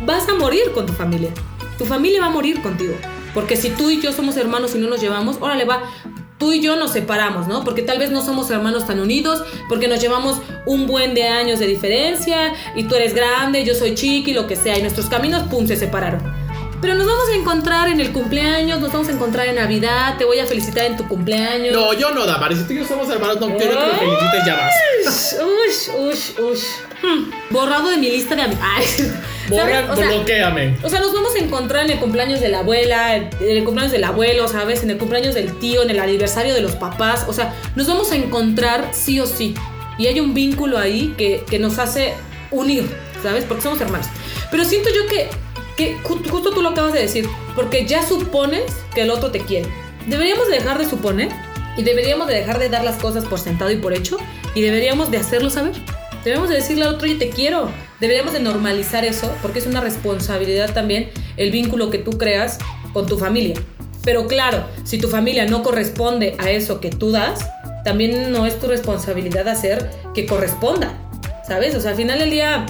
vas 0.06 0.28
a 0.30 0.36
morir 0.36 0.72
con 0.74 0.86
tu 0.86 0.94
familia. 0.94 1.30
Tu 1.78 1.86
familia 1.86 2.22
va 2.22 2.28
a 2.28 2.32
morir 2.32 2.62
contigo. 2.62 2.94
Porque 3.34 3.56
si 3.56 3.70
tú 3.70 3.90
y 3.90 4.02
yo 4.02 4.14
somos 4.14 4.38
hermanos 4.38 4.74
y 4.76 4.80
no 4.80 4.88
nos 4.90 5.02
llevamos, 5.02 5.38
órale, 5.42 5.66
va. 5.66 5.84
Tú 6.38 6.54
y 6.54 6.62
yo 6.62 6.76
nos 6.76 6.92
separamos, 6.92 7.48
¿no? 7.48 7.64
Porque 7.64 7.82
tal 7.82 7.98
vez 7.98 8.12
no 8.12 8.24
somos 8.24 8.50
hermanos 8.52 8.86
tan 8.86 9.00
unidos, 9.00 9.44
porque 9.68 9.88
nos 9.88 10.00
llevamos 10.00 10.38
un 10.68 10.86
buen 10.86 11.16
de 11.16 11.24
años 11.24 11.60
de 11.60 11.66
diferencia, 11.66 12.54
y 12.76 12.84
tú 12.84 12.96
eres 12.96 13.16
grande, 13.16 13.66
yo 13.66 13.74
soy 13.74 13.96
chiqui, 13.96 14.34
lo 14.34 14.46
que 14.46 14.56
sea, 14.56 14.78
y 14.78 14.82
nuestros 14.82 15.08
caminos, 15.08 15.44
pum, 15.50 15.66
se 15.66 15.76
separaron. 15.76 16.22
Pero 16.80 16.94
nos 16.94 17.08
vamos 17.08 17.28
a 17.30 17.36
encontrar 17.36 17.88
en 17.88 18.00
el 18.00 18.14
cumpleaños, 18.14 18.80
nos 18.80 18.92
vamos 18.94 19.08
a 19.08 19.12
encontrar 19.12 19.48
en 19.48 19.56
Navidad, 19.56 20.16
te 20.20 20.26
voy 20.26 20.38
a 20.38 20.46
felicitar 20.46 20.86
en 20.86 20.96
tu 20.96 21.08
cumpleaños. 21.08 21.74
No, 21.74 21.94
yo 21.94 22.12
no, 22.12 22.28
Damaris. 22.28 22.60
Si 22.60 22.66
tú 22.66 22.74
y 22.74 22.78
yo 22.78 22.86
somos 22.86 23.10
hermanos, 23.10 23.40
no 23.40 23.48
quiero 23.58 23.80
que 23.80 23.86
me 23.86 23.98
felicites 23.98 24.46
ya 24.46 24.56
vas. 24.56 25.36
Ush, 25.68 25.90
ush, 25.98 26.40
ush. 26.40 26.64
Hmm. 27.02 27.30
Borrado 27.52 27.90
de 27.90 27.98
mi 27.98 28.10
lista 28.10 28.36
de 28.36 28.42
amigos. 28.44 28.64
Borra, 29.50 29.82
bloqueame. 30.16 30.76
o 30.84 30.90
sea, 30.90 31.00
nos 31.00 31.14
vamos 31.14 31.34
a 31.36 31.40
encontrar 31.40 31.86
en 31.86 31.92
el 31.92 32.00
cumpleaños 32.00 32.42
de 32.42 32.50
la 32.50 32.60
abuela, 32.60 33.16
en 33.16 33.30
el 33.40 33.64
cumpleaños 33.64 33.94
del 33.94 34.04
abuelo, 34.04 34.48
¿sabes? 34.50 34.84
En 34.84 34.90
el 34.90 34.98
cumpleaños 34.98 35.36
del 35.36 35.58
tío, 35.60 35.84
en 35.84 35.90
el 35.90 36.00
aniversario 36.00 36.54
de 36.54 36.60
los 36.62 36.74
papás. 36.74 37.24
O 37.30 37.34
sea, 37.34 37.54
nos 37.76 37.88
vamos 37.88 38.12
a 38.12 38.16
encontrar 38.18 38.90
sí 38.92 39.20
o 39.22 39.26
sí. 39.26 39.56
Y 39.98 40.08
hay 40.08 40.20
un 40.20 40.34
vínculo 40.34 40.78
ahí 40.78 41.14
que, 41.18 41.44
que 41.50 41.60
nos 41.60 41.80
hace 41.80 42.14
unir, 42.52 42.90
¿sabes? 43.24 43.46
Porque 43.46 43.64
somos 43.64 43.80
hermanos. 43.80 44.08
Pero 44.52 44.66
siento 44.66 44.90
yo 44.94 45.08
que, 45.08 45.30
que 45.78 45.98
ju- 46.00 46.28
justo 46.30 46.50
tú 46.52 46.62
lo 46.62 46.70
acabas 46.70 46.92
de 46.94 47.00
decir, 47.00 47.28
porque 47.56 47.86
ya 47.86 48.06
supones 48.06 48.64
que 48.94 49.04
el 49.04 49.10
otro 49.12 49.32
te 49.32 49.40
quiere. 49.40 49.70
Deberíamos 50.08 50.50
dejar 50.50 50.78
de 50.78 50.90
suponer 50.90 51.30
y 51.78 51.84
deberíamos 51.84 52.28
de 52.28 52.34
dejar 52.36 52.60
de 52.60 52.68
dar 52.70 52.84
las 52.84 52.98
cosas 52.98 53.24
por 53.26 53.40
sentado 53.40 53.72
y 53.72 53.78
por 53.78 53.94
hecho 53.94 54.18
y 54.56 54.62
deberíamos 54.62 55.10
de 55.10 55.18
hacerlo 55.20 55.50
saber. 55.50 55.74
Debemos 56.28 56.50
de 56.50 56.56
decirle 56.56 56.84
al 56.84 56.96
otro, 56.96 57.06
oye, 57.08 57.16
te 57.16 57.30
quiero. 57.30 57.72
Deberíamos 58.02 58.34
de 58.34 58.42
normalizar 58.42 59.06
eso 59.06 59.34
porque 59.42 59.60
es 59.60 59.66
una 59.66 59.80
responsabilidad 59.80 60.74
también 60.74 61.10
el 61.38 61.52
vínculo 61.52 61.90
que 61.90 62.00
tú 62.00 62.18
creas 62.18 62.58
con 62.92 63.06
tu 63.06 63.18
familia. 63.18 63.56
Pero 64.04 64.28
claro, 64.28 64.66
si 64.84 64.98
tu 64.98 65.08
familia 65.08 65.46
no 65.46 65.64
corresponde 65.64 66.36
a 66.40 66.50
eso 66.52 66.82
que 66.82 66.90
tú 66.90 67.12
das, 67.12 67.48
también 67.86 68.34
no 68.34 68.46
es 68.46 68.60
tu 68.60 68.68
responsabilidad 68.68 69.48
hacer 69.48 69.90
que 70.14 70.26
corresponda. 70.26 70.98
¿Sabes? 71.48 71.76
O 71.76 71.80
sea, 71.80 71.92
al 71.92 71.98
final 71.98 72.20
del 72.20 72.32
día, 72.32 72.66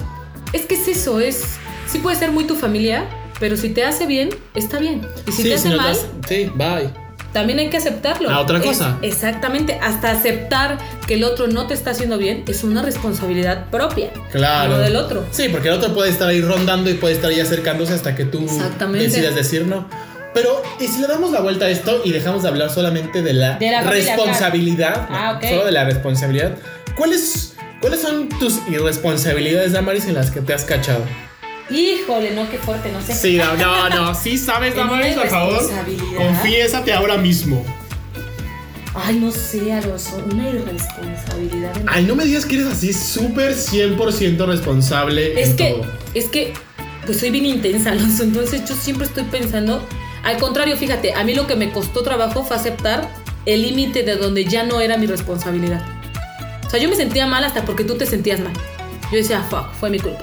es 0.52 0.64
que 0.64 0.76
es 0.76 0.86
eso, 0.86 1.18
es... 1.18 1.42
Sí 1.88 1.98
puede 1.98 2.14
ser 2.14 2.30
muy 2.30 2.44
tu 2.44 2.54
familia, 2.54 3.08
pero 3.40 3.56
si 3.56 3.70
te 3.70 3.82
hace 3.82 4.06
bien, 4.06 4.30
está 4.54 4.78
bien. 4.78 5.00
Y 5.26 5.32
si 5.32 5.42
te 5.42 5.54
hace 5.54 5.70
te 5.70 5.74
mal, 5.76 5.90
has- 5.90 6.06
sí, 6.28 6.48
bye. 6.54 6.90
También 7.32 7.58
hay 7.58 7.68
que 7.70 7.76
aceptarlo. 7.76 8.30
Ah, 8.30 8.40
otra 8.40 8.58
Es- 8.58 8.64
cosa. 8.64 8.98
exactamente, 9.02 9.78
hasta 9.82 10.10
aceptar 10.10 10.78
que 11.06 11.14
el 11.14 11.24
otro 11.24 11.46
no 11.46 11.66
te 11.66 11.74
está 11.74 11.90
haciendo 11.90 12.18
bien 12.18 12.44
es 12.48 12.64
una 12.64 12.82
responsabilidad 12.82 13.66
propia. 13.70 14.10
Claro. 14.32 14.72
No 14.72 14.78
del 14.78 14.96
otro. 14.96 15.26
Sí, 15.30 15.48
porque 15.50 15.68
el 15.68 15.74
otro 15.74 15.94
puede 15.94 16.10
estar 16.10 16.28
ahí 16.28 16.40
rondando 16.40 16.90
y 16.90 16.94
puede 16.94 17.14
estar 17.14 17.30
ahí 17.30 17.40
acercándose 17.40 17.92
hasta 17.94 18.14
que 18.14 18.24
tú 18.24 18.46
decidas 18.92 19.34
decir 19.34 19.66
no. 19.66 19.88
Pero, 20.34 20.62
¿y 20.78 20.86
si 20.86 21.00
le 21.00 21.08
damos 21.08 21.32
la 21.32 21.40
vuelta 21.40 21.64
a 21.64 21.70
esto 21.70 22.02
y 22.04 22.12
dejamos 22.12 22.42
de 22.42 22.48
hablar 22.50 22.70
solamente 22.70 23.22
de 23.22 23.32
la, 23.32 23.58
De 23.58 23.70
la 23.70 23.82
familia, 23.82 24.14
responsabilidad? 24.14 25.06
Ah. 25.10 25.40
Solo 25.42 25.64
de 25.64 25.72
la 25.72 25.84
responsabilidad. 25.84 26.52
¿Cuáles, 26.96 27.54
¿Cuáles 27.80 28.02
son 28.02 28.28
tus 28.28 28.58
irresponsabilidades, 28.68 29.72
Damaris, 29.72 30.06
en 30.06 30.14
las 30.14 30.30
que 30.30 30.40
te 30.40 30.52
has 30.52 30.64
cachado? 30.64 31.00
Híjole, 31.70 32.30
no, 32.34 32.48
qué 32.50 32.58
fuerte, 32.58 32.90
no 32.90 33.00
sé. 33.02 33.14
Sí, 33.14 33.36
no, 33.36 33.56
no, 33.56 33.88
no. 33.90 34.14
Sí 34.14 34.38
sabes, 34.38 34.74
Damaris, 34.76 35.14
por 35.14 35.28
favor. 35.28 35.70
Confiésate 36.16 36.92
ahora 36.92 37.16
mismo. 37.18 37.64
Ay, 38.94 39.16
no 39.16 39.30
sé, 39.30 39.72
Alonso, 39.72 40.22
una 40.32 40.48
irresponsabilidad. 40.48 41.76
en- 41.76 41.84
Ay, 41.88 42.04
no 42.04 42.16
me 42.16 42.24
digas 42.24 42.46
que 42.46 42.56
eres 42.56 42.68
así 42.68 42.92
súper 42.92 43.54
100% 43.54 44.46
responsable 44.46 45.40
es 45.40 45.50
en 45.50 45.56
que, 45.56 45.70
todo. 45.70 45.86
es 46.14 46.24
que, 46.26 46.52
pues 47.06 47.20
soy 47.20 47.30
bien 47.30 47.46
intensa, 47.46 47.92
Alonso. 47.92 48.24
Entonces 48.24 48.68
yo 48.68 48.74
siempre 48.74 49.06
estoy 49.06 49.24
pensando. 49.24 49.86
Al 50.24 50.36
contrario, 50.38 50.76
fíjate, 50.76 51.12
a 51.14 51.22
mí 51.22 51.34
lo 51.34 51.46
que 51.46 51.54
me 51.54 51.70
costó 51.70 52.02
trabajo 52.02 52.42
fue 52.44 52.56
aceptar 52.56 53.08
el 53.46 53.62
límite 53.62 54.02
de 54.02 54.16
donde 54.16 54.44
ya 54.46 54.64
no 54.64 54.80
era 54.80 54.96
mi 54.96 55.06
responsabilidad. 55.06 55.84
O 56.66 56.70
sea, 56.70 56.80
yo 56.80 56.88
me 56.88 56.96
sentía 56.96 57.26
mal 57.26 57.44
hasta 57.44 57.62
porque 57.64 57.84
tú 57.84 57.96
te 57.96 58.04
sentías 58.04 58.40
mal. 58.40 58.52
Yo 59.12 59.18
decía, 59.18 59.42
fuck, 59.48 59.72
fue 59.78 59.90
mi 59.90 60.00
culpa. 60.00 60.20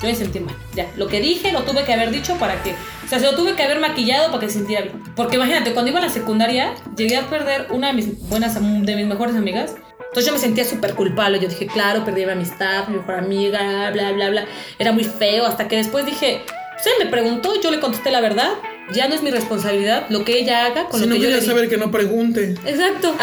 Yo 0.00 0.08
me 0.08 0.14
sentí 0.14 0.38
mal. 0.40 0.54
Ya, 0.74 0.90
lo 0.96 1.08
que 1.08 1.20
dije 1.20 1.50
lo 1.52 1.62
tuve 1.62 1.84
que 1.84 1.92
haber 1.92 2.10
dicho 2.10 2.36
para 2.36 2.62
que. 2.62 2.70
O 2.72 3.08
sea, 3.08 3.18
se 3.18 3.24
lo 3.24 3.34
tuve 3.34 3.54
que 3.54 3.62
haber 3.62 3.80
maquillado 3.80 4.28
para 4.28 4.40
que 4.40 4.46
se 4.48 4.58
sintiera 4.58 4.82
bien. 4.82 5.02
Porque 5.16 5.36
imagínate, 5.36 5.72
cuando 5.72 5.90
iba 5.90 5.98
a 5.98 6.02
la 6.02 6.08
secundaria, 6.10 6.74
llegué 6.96 7.16
a 7.16 7.28
perder 7.28 7.66
una 7.70 7.88
de 7.88 7.92
mis 7.94 8.28
buenas, 8.28 8.54
de 8.54 8.96
mis 8.96 9.06
mejores 9.06 9.34
amigas. 9.34 9.74
Entonces 9.98 10.26
yo 10.26 10.32
me 10.32 10.38
sentía 10.38 10.64
súper 10.64 10.94
culpable. 10.94 11.38
Yo 11.40 11.48
dije, 11.48 11.66
claro, 11.66 12.04
perdí 12.04 12.24
mi 12.24 12.32
amistad, 12.32 12.86
mi 12.88 12.96
mejor 12.98 13.16
amiga, 13.16 13.90
bla, 13.90 14.12
bla, 14.12 14.30
bla. 14.30 14.44
Era 14.78 14.92
muy 14.92 15.04
feo. 15.04 15.46
Hasta 15.46 15.68
que 15.68 15.76
después 15.76 16.06
dije, 16.06 16.42
se 16.82 16.90
me 17.02 17.10
preguntó, 17.10 17.60
yo 17.60 17.70
le 17.70 17.80
contesté 17.80 18.10
la 18.10 18.20
verdad. 18.20 18.50
Ya 18.92 19.06
no 19.06 19.14
es 19.14 19.22
mi 19.22 19.30
responsabilidad 19.30 20.06
lo 20.08 20.24
que 20.24 20.38
ella 20.38 20.64
haga 20.64 20.88
con 20.88 20.98
Si 20.98 21.06
lo 21.06 21.10
no 21.10 21.14
que 21.16 21.20
yo 21.20 21.26
quería 21.28 21.40
le 21.42 21.46
saber 21.46 21.68
que 21.68 21.76
no 21.76 21.90
pregunte. 21.90 22.54
Exacto. 22.64 23.14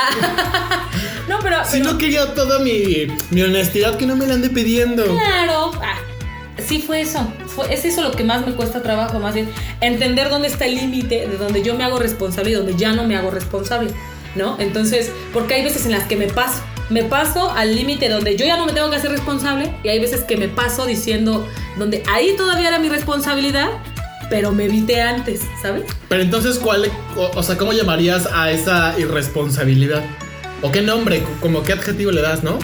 no, 1.30 1.40
pero. 1.42 1.64
Si 1.66 1.80
pero- 1.80 1.92
no 1.94 1.98
quería 1.98 2.34
toda 2.36 2.60
mi, 2.60 3.08
mi 3.32 3.42
honestidad, 3.42 3.98
que 3.98 4.06
no 4.06 4.16
me 4.16 4.28
la 4.28 4.36
ande 4.36 4.50
pidiendo. 4.50 5.04
Claro. 5.06 5.72
Ah, 5.82 5.98
sí 6.58 6.82
fue 6.82 7.02
eso. 7.02 7.28
Es 7.70 7.86
eso 7.86 8.02
lo 8.02 8.12
que 8.12 8.24
más 8.24 8.46
me 8.46 8.54
cuesta 8.54 8.82
trabajo, 8.82 9.20
más 9.20 9.34
bien. 9.34 9.50
Entender 9.82 10.30
dónde 10.30 10.48
está 10.48 10.65
el 10.65 10.76
límite 10.76 11.28
de 11.28 11.38
donde 11.38 11.63
yo 11.63 11.76
me 11.76 11.84
hago 11.84 12.00
responsable 12.00 12.52
y 12.52 12.54
donde 12.54 12.76
ya 12.76 12.94
no 12.94 13.06
me 13.06 13.15
hago 13.15 13.32
responsable. 13.32 13.91
¿No? 14.36 14.58
Entonces, 14.60 15.12
porque 15.32 15.54
hay 15.54 15.63
veces 15.63 15.86
en 15.86 15.94
las 15.94 16.04
que 16.04 16.18
me 16.18 16.28
paso. 16.28 16.62
Me 16.89 17.04
paso 17.04 17.52
al 17.52 17.76
límite 17.76 18.10
donde 18.10 18.36
yo 18.36 18.46
ya 18.46 18.58
no 18.58 18.65
me 18.65 18.74
tengo 18.74 18.89
que 18.89 18.98
hacer 18.98 19.12
responsable 19.12 19.74
y 19.84 19.89
hay 19.89 20.00
veces 20.00 20.22
que 20.24 20.38
me 20.38 20.50
paso 20.50 20.86
diciendo 20.86 21.48
donde 21.78 22.04
ahí 22.08 22.36
todavía 22.36 22.68
era 22.68 22.80
mi 22.80 22.89
responsabilidad, 22.89 23.70
pero 24.30 24.52
me 24.52 24.65
evité 24.65 25.02
antes, 25.02 25.41
¿sabes? 25.62 25.86
Pero 26.10 26.22
entonces, 26.22 26.60
¿cuál, 26.60 26.91
o 27.15 27.41
sea, 27.41 27.58
cómo 27.58 27.74
llamarías 27.74 28.28
a 28.32 28.52
esa 28.52 28.94
irresponsabilidad? 29.00 30.04
¿O 30.62 30.72
qué 30.72 30.82
nombre, 30.82 31.24
como 31.41 31.63
qué 31.63 31.74
adjetivo 31.74 32.12
le 32.12 32.22
das, 32.22 32.44
no? 32.44 32.60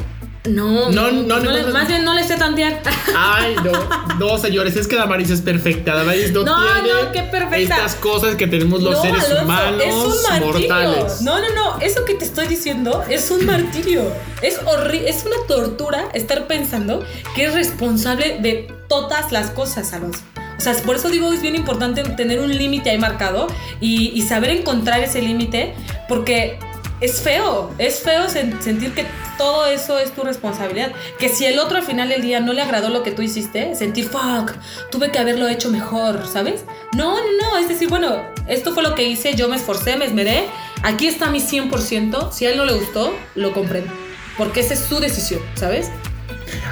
No, 0.49 0.89
No, 0.89 1.11
no, 1.11 1.39
no, 1.39 1.51
le- 1.51 1.61
no, 1.61 1.67
no. 1.67 1.73
más 1.73 1.87
bien 1.87 2.03
no 2.03 2.15
le 2.15 2.23
sé 2.23 2.35
tantear. 2.35 2.81
Ay, 3.15 3.55
no, 3.63 3.71
no, 4.19 4.37
señores, 4.39 4.75
es 4.75 4.87
que 4.87 4.95
Damaris 4.95 5.29
es 5.29 5.41
perfecta. 5.41 5.93
Damaris 5.93 6.31
no, 6.31 6.43
No, 6.43 6.55
tiene 6.81 7.03
no, 7.03 7.11
qué 7.11 7.21
perfecta. 7.21 7.75
estas 7.75 7.95
cosas 7.95 8.35
que 8.35 8.47
tenemos 8.47 8.81
los 8.81 8.99
seres 9.01 9.23
Alonso, 9.23 9.43
humanos 9.43 9.83
es 9.85 9.93
un 9.93 10.39
mortales. 10.39 11.21
No, 11.21 11.39
no, 11.39 11.53
no. 11.53 11.79
Eso 11.79 12.05
que 12.05 12.15
te 12.15 12.25
estoy 12.25 12.47
diciendo 12.47 13.03
es 13.07 13.29
un 13.29 13.45
martirio. 13.45 14.03
Es 14.41 14.59
horrible. 14.65 15.09
Es 15.09 15.23
una 15.25 15.35
tortura 15.47 16.09
estar 16.15 16.47
pensando 16.47 17.05
que 17.35 17.45
es 17.45 17.53
responsable 17.53 18.39
de 18.41 18.67
todas 18.89 19.31
las 19.31 19.51
cosas, 19.51 19.93
Alonso. 19.93 20.21
O 20.57 20.61
sea, 20.63 20.73
por 20.83 20.95
eso 20.95 21.09
digo 21.09 21.31
es 21.33 21.41
bien 21.41 21.55
importante 21.55 22.03
tener 22.03 22.39
un 22.39 22.55
límite 22.55 22.89
ahí 22.89 22.97
marcado 22.97 23.45
y, 23.79 24.09
y 24.15 24.21
saber 24.23 24.49
encontrar 24.51 24.99
ese 25.01 25.21
límite 25.21 25.73
porque 26.07 26.59
es 27.01 27.21
feo. 27.21 27.71
Es 27.77 27.99
feo 27.99 28.25
sen- 28.27 28.61
sentir 28.61 28.93
que 28.93 29.05
todo 29.37 29.65
eso 29.65 29.99
es 29.99 30.11
tu 30.13 30.21
responsabilidad. 30.23 30.91
Que 31.19 31.27
si 31.29 31.45
el 31.45 31.59
otro 31.59 31.77
al 31.77 31.83
final 31.83 32.09
del 32.09 32.21
día 32.21 32.39
no 32.39 32.53
le 32.53 32.61
agradó 32.61 32.89
lo 32.89 33.03
que 33.03 33.11
tú 33.11 33.21
hiciste, 33.21 33.75
sentir, 33.75 34.07
fuck, 34.07 34.51
tuve 34.91 35.11
que 35.11 35.19
haberlo 35.19 35.47
hecho 35.49 35.69
mejor, 35.69 36.25
¿sabes? 36.31 36.63
No, 36.95 37.15
no, 37.15 37.23
no. 37.41 37.57
Es 37.57 37.67
decir, 37.67 37.89
bueno, 37.89 38.21
esto 38.47 38.73
fue 38.73 38.83
lo 38.83 38.95
que 38.95 39.03
hice, 39.03 39.35
yo 39.35 39.49
me 39.49 39.55
esforcé, 39.57 39.97
me 39.97 40.05
esmeré. 40.05 40.45
Aquí 40.83 41.07
está 41.07 41.29
mi 41.29 41.39
100%. 41.41 42.31
Si 42.31 42.45
a 42.45 42.51
él 42.51 42.57
no 42.57 42.65
le 42.65 42.73
gustó, 42.73 43.13
lo 43.35 43.51
comprendo. 43.51 43.91
Porque 44.37 44.61
esa 44.61 44.73
es 44.75 44.79
su 44.79 44.99
decisión, 44.99 45.41
¿sabes? 45.55 45.89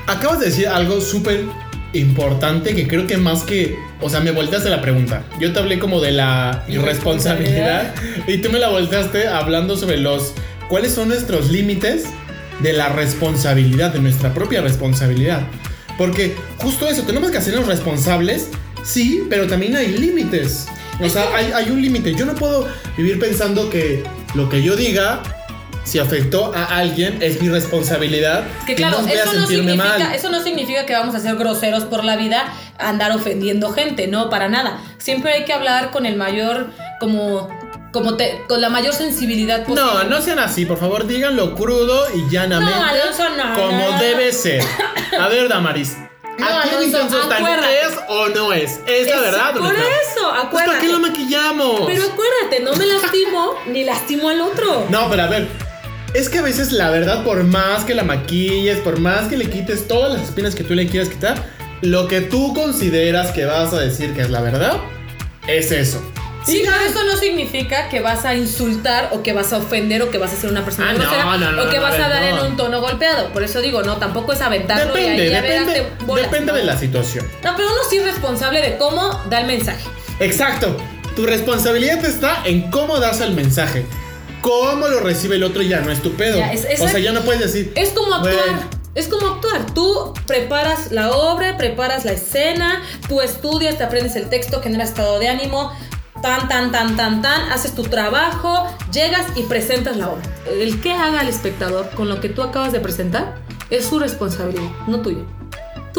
Acabas 0.07 0.39
de 0.39 0.45
decir 0.47 0.67
algo 0.67 1.01
súper 1.01 1.45
importante 1.93 2.75
que 2.75 2.87
creo 2.87 3.07
que 3.07 3.17
más 3.17 3.43
que, 3.43 3.75
o 4.01 4.09
sea, 4.09 4.19
me 4.19 4.31
volteaste 4.31 4.69
la 4.69 4.81
pregunta. 4.81 5.23
Yo 5.39 5.51
te 5.53 5.59
hablé 5.59 5.79
como 5.79 6.01
de 6.01 6.11
la 6.11 6.63
irresponsabilidad 6.67 7.93
y 8.27 8.37
tú 8.37 8.49
me 8.49 8.59
la 8.59 8.69
volteaste 8.69 9.27
hablando 9.27 9.75
sobre 9.75 9.97
los 9.97 10.33
cuáles 10.69 10.93
son 10.93 11.09
nuestros 11.09 11.49
límites 11.49 12.05
de 12.61 12.73
la 12.73 12.89
responsabilidad, 12.89 13.93
de 13.93 13.99
nuestra 13.99 14.33
propia 14.33 14.61
responsabilidad. 14.61 15.41
Porque 15.97 16.35
justo 16.57 16.87
eso, 16.87 17.03
tenemos 17.03 17.31
que 17.31 17.37
hacernos 17.37 17.67
responsables, 17.67 18.49
sí, 18.83 19.23
pero 19.29 19.47
también 19.47 19.75
hay 19.75 19.87
límites. 19.97 20.67
O 21.01 21.09
sea, 21.09 21.35
hay, 21.35 21.51
hay 21.53 21.69
un 21.71 21.81
límite. 21.81 22.13
Yo 22.13 22.25
no 22.25 22.35
puedo 22.35 22.67
vivir 22.97 23.19
pensando 23.19 23.69
que 23.69 24.03
lo 24.35 24.49
que 24.49 24.61
yo 24.61 24.75
diga 24.75 25.21
si 25.89 25.99
afectó 25.99 26.53
a 26.55 26.65
alguien, 26.77 27.17
es 27.21 27.41
mi 27.41 27.49
responsabilidad. 27.49 28.43
Que 28.67 28.75
claro, 28.75 29.01
no 29.01 29.07
eso 29.07 29.33
no, 29.33 29.47
significa, 29.47 29.83
mal. 29.83 30.13
eso 30.13 30.29
no 30.29 30.41
significa 30.43 30.85
que 30.85 30.93
vamos 30.93 31.15
a 31.15 31.19
ser 31.19 31.35
groseros 31.35 31.85
por 31.85 32.03
la 32.03 32.15
vida, 32.15 32.53
andar 32.77 33.11
ofendiendo 33.11 33.71
gente, 33.71 34.07
no, 34.07 34.29
para 34.29 34.47
nada. 34.49 34.79
Siempre 34.99 35.33
hay 35.33 35.45
que 35.45 35.53
hablar 35.53 35.91
con 35.91 36.05
el 36.05 36.15
mayor, 36.15 36.67
como, 36.99 37.49
como 37.91 38.15
te, 38.17 38.41
con 38.47 38.61
la 38.61 38.69
mayor 38.69 38.93
sensibilidad 38.93 39.63
posible. 39.65 39.81
No, 39.81 40.03
no 40.03 40.21
sean 40.21 40.39
así, 40.39 40.65
por 40.65 40.77
favor, 40.79 41.07
díganlo 41.07 41.55
crudo 41.55 42.07
y 42.15 42.29
llanamente. 42.31 42.75
No, 42.79 42.85
Alonso, 42.85 43.23
no, 43.35 43.55
Como 43.55 43.91
no. 43.91 43.99
debe 43.99 44.31
ser. 44.31 44.63
A 45.19 45.27
ver, 45.27 45.49
Damaris. 45.49 45.97
No, 46.37 46.45
¿Aquí 46.47 46.69
Alonso, 46.69 47.19
acuérdate. 47.31 47.79
es 47.81 47.99
o 48.07 48.27
no 48.29 48.53
es? 48.53 48.79
¿Es 48.87 49.07
la 49.07 49.19
verdad 49.19 49.53
no 49.55 49.61
por 49.61 49.73
la- 49.73 49.79
eso, 49.79 49.89
Pues, 50.15 50.29
¿Para 50.29 50.41
acuérdate. 50.43 50.79
qué 50.79 50.91
lo 50.93 50.99
maquillamos? 50.99 51.81
Pero 51.85 52.03
acuérdate, 52.03 52.59
no 52.63 52.73
me 52.75 52.85
lastimo 52.85 53.55
ni 53.67 53.83
lastimo 53.83 54.29
al 54.29 54.39
otro. 54.41 54.85
No, 54.89 55.09
pero 55.09 55.23
a 55.23 55.27
ver. 55.27 55.68
Es 56.13 56.27
que 56.27 56.39
a 56.39 56.41
veces 56.41 56.71
la 56.71 56.89
verdad, 56.89 57.23
por 57.23 57.43
más 57.43 57.85
que 57.85 57.93
la 57.93 58.03
maquilles, 58.03 58.79
por 58.79 58.99
más 58.99 59.27
que 59.27 59.37
le 59.37 59.49
quites 59.49 59.87
todas 59.87 60.13
las 60.13 60.23
espinas 60.23 60.55
que 60.55 60.63
tú 60.63 60.73
le 60.73 60.87
quieras 60.87 61.09
quitar, 61.09 61.43
lo 61.81 62.07
que 62.07 62.21
tú 62.21 62.53
consideras 62.53 63.31
que 63.31 63.45
vas 63.45 63.73
a 63.73 63.79
decir 63.79 64.13
que 64.13 64.21
es 64.21 64.29
la 64.29 64.41
verdad, 64.41 64.77
es 65.47 65.71
eso. 65.71 66.01
Sí, 66.45 66.63
pero 66.65 66.77
eso 66.77 67.03
no 67.03 67.15
significa 67.17 67.89
que 67.89 67.99
vas 67.99 68.25
a 68.25 68.33
insultar 68.33 69.09
o 69.11 69.21
que 69.21 69.33
vas 69.33 69.53
a 69.53 69.57
ofender 69.57 70.01
o 70.01 70.09
que 70.09 70.17
vas 70.17 70.33
a 70.33 70.35
ser 70.35 70.49
una 70.49 70.63
persona 70.63 70.89
Ah, 70.89 70.93
no, 70.93 70.99
grosera 70.99 71.23
no, 71.25 71.51
no, 71.51 71.63
o 71.63 71.69
que 71.69 71.79
vas 71.79 71.99
a 71.99 72.09
dar 72.09 72.23
en 72.23 72.39
un 72.39 72.57
tono 72.57 72.81
golpeado. 72.81 73.31
Por 73.31 73.43
eso 73.43 73.61
digo, 73.61 73.83
no, 73.83 73.97
tampoco 73.97 74.33
es 74.33 74.41
aventarlo 74.41 74.93
Depende, 74.93 75.25
y 75.25 75.27
ahí 75.27 75.31
ya 75.31 75.41
depende, 75.41 75.87
bolas, 76.05 76.31
depende 76.31 76.53
de 76.53 76.63
la 76.63 76.77
situación. 76.77 77.27
No, 77.43 77.55
pero 77.55 77.67
uno 77.67 77.81
sí 77.87 77.97
es 77.97 78.05
responsable 78.05 78.61
de 78.61 78.77
cómo 78.77 79.21
da 79.29 79.41
el 79.41 79.47
mensaje. 79.47 79.83
Exacto. 80.19 80.75
Tu 81.15 81.25
responsabilidad 81.25 82.03
está 82.03 82.41
en 82.45 82.71
cómo 82.71 82.99
das 82.99 83.21
el 83.21 83.33
mensaje. 83.33 83.85
Cómo 84.41 84.87
lo 84.87 84.99
recibe 85.01 85.35
el 85.35 85.43
otro 85.43 85.61
ya 85.61 85.81
no 85.81 85.91
es 85.91 86.01
tu 86.01 86.13
pedo. 86.13 86.37
Ya, 86.37 86.51
es- 86.53 86.65
o 86.81 86.87
sea, 86.87 86.99
ya 86.99 87.11
no 87.11 87.21
puedes 87.21 87.41
decir. 87.41 87.71
Es 87.75 87.89
como 87.89 88.13
actuar. 88.15 88.33
"Güey, 88.33 88.79
Es 88.95 89.07
como 89.07 89.27
actuar. 89.27 89.65
Tú 89.73 90.13
preparas 90.25 90.91
la 90.91 91.11
obra, 91.11 91.57
preparas 91.57 92.05
la 92.05 92.11
escena, 92.11 92.81
tú 93.07 93.21
estudias, 93.21 93.77
te 93.77 93.83
aprendes 93.83 94.15
el 94.15 94.27
texto, 94.29 94.61
generas 94.61 94.89
estado 94.89 95.19
de 95.19 95.29
ánimo, 95.29 95.71
tan, 96.23 96.47
tan, 96.49 96.71
tan, 96.71 96.97
tan, 96.97 97.21
tan, 97.21 97.51
haces 97.51 97.75
tu 97.75 97.83
trabajo, 97.83 98.65
llegas 98.91 99.25
y 99.35 99.43
presentas 99.43 99.95
la 99.95 100.09
obra. 100.09 100.23
El 100.51 100.81
que 100.81 100.91
haga 100.91 101.21
el 101.21 101.29
espectador 101.29 101.89
con 101.91 102.09
lo 102.09 102.19
que 102.19 102.29
tú 102.29 102.41
acabas 102.41 102.73
de 102.73 102.79
presentar 102.79 103.35
es 103.69 103.85
su 103.85 103.99
responsabilidad, 103.99 104.69
no 104.87 105.01
tuya. 105.01 105.21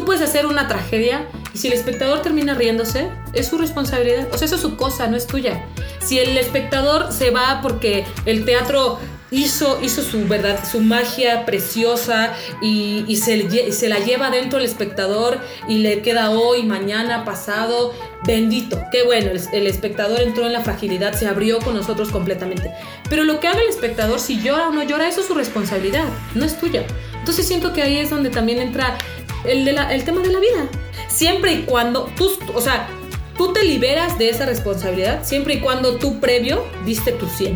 Tú 0.01 0.07
puedes 0.07 0.23
hacer 0.23 0.47
una 0.47 0.67
tragedia 0.67 1.27
y 1.53 1.59
si 1.59 1.67
el 1.67 1.75
espectador 1.75 2.23
termina 2.23 2.55
riéndose, 2.55 3.11
es 3.35 3.49
su 3.49 3.59
responsabilidad. 3.59 4.29
O 4.33 4.39
sea, 4.39 4.47
eso 4.47 4.55
es 4.55 4.63
su 4.63 4.77
cosa, 4.77 5.09
no 5.09 5.17
es 5.19 5.27
tuya. 5.27 5.67
Si 5.99 6.19
el 6.19 6.39
espectador 6.39 7.13
se 7.13 7.31
va 7.31 7.61
porque 7.61 8.07
el 8.25 8.47
teatro 8.47 8.99
hizo, 9.31 9.79
hizo 9.83 10.01
su 10.03 10.27
verdad, 10.27 10.59
su 10.65 10.81
magia 10.81 11.45
preciosa 11.45 12.33
y, 12.63 13.15
se 13.17 13.89
la 13.91 13.99
lleva 13.99 14.31
dentro 14.31 14.59
el 14.59 14.65
espectador 14.65 15.39
y 15.69 15.81
le 15.81 16.01
queda 16.01 16.31
hoy, 16.31 16.63
mañana, 16.63 17.27
pasado, 17.27 17.93
bendito. 18.25 18.83
Qué 18.91 19.03
bueno, 19.03 19.33
el, 19.33 19.43
el 19.53 19.67
espectador 19.67 20.23
entró 20.23 20.47
en 20.47 20.55
la 20.55 20.63
fragilidad, 20.63 21.13
se 21.13 21.29
abrió 21.29 21.59
con 21.59 21.75
nosotros 21.75 22.09
completamente. 22.09 22.73
Pero 23.11 23.25
lo 23.25 23.39
que 23.39 23.49
haga 23.49 23.61
el 23.61 23.69
espectador, 23.69 24.19
si 24.19 24.41
llora 24.41 24.69
o 24.69 24.73
no 24.73 24.83
llora, 24.83 25.09
eso 25.09 25.21
es 25.21 25.27
su 25.27 25.35
responsabilidad, 25.35 26.07
no 26.35 26.47
es 26.47 26.59
tuya. 26.59 26.87
Entonces 27.19 27.47
siento 27.47 27.75
que 27.75 27.83
ahí 27.83 27.99
es 27.99 28.09
donde 28.09 28.31
también 28.31 28.61
entra 28.61 28.97
el, 29.45 30.05
tema 30.05 30.21
de 30.21 30.33
la 30.33 30.41
vida. 30.41 30.69
Siempre 31.09 31.53
y 31.53 31.63
cuando 31.63 32.11
tú, 32.17 32.31
o 32.55 32.61
sea, 32.61 32.89
tú 33.37 33.53
te 33.53 33.65
liberas 33.65 34.19
de 34.19 34.29
esa 34.29 34.47
responsabilidad, 34.47 35.25
siempre 35.25 35.55
y 35.55 35.61
cuando 35.61 35.97
tú 35.97 36.21
previo 36.21 36.65
diste 36.85 37.13
tu 37.13 37.27
100. 37.27 37.55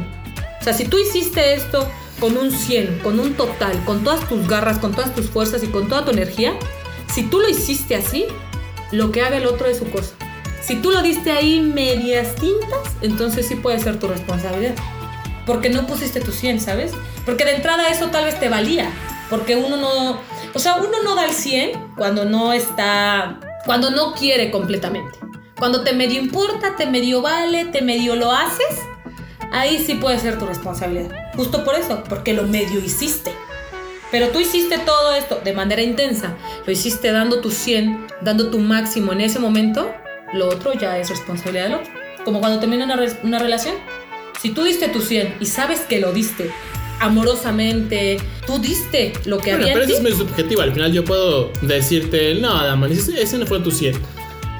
O 0.61 0.64
sea, 0.64 0.73
si 0.73 0.87
tú 0.87 0.99
hiciste 0.99 1.55
esto 1.55 1.88
con 2.20 2.37
un 2.37 2.51
100, 2.51 3.01
con 3.01 3.20
un 3.20 3.35
total, 3.35 3.85
con 3.85 4.03
todas 4.03 4.29
tus 4.29 4.49
garras, 4.49 4.79
con 4.79 4.92
todas 4.92 5.14
tus 5.14 5.29
fuerzas 5.29 5.62
y 5.62 5.68
con 5.68 5.88
toda 5.88 6.05
tu 6.05 6.11
energía, 6.11 6.55
si 7.12 7.25
tú 7.25 7.40
lo 7.40 7.49
hiciste 7.49 7.94
así, 7.94 8.27
lo 8.90 9.12
que 9.12 9.23
haga 9.23 9.37
el 9.37 9.47
otro 9.47 9.66
es 9.66 9.79
su 9.79 9.90
cosa. 9.90 10.14
Si 10.62 10.77
tú 10.77 10.90
lo 10.90 11.03
diste 11.03 11.31
ahí 11.31 11.61
medias 11.61 12.35
tintas, 12.37 12.97
entonces 13.03 13.47
sí 13.47 13.57
puede 13.57 13.79
ser 13.81 13.99
tu 13.99 14.09
responsabilidad. 14.09 14.75
Porque 15.44 15.68
no 15.68 15.87
pusiste 15.87 16.20
tu 16.20 16.33
100, 16.33 16.61
¿sabes? 16.61 16.92
Porque 17.27 17.44
de 17.44 17.57
entrada 17.57 17.88
eso 17.88 18.09
tal 18.09 18.25
vez 18.25 18.40
te 18.40 18.49
valía. 18.49 18.90
Porque 19.35 19.57
uno 19.57 19.77
no... 19.77 20.20
O 20.55 20.59
sea, 20.61 20.77
uno 20.77 21.03
no 21.03 21.16
da 21.16 21.25
el 21.25 21.33
100 21.33 21.94
cuando 21.97 22.25
no 22.25 22.53
está... 22.53 23.40
Cuando 23.66 23.90
no 23.90 24.14
quiere 24.14 24.53
completamente. 24.53 25.18
Cuando 25.59 25.83
te 25.83 25.92
medio 25.92 26.20
importa, 26.20 26.77
te 26.77 26.87
medio 26.87 27.20
vale, 27.20 27.64
te 27.64 27.83
medio 27.83 28.14
lo 28.14 28.31
haces, 28.31 28.79
ahí 29.51 29.83
sí 29.85 29.94
puede 29.94 30.20
ser 30.20 30.38
tu 30.38 30.47
responsabilidad. 30.47 31.11
Justo 31.35 31.64
por 31.64 31.75
eso, 31.75 32.05
porque 32.09 32.33
lo 32.33 32.44
medio 32.44 32.79
hiciste. 32.79 33.33
Pero 34.12 34.29
tú 34.29 34.38
hiciste 34.38 34.79
todo 34.79 35.14
esto 35.14 35.40
de 35.42 35.53
manera 35.53 35.83
intensa, 35.83 36.37
lo 36.64 36.70
hiciste 36.73 37.11
dando 37.11 37.40
tu 37.40 37.51
100, 37.51 38.07
dando 38.20 38.51
tu 38.51 38.61
máximo 38.61 39.12
en 39.12 39.20
ese 39.20 39.40
momento, 39.40 39.92
lo 40.33 40.47
otro 40.47 40.75
ya 40.75 40.97
es 40.99 41.09
responsabilidad 41.09 41.64
del 41.64 41.75
otro. 41.75 41.92
Como 42.25 42.38
cuando 42.38 42.61
termina 42.61 42.85
una, 42.85 43.01
una 43.25 43.38
relación. 43.40 43.75
Si 44.40 44.51
tú 44.51 44.62
diste 44.62 44.87
tu 44.87 45.01
100 45.01 45.38
y 45.40 45.47
sabes 45.47 45.81
que 45.81 45.99
lo 45.99 46.12
diste 46.12 46.53
amorosamente, 47.05 48.19
tú 48.47 48.59
diste 48.59 49.12
lo 49.25 49.38
que 49.38 49.51
Bueno, 49.51 49.64
había 49.64 49.75
pero 49.75 49.85
en 49.85 49.90
eso 49.90 50.01
ti. 50.03 50.07
es 50.09 50.17
muy 50.17 50.27
subjetivo. 50.27 50.62
Al 50.62 50.73
final 50.73 50.93
yo 50.93 51.05
puedo 51.05 51.51
decirte, 51.62 52.35
no, 52.37 52.55
Damaris, 52.62 53.09
ese, 53.09 53.23
ese 53.23 53.38
no 53.38 53.47
fue 53.47 53.61
tu 53.61 53.71
100. 53.71 53.95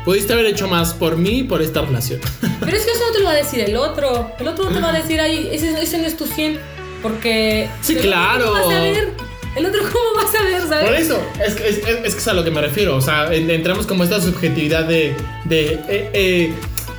Pudiste 0.05 0.33
haber 0.35 0.47
hecho 0.47 0.69
más 0.69 0.93
por 0.93 1.17
mí 1.17 1.39
y 1.41 1.43
por 1.45 1.63
esta 1.63 1.81
relación. 1.83 2.21
Pero 2.61 2.77
es 2.77 2.85
que 2.85 2.91
eso 2.91 3.01
no 3.07 3.13
te 3.13 3.19
lo 3.21 3.25
va 3.27 3.31
a 3.33 3.37
decir 3.37 3.61
el 3.61 3.77
otro. 3.77 4.31
El 4.39 4.49
otro 4.49 4.65
no 4.69 4.71
te 4.77 4.81
va 4.81 4.91
a 4.91 4.93
decir, 5.01 5.21
ay, 5.21 5.49
ese, 5.51 5.71
ese 5.83 5.99
no 5.99 6.07
es 6.07 6.17
tu 6.17 6.27
100. 6.27 6.59
Porque. 7.03 7.69
Sí, 7.83 7.95
otro 7.97 8.09
claro. 8.09 8.47
¿Cómo 8.53 8.67
vas 8.67 8.77
a 8.77 8.81
ver? 8.81 9.13
El 9.57 9.67
otro, 9.67 9.81
¿cómo 9.83 10.15
vas 10.17 10.35
a 10.35 10.43
ver, 10.43 10.61
sabes? 10.69 10.85
Por 10.85 10.95
eso, 10.95 11.23
es, 11.45 11.55
es, 11.61 11.87
es- 12.05 12.17
es 12.17 12.29
a 12.29 12.35
lo 12.35 12.43
que 12.45 12.51
me 12.51 12.61
refiero. 12.61 12.97
O 12.97 13.01
sea, 13.01 13.33
en- 13.33 13.51
entramos 13.51 13.87
como 13.87 14.05
esta 14.05 14.21
subjetividad 14.21 14.85
de. 14.85 15.15
de 15.45 15.75
eh, 15.89 16.11
eh, 16.13 16.55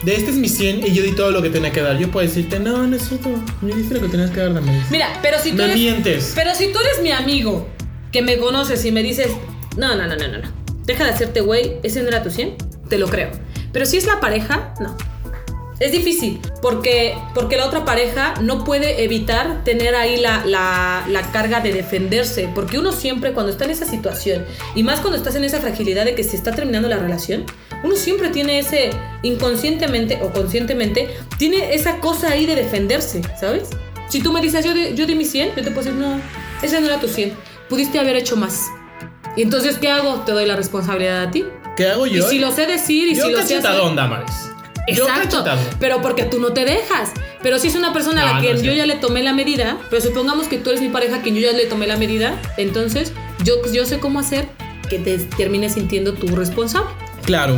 de 0.06 0.16
este 0.16 0.32
es 0.32 0.38
mi 0.38 0.48
100 0.48 0.86
y 0.88 0.94
yo 0.94 1.04
di 1.04 1.14
todo 1.14 1.32
lo 1.32 1.42
que 1.42 1.50
tenía 1.50 1.72
que 1.72 1.82
dar. 1.82 1.98
Yo 1.98 2.10
puedo 2.12 2.26
decirte, 2.28 2.60
no, 2.60 2.86
no 2.88 2.96
es 2.96 3.08
cierto. 3.08 3.30
No 3.62 3.76
diste 3.76 3.96
lo 3.96 4.02
que 4.02 4.08
tenías 4.10 4.30
que 4.32 4.40
dar, 4.40 4.54
Damaris. 4.54 4.84
Mira, 4.92 5.10
pero 5.22 5.38
si 5.40 5.52
tú 5.52 5.58
Me 5.58 5.64
eres. 5.66 5.76
mientes. 5.78 6.32
Pero 6.36 6.54
si 6.56 6.72
tú 6.72 6.80
eres 6.80 7.02
mi 7.02 7.12
amigo, 7.12 7.68
que 8.12 8.22
me 8.22 8.38
conoces 8.38 8.86
y 8.86 8.92
me 8.92 9.02
dices, 9.04 9.30
no, 9.78 9.96
no, 9.96 10.08
no, 10.08 10.16
no, 10.16 10.28
no, 10.28 10.38
no. 10.38 10.52
Deja 10.86 11.04
de 11.04 11.10
hacerte 11.10 11.42
güey, 11.42 11.78
ese 11.84 12.02
no 12.04 12.10
era 12.10 12.22
tu 12.24 12.30
100, 12.30 12.56
te 12.88 12.98
lo 13.00 13.08
creo. 13.08 13.32
Pero 13.74 13.86
si 13.86 13.98
es 13.98 14.06
la 14.06 14.20
pareja, 14.20 14.74
no. 14.80 14.96
Es 15.80 15.92
difícil, 15.92 16.40
porque, 16.62 17.18
porque 17.34 17.58
la 17.58 17.66
otra 17.66 17.84
pareja 17.84 18.36
no 18.42 18.64
puede 18.64 19.04
evitar 19.04 19.64
tener 19.66 19.94
ahí 19.96 20.18
la, 20.18 20.46
la, 20.46 21.06
la 21.10 21.32
carga 21.32 21.60
de 21.60 21.74
defenderse, 21.74 22.50
porque 22.56 22.80
uno 22.80 22.94
siempre 22.94 23.34
cuando 23.34 23.52
está 23.52 23.66
en 23.66 23.72
esa 23.72 23.86
situación, 23.86 24.46
y 24.74 24.84
más 24.84 25.02
cuando 25.02 25.18
estás 25.18 25.36
en 25.36 25.44
esa 25.44 25.60
fragilidad 25.60 26.06
de 26.06 26.16
que 26.16 26.24
se 26.24 26.38
está 26.38 26.54
terminando 26.54 26.88
la 26.88 26.98
relación, 26.98 27.46
uno 27.84 27.96
siempre 27.98 28.30
tiene 28.30 28.60
ese, 28.60 28.92
inconscientemente 29.22 30.20
o 30.22 30.32
conscientemente, 30.32 31.10
tiene 31.38 31.76
esa 31.76 32.00
cosa 32.00 32.30
ahí 32.30 32.46
de 32.46 32.56
defenderse, 32.56 33.22
¿sabes? 33.38 33.70
Si 34.08 34.22
tú 34.22 34.32
me 34.32 34.40
dices, 34.40 34.64
yo 34.64 34.74
di, 34.74 34.96
yo 34.96 35.06
di 35.06 35.16
mi 35.16 35.26
100, 35.26 35.56
yo 35.58 35.64
te 35.64 35.72
puedo 35.72 35.84
decir, 35.84 35.94
no, 35.94 36.22
ese 36.62 36.80
no 36.80 36.88
era 36.88 37.02
tu 37.02 37.10
100, 37.10 37.34
pudiste 37.68 38.00
haber 38.00 38.16
hecho 38.16 38.38
más. 38.38 38.62
Y 39.36 39.42
entonces, 39.42 39.78
¿qué 39.78 39.90
hago? 39.90 40.22
Te 40.22 40.32
doy 40.32 40.46
la 40.46 40.56
responsabilidad 40.56 41.24
a 41.24 41.32
ti. 41.32 41.44
¿Qué 41.76 41.90
hago 41.90 42.08
yo? 42.08 42.26
Y 42.26 42.30
si 42.30 42.40
lo 42.40 42.54
sé 42.54 42.66
decir 42.66 43.10
y 43.10 43.16
yo 43.16 43.26
si 43.26 43.32
lo 43.32 43.38
sé 43.40 43.44
hacer... 43.44 43.62
cachetadón, 43.62 43.98
Damaris. 43.98 44.55
Yo 44.88 45.08
Exacto, 45.08 45.44
cachetadón. 45.44 45.66
pero 45.80 46.02
porque 46.02 46.24
tú 46.24 46.40
no 46.40 46.54
te 46.54 46.66
dejas. 46.66 47.12
Pero 47.42 47.60
si 47.60 47.68
es 47.68 47.76
una 47.76 47.94
persona 47.94 48.22
a 48.22 48.26
No, 48.26 48.30
la 48.32 48.36
no 48.36 48.42
que 48.42 48.52
es 48.52 48.62
yo 48.62 48.74
ya 48.74 48.86
le 48.86 48.96
tomé 48.96 49.24
la 49.24 49.34
medida, 49.34 49.78
pero 49.90 50.02
supongamos 50.02 50.48
que 50.48 50.58
tú 50.58 50.70
eres 50.70 50.82
mi 50.82 50.90
pareja, 50.90 51.22
que 51.22 51.34
yo 51.34 51.40
ya 51.40 51.52
le 51.58 51.66
tomé 51.66 51.88
la 51.88 51.98
medida, 51.98 52.40
entonces 52.58 53.14
yo, 53.44 53.56
yo 53.72 53.86
sé 53.86 54.00
cómo 54.00 54.20
hacer 54.20 54.48
que 54.90 55.00
te 55.00 55.18
termines 55.18 55.74
sintiendo 55.74 56.14
tu 56.14 56.28
responsable. 56.36 56.90
Claro. 57.26 57.58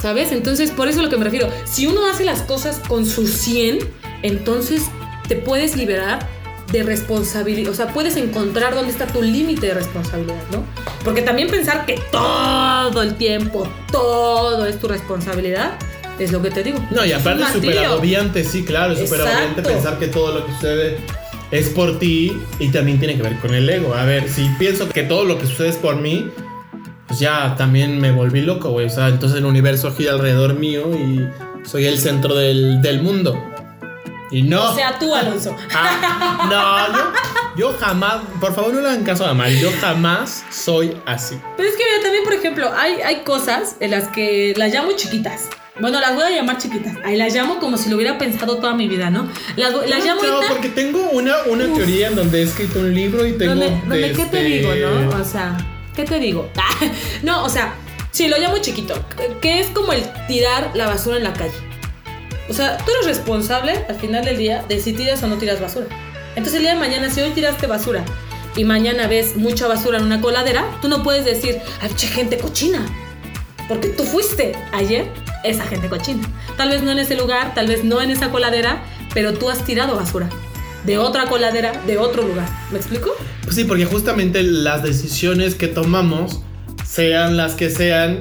¿Sabes? 0.00 0.32
Entonces, 0.32 0.70
por 0.70 0.88
eso 0.88 0.98
es 0.98 1.04
lo 1.04 1.10
que 1.10 1.16
me 1.16 1.24
refiero. 1.24 1.48
Si 1.64 1.86
uno 1.86 2.06
hace 2.06 2.24
las 2.24 2.42
cosas 2.42 2.80
con 2.88 3.06
su 3.06 3.26
100, 3.28 3.78
entonces 4.22 4.82
te 5.28 5.36
puedes 5.36 5.76
liberar 5.76 6.28
de 6.72 6.82
responsabilidad. 6.82 7.70
O 7.70 7.74
sea, 7.74 7.88
puedes 7.92 8.16
encontrar 8.16 8.74
dónde 8.74 8.90
está 8.90 9.06
tu 9.06 9.22
límite 9.22 9.66
de 9.68 9.74
responsabilidad, 9.74 10.42
¿no? 10.50 10.64
Porque 11.04 11.22
también 11.22 11.48
pensar 11.48 11.86
que 11.86 12.00
todo 12.10 13.02
el 13.02 13.14
tiempo, 13.16 13.68
todo 13.92 14.66
es 14.66 14.80
tu 14.80 14.88
responsabilidad, 14.88 15.72
es 16.18 16.32
lo 16.32 16.42
que 16.42 16.50
te 16.50 16.62
digo. 16.62 16.78
No, 16.90 17.04
y 17.04 17.12
aparte 17.12 17.42
es 17.42 17.48
súper 17.50 17.78
agobiante, 17.78 18.44
sí, 18.44 18.64
claro, 18.64 18.92
es 18.94 19.00
súper 19.00 19.22
agobiante 19.22 19.62
pensar 19.62 19.98
que 19.98 20.08
todo 20.08 20.32
lo 20.38 20.46
que 20.46 20.52
sucede 20.52 20.98
es 21.50 21.68
por 21.68 21.98
ti 21.98 22.32
y 22.58 22.68
también 22.68 22.98
tiene 22.98 23.16
que 23.16 23.22
ver 23.22 23.38
con 23.38 23.54
el 23.54 23.68
ego. 23.68 23.94
A 23.94 24.04
ver, 24.04 24.28
si 24.28 24.48
pienso 24.58 24.88
que 24.88 25.02
todo 25.02 25.24
lo 25.24 25.38
que 25.38 25.46
sucede 25.46 25.68
es 25.68 25.76
por 25.76 25.96
mí, 25.96 26.30
pues 27.06 27.20
ya 27.20 27.54
también 27.56 28.00
me 28.00 28.10
volví 28.10 28.40
loco, 28.40 28.70
güey. 28.70 28.86
O 28.86 28.90
sea, 28.90 29.08
entonces 29.08 29.38
el 29.38 29.44
universo 29.44 29.94
gira 29.94 30.12
alrededor 30.12 30.54
mío 30.54 30.90
y 30.94 31.28
soy 31.66 31.86
el 31.86 31.98
centro 31.98 32.34
del, 32.34 32.80
del 32.80 33.02
mundo. 33.02 33.38
Y 34.30 34.42
no. 34.42 34.70
O 34.70 34.74
sea, 34.74 34.98
tú, 34.98 35.14
Alonso. 35.14 35.54
Ah, 35.74 36.48
no, 37.56 37.58
yo, 37.58 37.72
yo 37.72 37.78
jamás, 37.78 38.22
por 38.40 38.54
favor 38.54 38.72
no 38.72 38.80
le 38.80 38.88
hagan 38.88 39.04
caso 39.04 39.26
a 39.26 39.34
Mal, 39.34 39.54
yo 39.58 39.70
jamás 39.80 40.44
soy 40.50 40.96
así. 41.04 41.38
Pero 41.58 41.68
es 41.68 41.76
que 41.76 41.84
mira, 41.84 42.02
también, 42.02 42.24
por 42.24 42.32
ejemplo, 42.32 42.70
hay, 42.74 43.02
hay 43.02 43.24
cosas 43.24 43.76
en 43.80 43.90
las 43.90 44.08
que 44.08 44.54
las 44.56 44.72
llamo 44.72 44.92
chiquitas. 44.92 45.50
Bueno, 45.80 46.00
las 46.00 46.14
voy 46.14 46.24
a 46.24 46.30
llamar 46.30 46.58
chiquitas. 46.58 46.96
Ahí 47.02 47.16
las 47.16 47.34
llamo 47.34 47.58
como 47.58 47.78
si 47.78 47.88
lo 47.88 47.96
hubiera 47.96 48.18
pensado 48.18 48.56
toda 48.56 48.74
mi 48.74 48.88
vida, 48.88 49.08
¿no? 49.08 49.26
Las, 49.56 49.72
las 49.72 50.00
No, 50.00 50.04
llamo 50.04 50.22
no, 50.22 50.40
porque 50.48 50.68
tengo 50.68 51.00
una, 51.12 51.34
una 51.46 51.64
teoría 51.72 52.08
en 52.08 52.16
donde 52.16 52.40
he 52.40 52.42
escrito 52.42 52.78
un 52.80 52.94
libro 52.94 53.26
y 53.26 53.32
tengo. 53.32 53.54
¿Dónde, 53.54 53.80
dónde- 53.86 54.12
¿Qué 54.12 54.16
te 54.16 54.22
este, 54.22 54.42
digo, 54.42 54.74
no? 54.74 55.18
O 55.18 55.24
sea, 55.24 55.56
¿qué 55.96 56.04
te 56.04 56.18
digo? 56.18 56.50
no, 57.22 57.42
o 57.42 57.48
sea, 57.48 57.74
sí, 58.10 58.28
lo 58.28 58.38
llamo 58.38 58.58
chiquito. 58.58 58.94
Que 59.40 59.60
es 59.60 59.68
como 59.68 59.94
el 59.94 60.02
tirar 60.28 60.72
la 60.74 60.88
basura 60.88 61.16
en 61.16 61.24
la 61.24 61.32
calle. 61.32 61.54
O 62.50 62.52
sea, 62.52 62.76
tú 62.76 62.90
eres 62.92 63.06
responsable 63.06 63.72
al 63.88 63.96
final 63.96 64.24
del 64.26 64.36
día 64.36 64.62
de 64.68 64.78
si 64.78 64.92
tiras 64.92 65.22
o 65.22 65.26
no 65.26 65.36
tiras 65.38 65.58
basura. 65.58 65.86
Entonces 66.36 66.54
el 66.54 66.62
día 66.62 66.74
de 66.74 66.80
mañana, 66.80 67.08
si 67.08 67.20
hoy 67.22 67.30
tiraste 67.30 67.66
basura 67.66 68.04
y 68.56 68.64
mañana 68.64 69.06
ves 69.06 69.36
mucha 69.36 69.68
basura 69.68 69.98
en 69.98 70.04
una 70.04 70.20
coladera, 70.20 70.66
tú 70.82 70.88
no 70.88 71.02
puedes 71.02 71.24
decir, 71.24 71.60
ay, 71.80 71.90
che, 71.96 72.08
gente 72.08 72.36
cochina. 72.36 72.84
Porque 73.68 73.88
tú 73.88 74.04
fuiste 74.04 74.52
ayer 74.72 75.08
esa 75.44 75.64
gente 75.64 75.88
cochina. 75.88 76.28
Tal 76.56 76.70
vez 76.70 76.82
no 76.82 76.90
en 76.92 76.98
ese 76.98 77.16
lugar, 77.16 77.54
tal 77.54 77.66
vez 77.66 77.84
no 77.84 78.00
en 78.00 78.10
esa 78.10 78.30
coladera, 78.30 78.82
pero 79.14 79.34
tú 79.34 79.50
has 79.50 79.64
tirado 79.64 79.96
basura. 79.96 80.28
De 80.84 80.98
otra 80.98 81.26
coladera, 81.26 81.72
de 81.86 81.98
otro 81.98 82.22
lugar. 82.26 82.48
¿Me 82.70 82.78
explico? 82.78 83.10
Pues 83.44 83.54
sí, 83.54 83.64
porque 83.64 83.84
justamente 83.84 84.42
las 84.42 84.82
decisiones 84.82 85.54
que 85.54 85.68
tomamos, 85.68 86.40
sean 86.84 87.36
las 87.36 87.54
que 87.54 87.70
sean, 87.70 88.20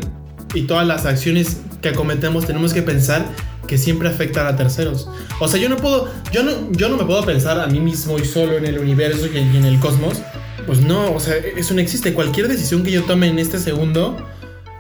y 0.53 0.63
todas 0.63 0.85
las 0.85 1.05
acciones 1.05 1.61
que 1.81 1.89
acometemos, 1.89 2.45
tenemos 2.45 2.73
que 2.73 2.81
pensar 2.81 3.25
que 3.67 3.77
siempre 3.77 4.09
afectan 4.09 4.47
a 4.47 4.55
terceros. 4.55 5.07
O 5.39 5.47
sea, 5.47 5.59
yo 5.59 5.69
no 5.69 5.77
puedo, 5.77 6.09
yo 6.31 6.43
no, 6.43 6.71
yo 6.71 6.89
no 6.89 6.97
me 6.97 7.05
puedo 7.05 7.23
pensar 7.25 7.59
a 7.59 7.67
mí 7.67 7.79
mismo 7.79 8.19
y 8.19 8.25
solo 8.25 8.57
en 8.57 8.65
el 8.65 8.79
universo 8.79 9.27
y 9.27 9.37
en 9.37 9.65
el 9.65 9.79
cosmos. 9.79 10.21
Pues 10.65 10.81
no, 10.81 11.13
o 11.13 11.19
sea, 11.19 11.35
eso 11.35 11.73
no 11.73 11.81
existe. 11.81 12.13
Cualquier 12.13 12.47
decisión 12.47 12.83
que 12.83 12.91
yo 12.91 13.03
tome 13.03 13.27
en 13.27 13.39
este 13.39 13.59
segundo, 13.59 14.17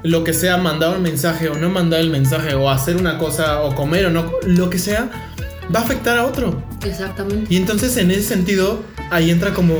lo 0.03 0.23
que 0.23 0.33
sea 0.33 0.57
mandar 0.57 0.95
un 0.95 1.03
mensaje 1.03 1.49
o 1.49 1.55
no 1.55 1.69
mandar 1.69 1.99
el 1.99 2.09
mensaje, 2.09 2.55
o 2.55 2.69
hacer 2.69 2.97
una 2.97 3.17
cosa, 3.17 3.61
o 3.61 3.75
comer 3.75 4.07
o 4.07 4.09
no, 4.09 4.31
lo 4.45 4.69
que 4.69 4.79
sea, 4.79 5.09
va 5.73 5.79
a 5.79 5.83
afectar 5.83 6.17
a 6.17 6.25
otro. 6.25 6.61
Exactamente. 6.85 7.53
Y 7.53 7.57
entonces 7.57 7.97
en 7.97 8.11
ese 8.11 8.23
sentido, 8.23 8.83
ahí 9.09 9.29
entra 9.29 9.53
como 9.53 9.75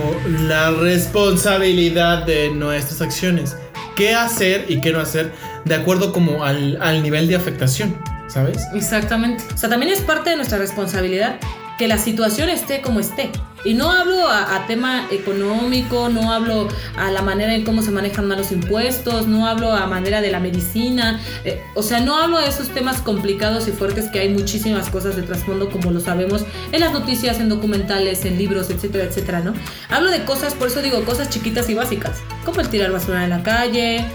la 0.47 0.71
responsabilidad 0.71 2.25
de 2.25 2.51
nuestras 2.51 3.01
acciones. 3.01 3.55
¿Qué 3.95 4.13
hacer 4.13 4.65
y 4.69 4.79
qué 4.81 4.91
no 4.91 4.99
hacer 4.99 5.31
de 5.65 5.75
acuerdo 5.75 6.13
como 6.13 6.43
al, 6.43 6.81
al 6.81 7.03
nivel 7.03 7.27
de 7.27 7.35
afectación? 7.35 7.97
¿Sabes? 8.27 8.61
Exactamente. 8.73 9.43
O 9.53 9.57
sea, 9.57 9.69
también 9.69 9.91
es 9.91 9.99
parte 9.99 10.29
de 10.29 10.37
nuestra 10.37 10.57
responsabilidad 10.57 11.37
que 11.81 11.87
la 11.87 11.97
situación 11.97 12.47
esté 12.49 12.79
como 12.81 12.99
esté. 12.99 13.31
Y 13.65 13.73
no 13.73 13.91
hablo 13.91 14.27
a, 14.27 14.55
a 14.55 14.67
tema 14.67 15.07
económico, 15.09 16.09
no 16.09 16.31
hablo 16.31 16.67
a 16.95 17.09
la 17.09 17.23
manera 17.23 17.55
en 17.55 17.63
cómo 17.63 17.81
se 17.81 17.89
manejan 17.89 18.29
los 18.29 18.51
impuestos, 18.51 19.25
no 19.25 19.47
hablo 19.47 19.73
a 19.73 19.87
manera 19.87 20.21
de 20.21 20.29
la 20.29 20.39
medicina, 20.39 21.19
eh, 21.43 21.59
o 21.73 21.81
sea, 21.81 21.99
no 21.99 22.19
hablo 22.19 22.37
de 22.37 22.49
esos 22.49 22.69
temas 22.69 23.01
complicados 23.01 23.67
y 23.67 23.71
fuertes 23.71 24.11
que 24.11 24.19
hay 24.19 24.29
muchísimas 24.29 24.91
cosas 24.91 25.15
de 25.15 25.23
trasfondo 25.23 25.71
como 25.71 25.89
lo 25.89 25.99
sabemos 25.99 26.45
en 26.71 26.81
las 26.81 26.93
noticias, 26.93 27.39
en 27.39 27.49
documentales, 27.49 28.25
en 28.25 28.37
libros, 28.37 28.69
etcétera, 28.69 29.05
etcétera, 29.05 29.39
¿no? 29.39 29.55
Hablo 29.89 30.11
de 30.11 30.23
cosas, 30.23 30.53
por 30.53 30.67
eso 30.67 30.83
digo, 30.83 31.03
cosas 31.03 31.31
chiquitas 31.31 31.67
y 31.67 31.73
básicas, 31.73 32.19
como 32.45 32.61
el 32.61 32.69
tirar 32.69 32.91
basura 32.91 33.23
en 33.23 33.31
la 33.31 33.41
calle, 33.41 34.05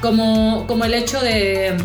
como, 0.00 0.66
como 0.66 0.84
el 0.86 0.94
hecho 0.94 1.20
de, 1.20 1.76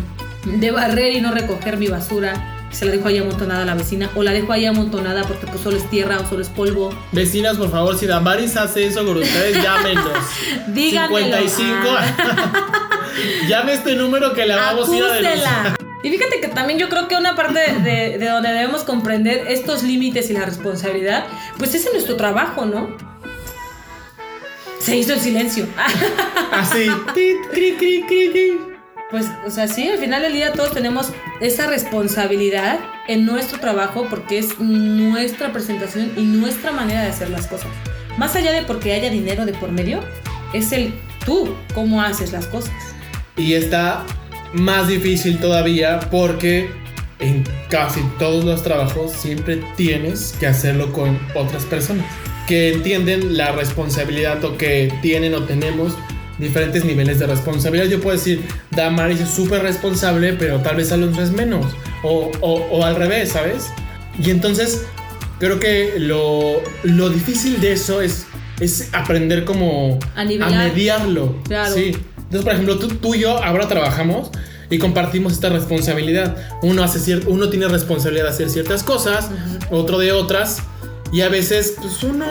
de 0.46 0.70
barrer 0.72 1.12
y 1.12 1.20
no 1.20 1.30
recoger 1.30 1.76
mi 1.76 1.86
basura. 1.86 2.57
Se 2.70 2.84
la 2.84 2.92
dejo 2.92 3.08
ahí 3.08 3.18
amontonada 3.18 3.62
a 3.62 3.66
la 3.66 3.74
vecina. 3.74 4.10
O 4.14 4.22
la 4.22 4.32
dejo 4.32 4.52
ahí 4.52 4.66
amontonada 4.66 5.24
porque 5.24 5.46
pues 5.46 5.60
solo 5.60 5.76
es 5.76 5.88
tierra 5.90 6.18
o 6.20 6.28
solo 6.28 6.42
es 6.42 6.48
polvo. 6.48 6.90
Vecinas, 7.12 7.56
por 7.56 7.70
favor, 7.70 7.98
si 7.98 8.06
Damaris 8.06 8.56
hace 8.56 8.86
eso 8.86 9.04
con 9.04 9.16
ustedes, 9.16 9.62
llámenos. 9.62 10.08
Díganmelo. 10.68 11.48
55. 11.48 11.74
Ah. 11.88 12.84
Llame 13.48 13.72
este 13.72 13.94
número 13.94 14.32
que 14.34 14.46
le 14.46 14.54
vamos 14.54 14.88
a 14.88 14.96
ir 14.96 15.02
a 15.02 15.12
denunciar. 15.12 15.76
Y 16.02 16.10
fíjate 16.10 16.40
que 16.40 16.48
también 16.48 16.78
yo 16.78 16.88
creo 16.88 17.08
que 17.08 17.16
una 17.16 17.34
parte 17.34 17.58
de, 17.58 18.18
de 18.18 18.28
donde 18.28 18.50
debemos 18.50 18.84
comprender 18.84 19.46
estos 19.48 19.82
límites 19.82 20.30
y 20.30 20.32
la 20.32 20.44
responsabilidad, 20.44 21.26
pues 21.58 21.74
es 21.74 21.84
en 21.86 21.92
nuestro 21.94 22.14
trabajo, 22.14 22.66
¿no? 22.66 22.96
Se 24.78 24.96
hizo 24.96 25.12
el 25.12 25.20
silencio. 25.20 25.66
Así. 26.52 26.88
Pues, 29.10 29.26
o 29.46 29.50
sea, 29.50 29.68
sí, 29.68 29.88
al 29.88 29.98
final 29.98 30.20
del 30.20 30.34
día 30.34 30.52
todos 30.52 30.72
tenemos 30.72 31.12
esa 31.40 31.66
responsabilidad 31.66 32.78
en 33.06 33.24
nuestro 33.24 33.58
trabajo 33.58 34.06
porque 34.10 34.38
es 34.38 34.58
nuestra 34.58 35.50
presentación 35.50 36.12
y 36.16 36.22
nuestra 36.22 36.72
manera 36.72 37.02
de 37.02 37.08
hacer 37.08 37.30
las 37.30 37.46
cosas. 37.46 37.68
Más 38.18 38.36
allá 38.36 38.52
de 38.52 38.62
porque 38.64 38.92
haya 38.92 39.08
dinero 39.08 39.46
de 39.46 39.54
por 39.54 39.72
medio, 39.72 40.00
es 40.52 40.72
el 40.72 40.92
tú, 41.24 41.54
cómo 41.74 42.02
haces 42.02 42.32
las 42.32 42.46
cosas. 42.46 42.74
Y 43.38 43.54
está 43.54 44.04
más 44.52 44.88
difícil 44.88 45.38
todavía 45.38 46.00
porque 46.10 46.68
en 47.18 47.44
casi 47.70 48.00
todos 48.18 48.44
los 48.44 48.62
trabajos 48.62 49.12
siempre 49.12 49.62
tienes 49.76 50.34
que 50.38 50.46
hacerlo 50.46 50.92
con 50.92 51.18
otras 51.34 51.64
personas 51.64 52.06
que 52.46 52.72
entienden 52.72 53.36
la 53.36 53.52
responsabilidad 53.52 54.42
o 54.44 54.56
que 54.56 54.92
tienen 55.02 55.34
o 55.34 55.44
tenemos 55.44 55.94
diferentes 56.38 56.84
niveles 56.84 57.18
de 57.18 57.26
responsabilidad. 57.26 57.86
Yo 57.86 58.00
puedo 58.00 58.16
decir, 58.16 58.42
Damaris 58.70 59.20
es 59.20 59.30
súper 59.30 59.62
responsable, 59.62 60.32
pero 60.34 60.58
tal 60.60 60.76
vez 60.76 60.92
Alonso 60.92 61.22
es 61.22 61.30
menos. 61.32 61.66
O, 62.02 62.30
o- 62.40 62.66
o 62.70 62.84
al 62.84 62.96
revés, 62.96 63.30
¿sabes? 63.30 63.68
Y 64.22 64.30
entonces 64.30 64.82
creo 65.40 65.58
que 65.60 65.94
lo, 65.98 66.60
lo 66.84 67.10
difícil 67.10 67.60
de 67.60 67.72
eso 67.72 68.00
es, 68.00 68.26
es 68.60 68.88
aprender 68.92 69.44
como 69.44 69.98
A 70.16 70.24
nivelar. 70.24 70.68
mediarlo. 70.72 71.36
Claro. 71.44 71.74
Sí. 71.74 71.92
Entonces, 72.16 72.42
por 72.44 72.52
ejemplo, 72.52 72.78
tú, 72.78 72.88
tú 72.88 73.14
y 73.14 73.20
yo 73.20 73.42
ahora 73.42 73.66
trabajamos 73.68 74.30
y 74.70 74.78
compartimos 74.78 75.32
esta 75.32 75.48
responsabilidad. 75.48 76.36
Uno, 76.62 76.82
hace 76.82 77.16
uno 77.26 77.48
tiene 77.48 77.68
responsabilidad 77.68 78.24
de 78.24 78.30
hacer 78.30 78.50
ciertas 78.50 78.82
cosas, 78.82 79.30
otro 79.70 79.98
de 79.98 80.12
otras. 80.12 80.58
Y 81.10 81.22
a 81.22 81.28
veces, 81.28 81.74
pues 81.80 82.02
uno 82.02 82.26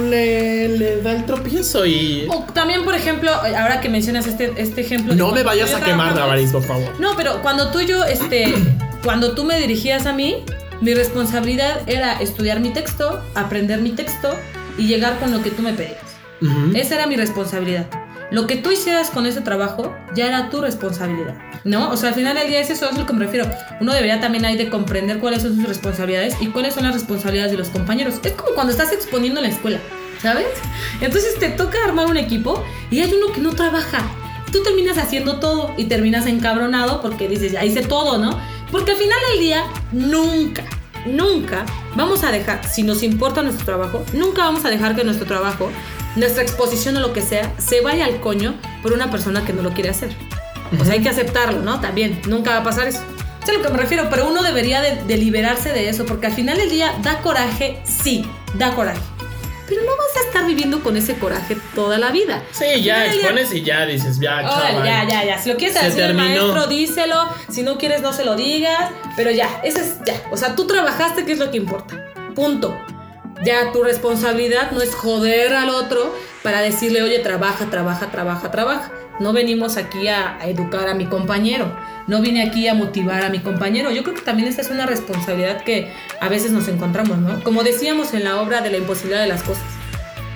le, 0.00 0.68
le 0.76 1.02
da 1.02 1.12
el 1.12 1.24
tropiezo 1.24 1.86
y. 1.86 2.26
O 2.30 2.42
también, 2.52 2.84
por 2.84 2.94
ejemplo, 2.94 3.30
ahora 3.30 3.80
que 3.80 3.88
mencionas 3.88 4.26
este, 4.26 4.52
este 4.56 4.80
ejemplo. 4.80 5.14
No 5.14 5.32
me 5.32 5.42
vayas 5.42 5.72
a 5.72 5.80
quemar, 5.80 6.14
Damaris, 6.14 6.50
por 6.50 6.64
favor. 6.64 6.98
No, 6.98 7.16
pero 7.16 7.40
cuando 7.42 7.70
tú 7.70 7.80
y 7.80 7.86
yo, 7.86 8.04
este, 8.04 8.52
cuando 9.04 9.34
tú 9.34 9.44
me 9.44 9.58
dirigías 9.58 10.06
a 10.06 10.12
mí, 10.12 10.44
mi 10.80 10.94
responsabilidad 10.94 11.82
era 11.86 12.20
estudiar 12.20 12.58
mi 12.58 12.70
texto, 12.72 13.22
aprender 13.34 13.80
mi 13.80 13.90
texto 13.90 14.36
y 14.76 14.88
llegar 14.88 15.18
con 15.20 15.30
lo 15.30 15.42
que 15.42 15.50
tú 15.50 15.62
me 15.62 15.72
pedías. 15.72 16.02
Ujú. 16.40 16.76
Esa 16.76 16.96
era 16.96 17.06
mi 17.06 17.14
responsabilidad. 17.14 17.86
Lo 18.32 18.46
que 18.46 18.56
tú 18.56 18.70
hicieras 18.70 19.10
con 19.10 19.26
ese 19.26 19.42
trabajo 19.42 19.94
ya 20.14 20.26
era 20.26 20.48
tu 20.48 20.62
responsabilidad, 20.62 21.34
¿no? 21.64 21.90
O 21.90 21.98
sea, 21.98 22.08
al 22.08 22.14
final 22.14 22.34
del 22.34 22.48
día 22.48 22.60
es 22.60 22.70
eso, 22.70 22.88
es 22.88 22.96
lo 22.96 23.04
que 23.04 23.12
me 23.12 23.26
refiero. 23.26 23.46
Uno 23.78 23.92
debería 23.92 24.22
también 24.22 24.46
ahí 24.46 24.56
de 24.56 24.70
comprender 24.70 25.18
cuáles 25.18 25.42
son 25.42 25.54
sus 25.54 25.68
responsabilidades 25.68 26.36
y 26.40 26.46
cuáles 26.46 26.72
son 26.72 26.84
las 26.84 26.94
responsabilidades 26.94 27.52
de 27.52 27.58
los 27.58 27.68
compañeros. 27.68 28.14
Es 28.24 28.32
como 28.32 28.54
cuando 28.54 28.72
estás 28.72 28.90
exponiendo 28.90 29.40
en 29.40 29.48
la 29.48 29.52
escuela, 29.52 29.80
¿sabes? 30.22 30.46
Entonces 31.02 31.38
te 31.38 31.50
toca 31.50 31.76
armar 31.84 32.06
un 32.06 32.16
equipo 32.16 32.64
y 32.90 33.00
hay 33.00 33.12
uno 33.12 33.34
que 33.34 33.42
no 33.42 33.50
trabaja. 33.50 33.98
Tú 34.50 34.62
terminas 34.62 34.96
haciendo 34.96 35.38
todo 35.38 35.74
y 35.76 35.84
terminas 35.84 36.26
encabronado 36.26 37.02
porque 37.02 37.28
dices, 37.28 37.52
ya 37.52 37.62
hice 37.66 37.82
todo, 37.82 38.16
¿no? 38.16 38.40
Porque 38.70 38.92
al 38.92 38.96
final 38.96 39.18
del 39.32 39.40
día, 39.40 39.64
nunca, 39.92 40.64
nunca 41.04 41.66
vamos 41.96 42.24
a 42.24 42.32
dejar, 42.32 42.66
si 42.66 42.82
nos 42.82 43.02
importa 43.02 43.42
nuestro 43.42 43.66
trabajo, 43.66 44.02
nunca 44.14 44.44
vamos 44.44 44.64
a 44.64 44.70
dejar 44.70 44.96
que 44.96 45.04
nuestro 45.04 45.26
trabajo, 45.26 45.70
nuestra 46.16 46.42
exposición 46.42 46.96
o 46.96 47.00
lo 47.00 47.12
que 47.12 47.22
sea, 47.22 47.52
se 47.58 47.80
vaya 47.80 48.04
al 48.04 48.20
coño 48.20 48.54
por 48.82 48.92
una 48.92 49.10
persona 49.10 49.44
que 49.44 49.52
no 49.52 49.62
lo 49.62 49.72
quiere 49.72 49.90
hacer. 49.90 50.10
O 50.80 50.84
sea, 50.84 50.94
hay 50.94 51.02
que 51.02 51.08
aceptarlo, 51.08 51.60
¿no? 51.62 51.80
También, 51.80 52.20
nunca 52.26 52.50
va 52.52 52.56
a 52.58 52.64
pasar 52.64 52.86
eso. 52.88 53.00
Es 53.42 53.48
a 53.48 53.52
lo 53.52 53.62
que 53.62 53.68
me 53.70 53.78
refiero, 53.78 54.08
pero 54.08 54.28
uno 54.28 54.42
debería 54.42 54.80
de, 54.80 55.02
de 55.04 55.16
liberarse 55.16 55.70
de 55.72 55.88
eso, 55.88 56.06
porque 56.06 56.26
al 56.28 56.32
final 56.32 56.56
del 56.58 56.70
día 56.70 56.94
da 57.02 57.18
coraje, 57.18 57.82
sí, 57.84 58.24
da 58.54 58.72
coraje. 58.74 59.00
Pero 59.68 59.82
no 59.82 59.90
vas 59.90 60.16
a 60.22 60.26
estar 60.28 60.46
viviendo 60.46 60.82
con 60.82 60.96
ese 60.96 61.14
coraje 61.16 61.56
toda 61.74 61.98
la 61.98 62.10
vida. 62.10 62.42
Sí, 62.52 62.64
Al 62.66 62.82
ya 62.82 62.98
del 63.00 63.12
día- 63.12 63.20
expones 63.22 63.52
y 63.54 63.62
ya 63.62 63.86
dices, 63.86 64.18
ya, 64.20 64.42
chaval. 64.42 64.84
ya, 64.84 65.04
ya, 65.08 65.24
ya. 65.24 65.38
Si 65.38 65.48
lo 65.50 65.56
quieres 65.56 65.76
Se 65.76 65.84
decir 65.86 66.02
terminó. 66.02 66.24
maestro, 66.52 66.66
díselo. 66.66 67.28
Si 67.50 67.62
no 67.62 67.78
quieres, 67.78 68.02
no 68.02 68.12
se 68.12 68.24
lo 68.24 68.36
digas. 68.36 68.90
Pero 69.16 69.30
ya, 69.30 69.48
ese 69.64 69.80
es 69.80 69.96
ya. 70.06 70.14
O 70.30 70.36
sea, 70.36 70.54
tú 70.54 70.66
trabajaste, 70.66 71.24
que 71.24 71.32
es 71.32 71.38
lo 71.38 71.50
que 71.50 71.56
importa. 71.56 71.96
Punto. 72.34 72.76
Ya 73.44 73.72
tu 73.72 73.82
responsabilidad 73.82 74.70
no 74.70 74.80
es 74.80 74.94
joder 74.94 75.54
al 75.54 75.70
otro 75.70 76.14
para 76.42 76.60
decirle, 76.60 77.02
oye, 77.02 77.18
trabaja, 77.18 77.66
trabaja, 77.66 78.10
trabaja, 78.10 78.50
trabaja. 78.50 78.92
No 79.18 79.32
venimos 79.32 79.76
aquí 79.76 80.08
a, 80.08 80.38
educar 80.44 80.88
a 80.88 80.94
mi 80.94 81.06
compañero. 81.06 81.76
No 82.06 82.20
vine 82.20 82.42
aquí 82.46 82.68
a 82.68 82.74
motivar 82.74 83.24
a 83.24 83.30
mi 83.30 83.40
compañero. 83.40 83.90
Yo 83.90 84.02
creo 84.04 84.14
que 84.14 84.22
también 84.22 84.48
esta 84.48 84.62
es 84.62 84.70
una 84.70 84.86
responsabilidad 84.86 85.62
que 85.64 85.92
a 86.20 86.28
veces 86.28 86.52
nos 86.52 86.68
encontramos, 86.68 87.18
¿no? 87.18 87.42
Como 87.42 87.62
decíamos 87.62 88.14
en 88.14 88.24
la 88.24 88.40
obra 88.40 88.60
de 88.60 88.70
la 88.70 88.78
imposibilidad 88.78 89.22
de 89.22 89.28
las 89.28 89.42
cosas. 89.42 89.64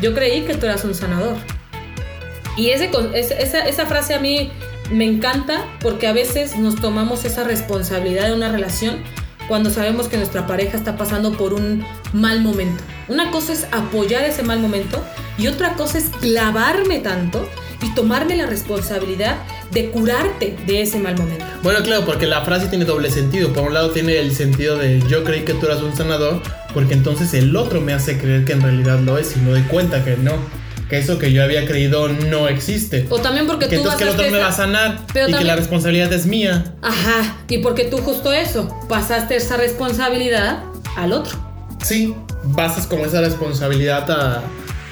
Yo 0.01 0.15
creí 0.15 0.43
que 0.43 0.55
tú 0.55 0.67
eras 0.67 0.85
un 0.85 0.95
sanador. 0.95 1.37
Y 2.57 2.71
esa 2.71 3.87
frase 3.87 4.15
a 4.15 4.21
mí 4.21 4.51
me 4.91 5.05
encanta 5.05 5.65
porque 5.81 6.07
a 6.07 6.13
veces 6.13 6.57
nos 6.57 6.81
tomamos 6.81 7.25
esa 7.25 7.45
responsabilidad 7.45 8.29
de 8.29 8.35
una 8.35 8.51
relación 8.51 9.03
cuando 9.49 9.71
sabemos 9.71 10.09
que 10.09 10.17
nuestra 10.17 10.47
pareja 10.47 10.77
está 10.77 10.97
pasando 10.97 11.33
por 11.33 11.55
un 11.55 11.85
mal 12.13 12.41
momento. 12.43 12.83
Una 13.09 13.31
cosa 13.31 13.53
es 13.53 13.67
apoyar 13.73 14.25
ese 14.25 14.43
mal 14.43 14.61
momento 14.61 15.03
y 15.39 15.47
otra 15.47 15.75
cosa 15.75 15.99
es 15.99 16.11
clavarme 16.21 16.99
tanto 16.99 17.49
y 17.83 17.95
tomarme 17.95 18.37
la 18.37 18.47
responsabilidad 18.47 19.37
de 19.71 19.91
curarte 19.91 20.57
de 20.67 20.83
ese 20.83 20.99
mal 20.99 21.17
momento. 21.17 21.45
Bueno, 21.63 21.81
claro, 21.83 22.05
porque 22.05 22.27
la 22.27 22.43
frase 22.43 22.69
tiene 22.69 22.85
doble 22.85 23.11
sentido. 23.11 23.53
Por 23.53 23.65
un 23.65 23.75
lado 23.75 23.91
tiene 23.91 24.19
el 24.19 24.33
sentido 24.35 24.77
de 24.77 25.03
yo 25.09 25.25
creí 25.25 25.45
que 25.45 25.55
tú 25.55 25.67
eras 25.67 25.83
un 25.83 25.95
sanador, 25.95 26.41
porque 26.73 26.95
entonces 26.95 27.35
el 27.35 27.55
otro 27.57 27.81
me 27.81 27.93
hace 27.93 28.19
creer 28.19 28.45
que 28.45 28.53
en 28.53 28.63
realidad 28.63 29.01
lo 29.01 29.19
es 29.19 29.37
y 29.37 29.41
me 29.41 29.51
doy 29.51 29.63
cuenta 29.63 30.05
que 30.05 30.17
no. 30.17 30.33
Que 30.89 30.99
eso 30.99 31.19
que 31.19 31.33
yo 31.33 31.43
había 31.43 31.67
creído 31.67 32.09
no 32.09 32.47
existe. 32.49 33.07
O 33.11 33.19
también 33.19 33.47
porque 33.47 33.67
Que 33.69 33.77
tú 33.77 33.83
entonces 33.83 33.99
que 33.99 34.05
el 34.05 34.11
otro 34.21 34.31
me 34.31 34.39
va 34.39 34.49
a 34.49 34.53
sanar 34.53 35.01
Pero 35.13 35.25
y 35.27 35.27
que 35.27 35.33
también- 35.33 35.47
la 35.49 35.57
responsabilidad 35.57 36.13
es 36.13 36.27
mía. 36.27 36.75
Ajá, 36.83 37.39
y 37.49 37.59
porque 37.59 37.85
tú 37.85 37.99
justo 37.99 38.33
eso, 38.33 38.69
pasaste 38.89 39.35
esa 39.37 39.57
responsabilidad 39.57 40.63
al 40.97 41.13
otro, 41.13 41.37
Sí, 41.83 42.15
basas 42.45 42.87
como 42.87 43.05
esa 43.05 43.21
responsabilidad 43.21 44.11
a, 44.11 44.43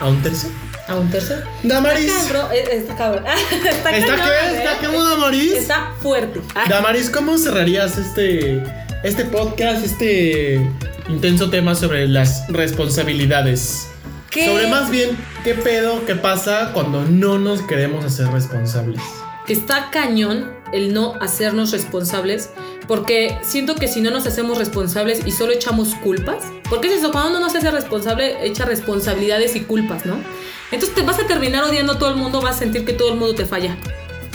a 0.01 0.07
un 0.09 0.21
tercero. 0.23 0.53
a 0.89 0.97
un 0.97 1.09
tercero. 1.11 1.43
Damaris. 1.63 2.07
Está 2.13 2.33
cabrón, 2.33 2.53
eh, 2.53 2.65
está 2.73 2.97
cabrón. 2.97 3.25
está 3.71 3.97
¿Está 3.97 4.17
qué? 4.17 4.23
¿eh? 4.23 4.57
¿Está 4.59 4.79
qué, 4.81 4.87
Damaris? 4.89 5.53
Está 5.53 5.93
fuerte. 6.03 6.41
Ah, 6.55 6.65
Damaris, 6.69 7.09
¿cómo 7.09 7.39
cerrarías 7.39 7.97
este, 7.99 8.63
este 9.03 9.25
podcast, 9.25 9.85
este 9.85 10.61
intenso 11.09 11.49
tema 11.51 11.75
sobre 11.75 12.07
las 12.09 12.47
responsabilidades? 12.49 13.89
¿Qué? 14.35 14.47
Sobre 14.47 14.67
más 14.67 14.91
bien, 14.91 15.17
¿qué 15.45 15.55
pedo, 15.55 16.05
qué 16.05 16.17
pasa 16.17 16.73
cuando 16.75 17.05
no 17.05 17.39
nos 17.39 17.63
queremos 17.63 18.05
hacer 18.05 18.27
responsables? 18.27 19.01
que 19.47 19.53
está 19.53 19.91
cañón 19.91 20.51
el 20.73 20.93
no 20.93 21.15
hacernos 21.21 21.71
responsables, 21.71 22.51
porque 22.89 23.37
siento 23.43 23.75
que 23.75 23.89
si 23.89 24.01
no 24.01 24.11
nos 24.11 24.27
hacemos 24.27 24.59
responsables 24.59 25.27
y 25.27 25.31
solo 25.33 25.53
echamos 25.53 25.95
culpas, 25.97 26.45
porque 26.69 26.89
es 26.89 26.95
eso, 26.95 27.13
cuando 27.13 27.31
uno 27.31 27.41
no 27.41 27.51
se 27.51 27.59
hace 27.59 27.71
responsable, 27.71 28.45
echa 28.45 28.65
responsabilidades 28.65 29.55
y 29.55 29.61
culpas, 29.61 30.07
¿no? 30.07 30.17
Entonces 30.71 30.95
te 30.95 31.03
vas 31.03 31.21
a 31.21 31.27
terminar 31.27 31.65
odiando 31.65 31.93
a 31.93 31.99
todo 31.99 32.11
el 32.11 32.17
mundo, 32.17 32.41
vas 32.41 32.57
a 32.57 32.59
sentir 32.61 32.85
que 32.85 32.95
todo 32.95 33.13
el 33.13 33.19
mundo 33.19 33.35
te 33.35 33.45
falla. 33.45 33.77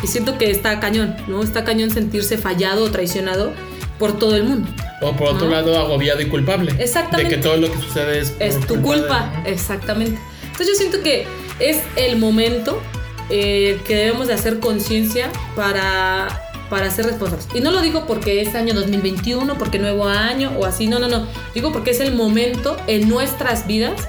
Y 0.04 0.08
siento 0.08 0.38
que 0.38 0.50
está 0.50 0.80
cañón, 0.80 1.18
¿no? 1.28 1.44
Está 1.44 1.66
cañón 1.66 1.90
sentirse 1.90 2.38
fallado 2.38 2.86
o 2.86 2.92
traicionado 2.92 3.52
por 4.00 4.18
todo 4.18 4.36
el 4.36 4.44
mundo. 4.46 4.70
O 5.02 5.14
por 5.16 5.28
otro 5.30 5.46
¿No? 5.46 5.52
lado, 5.52 5.78
agobiado 5.78 6.22
y 6.22 6.26
culpable. 6.28 6.74
Exactamente. 6.80 7.30
De 7.30 7.36
que 7.38 7.42
todo 7.44 7.58
lo 7.58 7.72
que 7.72 7.78
sucede 7.78 8.20
es, 8.20 8.34
Es 8.40 8.60
tu 8.66 8.82
culpa, 8.82 9.32
de- 9.44 9.52
exactamente. 9.52 10.20
Entonces 10.44 10.68
yo 10.70 10.76
siento 10.76 11.02
que 11.04 11.28
es 11.60 11.80
el 11.96 12.18
momento 12.18 12.82
eh, 13.30 13.80
que 13.86 13.96
debemos 13.96 14.28
de 14.28 14.34
hacer 14.34 14.60
conciencia 14.60 15.30
para, 15.56 16.28
para 16.70 16.90
ser 16.92 17.06
responsables. 17.06 17.48
Y 17.54 17.60
no 17.62 17.72
lo 17.72 17.82
digo 17.82 18.06
porque 18.08 18.42
es 18.42 18.56
año 18.56 18.74
2021, 18.74 19.58
porque 19.58 19.78
nuevo 19.80 20.06
año 20.08 20.52
o 20.58 20.66
así, 20.66 20.88
no, 20.88 21.00
no, 21.00 21.08
no. 21.08 21.28
Digo 21.54 21.72
porque 21.72 21.92
es 21.92 22.00
el 22.00 22.16
momento 22.16 22.76
en 22.88 23.08
nuestras 23.08 23.68
vidas 23.68 24.08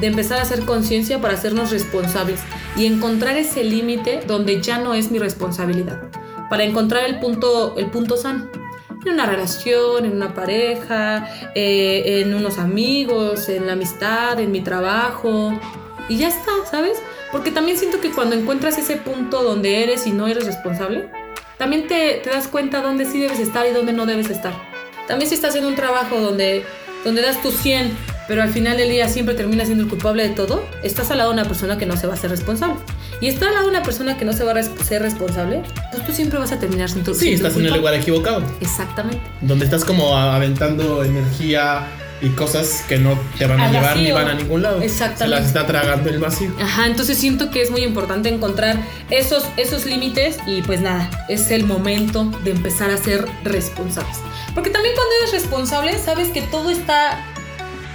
de 0.00 0.06
empezar 0.08 0.38
a 0.38 0.42
hacer 0.42 0.60
conciencia 0.64 1.20
para 1.20 1.34
hacernos 1.34 1.70
responsables 1.70 2.40
y 2.76 2.86
encontrar 2.86 3.36
ese 3.36 3.62
límite 3.62 4.20
donde 4.26 4.60
ya 4.60 4.78
no 4.78 4.94
es 4.94 5.10
mi 5.10 5.18
responsabilidad. 5.18 6.00
Para 6.50 6.64
encontrar 6.64 7.04
el 7.04 7.20
punto, 7.20 7.76
el 7.78 7.86
punto 7.86 8.16
sano 8.16 8.48
en 9.04 9.14
una 9.14 9.26
relación, 9.26 10.04
en 10.04 10.12
una 10.12 10.34
pareja, 10.34 11.28
eh, 11.54 12.22
en 12.22 12.34
unos 12.34 12.58
amigos, 12.58 13.48
en 13.48 13.66
la 13.66 13.72
amistad, 13.72 14.38
en 14.40 14.52
mi 14.52 14.60
trabajo. 14.60 15.58
Y 16.08 16.18
ya 16.18 16.28
está, 16.28 16.52
¿sabes? 16.70 17.02
Porque 17.30 17.50
también 17.50 17.78
siento 17.78 18.00
que 18.00 18.10
cuando 18.10 18.36
encuentras 18.36 18.78
ese 18.78 18.96
punto 18.96 19.42
donde 19.42 19.82
eres 19.82 20.06
y 20.06 20.12
no 20.12 20.26
eres 20.26 20.46
responsable, 20.46 21.08
también 21.58 21.86
te, 21.86 22.20
te 22.22 22.30
das 22.30 22.48
cuenta 22.48 22.82
dónde 22.82 23.04
sí 23.04 23.20
debes 23.20 23.38
estar 23.38 23.66
y 23.66 23.70
dónde 23.70 23.92
no 23.92 24.06
debes 24.06 24.30
estar. 24.30 24.52
También 25.06 25.28
si 25.28 25.34
estás 25.34 25.54
en 25.56 25.64
un 25.64 25.74
trabajo 25.74 26.20
donde, 26.20 26.64
donde 27.04 27.22
das 27.22 27.40
tu 27.42 27.50
100, 27.50 27.96
pero 28.28 28.42
al 28.42 28.50
final 28.50 28.76
del 28.76 28.88
día 28.90 29.08
siempre 29.08 29.34
terminas 29.34 29.66
siendo 29.66 29.84
el 29.84 29.90
culpable 29.90 30.28
de 30.28 30.34
todo, 30.34 30.64
estás 30.82 31.10
al 31.10 31.18
lado 31.18 31.30
de 31.30 31.34
una 31.40 31.44
persona 31.48 31.78
que 31.78 31.86
no 31.86 31.96
se 31.96 32.06
va 32.06 32.14
a 32.14 32.16
ser 32.16 32.30
responsable. 32.30 32.76
Y 33.20 33.28
estar 33.28 33.48
al 33.48 33.54
lado 33.54 33.66
de 33.66 33.70
una 33.76 33.82
persona 33.82 34.16
que 34.16 34.24
no 34.24 34.32
se 34.32 34.44
va 34.44 34.52
a 34.52 34.62
ser 34.62 35.02
responsable, 35.02 35.62
pues 35.90 36.04
tú 36.04 36.12
siempre 36.12 36.38
vas 36.38 36.52
a 36.52 36.58
terminar 36.58 36.88
siendo 36.90 37.14
Sí, 37.14 37.20
siendo 37.20 37.46
estás 37.48 37.60
en 37.60 37.66
el 37.68 37.74
lugar 37.76 37.94
equivocado. 37.94 38.42
Exactamente. 38.60 39.20
Donde 39.40 39.64
estás 39.64 39.84
como 39.84 40.16
aventando 40.16 41.04
energía 41.04 41.86
y 42.20 42.28
cosas 42.30 42.84
que 42.88 42.98
no 42.98 43.18
te 43.36 43.46
van 43.46 43.60
a 43.60 43.66
Al 43.66 43.72
llevar 43.72 43.96
ni 43.96 44.02
vacío. 44.02 44.14
van 44.14 44.28
a 44.28 44.34
ningún 44.34 44.62
lado. 44.62 44.80
Exactamente. 44.80 45.24
Se 45.24 45.28
las 45.28 45.46
está 45.46 45.66
tragando 45.66 46.08
el 46.08 46.18
vacío. 46.20 46.50
Ajá, 46.60 46.86
entonces 46.86 47.18
siento 47.18 47.50
que 47.50 47.62
es 47.62 47.70
muy 47.72 47.82
importante 47.82 48.28
encontrar 48.28 48.76
esos, 49.10 49.44
esos 49.56 49.86
límites 49.86 50.38
y 50.46 50.62
pues 50.62 50.80
nada, 50.80 51.10
es 51.28 51.50
el 51.50 51.64
momento 51.64 52.24
de 52.44 52.52
empezar 52.52 52.90
a 52.90 52.96
ser 52.96 53.26
responsables. 53.44 54.18
Porque 54.54 54.70
también 54.70 54.94
cuando 54.94 55.12
eres 55.20 55.32
responsable, 55.32 55.98
sabes 55.98 56.28
que 56.28 56.42
todo 56.42 56.70
está, 56.70 57.24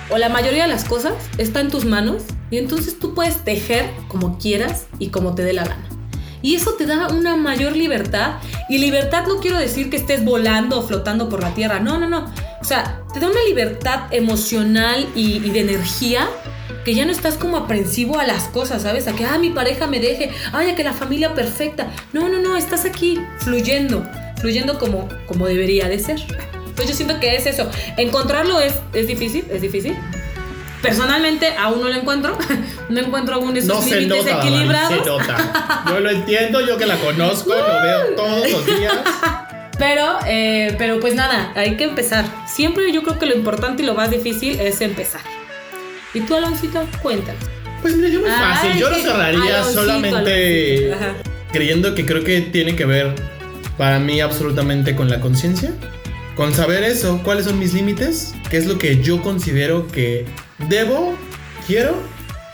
o 0.10 0.17
la 0.17 0.30
mayoría 0.30 0.63
de 0.63 0.70
las 0.70 0.86
cosas, 0.86 1.13
está 1.38 1.60
en 1.60 1.70
tus 1.70 1.86
manos 1.86 2.24
y 2.50 2.58
entonces 2.58 3.00
tú 3.00 3.13
puedes 3.13 3.43
tejer 3.43 3.89
como 4.08 4.38
quieras 4.38 4.88
y 5.00 5.10
como 5.10 5.36
te 5.36 5.43
dé 5.43 5.54
la 5.54 5.65
gana. 5.65 5.88
Y 6.41 6.56
eso 6.56 6.74
te 6.74 6.86
da 6.86 7.08
una 7.08 7.36
mayor 7.36 7.76
libertad. 7.76 8.36
Y 8.70 8.78
libertad 8.78 9.26
no 9.28 9.38
quiero 9.38 9.58
decir 9.58 9.89
que 9.89 9.98
estés 9.98 10.24
volando 10.24 10.80
o 10.80 10.84
flotando 10.84 11.30
por 11.30 11.41
la 11.41 11.54
tierra. 11.54 11.80
No, 11.80 11.98
no, 11.98 12.08
no. 12.08 12.32
O 12.62 12.63
sea, 12.63 13.02
te 13.13 13.20
da 13.20 13.28
una 13.28 13.43
libertad 13.48 14.02
emocional 14.12 15.08
y, 15.15 15.39
de 15.39 15.60
energía 15.60 16.28
que 16.86 16.96
ya 16.96 17.06
no 17.06 17.12
estás 17.12 17.36
como 17.36 17.58
aprensivo 17.58 18.17
a 18.17 18.26
las 18.26 18.43
cosas, 18.43 18.84
¿sabes? 18.84 19.08
A 19.08 19.13
que, 19.13 19.26
ah, 19.26 19.38
mi 19.38 19.50
pareja 19.50 19.88
me 19.88 20.00
deje, 20.00 20.32
ay, 20.54 20.70
a 20.70 20.76
que 20.76 20.84
la 20.84 20.93
familia 20.93 21.34
perfecta. 21.34 21.91
No, 22.13 22.30
no, 22.30 22.39
no, 22.39 22.56
estás 22.56 22.86
aquí 22.86 23.20
fluyendo, 23.39 24.08
fluyendo 24.39 24.80
como, 24.80 25.10
como 25.26 25.48
debería 25.48 25.89
de 25.89 26.00
ser. 26.00 26.20
Pues 26.78 26.88
yo 26.88 26.96
siento 26.96 27.20
que 27.20 27.36
es 27.36 27.46
eso. 27.46 27.70
Encontrarlo 27.98 28.62
es, 28.62 28.76
es 28.94 29.08
difícil, 29.08 29.44
es 29.52 29.62
difícil. 29.62 29.98
Personalmente 30.82 31.54
aún 31.58 31.82
no 31.82 31.90
lo 31.90 31.96
encuentro. 31.96 32.38
no 32.90 33.00
encuentro 33.00 33.36
aún 33.36 33.58
esos 33.58 33.68
No 33.70 33.82
se 33.82 34.00
límites 34.00 34.26
nota, 34.26 34.38
equilibrados. 34.40 34.90
se 34.94 35.10
nota. 35.10 35.84
Yo 35.90 36.00
lo 36.00 36.10
entiendo, 36.12 36.62
yo 36.62 36.78
que 36.78 36.86
la 36.86 36.96
conozco, 36.98 37.50
lo 37.50 37.82
veo 37.84 38.16
todos 38.16 38.52
los 38.52 38.66
días. 38.66 38.94
Pero, 39.80 40.20
eh, 40.28 40.76
pero 40.78 41.00
pues 41.00 41.13
nada, 41.16 41.52
hay 41.56 41.78
que 41.78 41.84
empezar. 41.84 42.26
Siempre 42.48 42.92
yo 42.92 43.04
creo 43.04 43.20
que 43.20 43.26
lo 43.26 43.36
importante 43.36 43.84
y 43.84 43.86
lo 43.86 43.96
más 43.96 44.10
difícil 44.12 44.60
es 44.60 44.80
empezar. 44.82 45.22
¿Y 46.13 46.22
tú, 46.22 46.36
Aloncito? 46.36 46.84
Cuéntanos. 47.02 47.44
Pues 47.82 47.96
mira, 47.96 48.10
yo 48.10 48.22
muy 48.22 48.30
Ay, 48.30 48.36
fácil. 48.56 48.74
Yo 48.80 48.90
lo 48.90 48.96
cerraría 48.98 49.58
Aloncito, 49.58 49.82
solamente 49.82 50.94
Aloncito, 50.94 51.32
creyendo 51.52 51.96
que 51.96 52.06
creo 52.06 52.24
que 52.24 52.42
tiene 52.42 52.76
que 52.76 52.86
ver 52.86 53.13
para 53.78 54.00
mí 54.00 54.20
absolutamente 54.22 54.96
con 54.96 55.10
la 55.10 55.20
conciencia. 55.20 55.72
Con 56.38 56.54
saber 56.54 56.84
eso, 56.84 57.19
cuáles 57.23 57.45
son 57.45 57.58
mis 57.60 57.73
límites, 57.73 58.34
qué 58.50 58.58
es 58.58 58.67
lo 58.67 58.78
que 58.78 59.02
yo 59.02 59.21
considero 59.23 59.88
que 59.88 60.26
debo, 60.69 61.15
quiero 61.65 61.95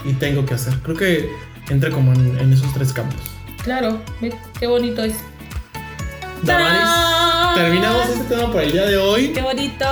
y 0.05 0.13
tengo 0.13 0.45
que 0.45 0.53
hacer. 0.53 0.73
Creo 0.83 0.95
que 0.97 1.29
entra 1.69 1.91
como 1.91 2.13
en, 2.13 2.37
en 2.39 2.53
esos 2.53 2.73
tres 2.73 2.93
campos. 2.93 3.19
Claro, 3.63 4.01
mira, 4.21 4.37
qué 4.59 4.67
bonito 4.67 5.03
es. 5.03 5.15
Damaris, 6.43 7.55
terminamos 7.55 8.09
este 8.09 8.35
tema 8.35 8.51
por 8.51 8.61
el 8.61 8.71
día 8.71 8.85
de 8.85 8.97
hoy. 8.97 9.29
¡Qué 9.33 9.41
bonito! 9.41 9.85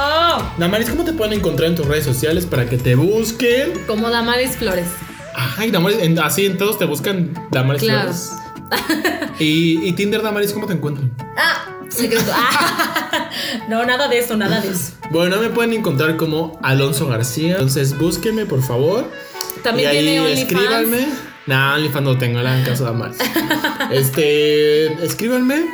Damaris, 0.58 0.90
¿cómo 0.90 1.04
te 1.06 1.14
pueden 1.14 1.34
encontrar 1.34 1.70
en 1.70 1.76
tus 1.76 1.86
redes 1.86 2.04
sociales 2.06 2.46
para 2.46 2.66
que 2.68 2.78
te 2.78 2.96
busquen? 2.96 3.72
Como 3.88 4.10
Damaris 4.10 4.58
Flores. 4.58 4.88
Ay, 5.58 5.72
Damaris, 5.72 6.00
en- 6.00 6.20
así 6.20 6.46
en 6.46 6.58
todos 6.58 6.78
te 6.78 6.86
buscan 6.86 7.34
Damaris 7.52 7.82
Claro. 7.84 8.14
Flores. 8.14 8.32
Y, 9.40 9.88
y 9.88 9.94
Tinder, 9.94 10.22
Damaris, 10.22 10.54
¿cómo 10.54 10.68
te 10.68 10.74
encuentran? 10.74 11.12
¡Ah! 11.38 11.66
Secreto. 11.92 12.32
Ah. 12.34 13.30
No, 13.68 13.86
nada 13.86 14.08
de 14.08 14.20
eso, 14.20 14.36
nada 14.36 14.60
de 14.62 14.70
eso. 14.70 14.94
Bueno, 15.10 15.38
me 15.38 15.50
pueden 15.50 15.74
encontrar 15.74 16.18
como 16.18 16.60
Alonso 16.64 17.08
García. 17.08 17.54
Entonces 17.54 17.98
búsquenme, 17.98 18.46
por 18.46 18.62
favor. 18.62 19.10
También 19.64 19.90
y 19.90 19.96
ahí 19.96 20.04
tiene 20.04 20.20
OnlyFans. 20.22 20.52
escríbanme. 20.52 21.08
Nah, 21.48 21.76
OnlyFans 21.76 22.06
no 22.06 22.18
tengo, 22.18 22.42
la 22.42 22.58
en 22.58 22.66
caso 22.66 22.86
de 22.86 22.92
Damaris. 22.92 23.18
este, 23.92 24.94
escríbanme. 25.04 25.66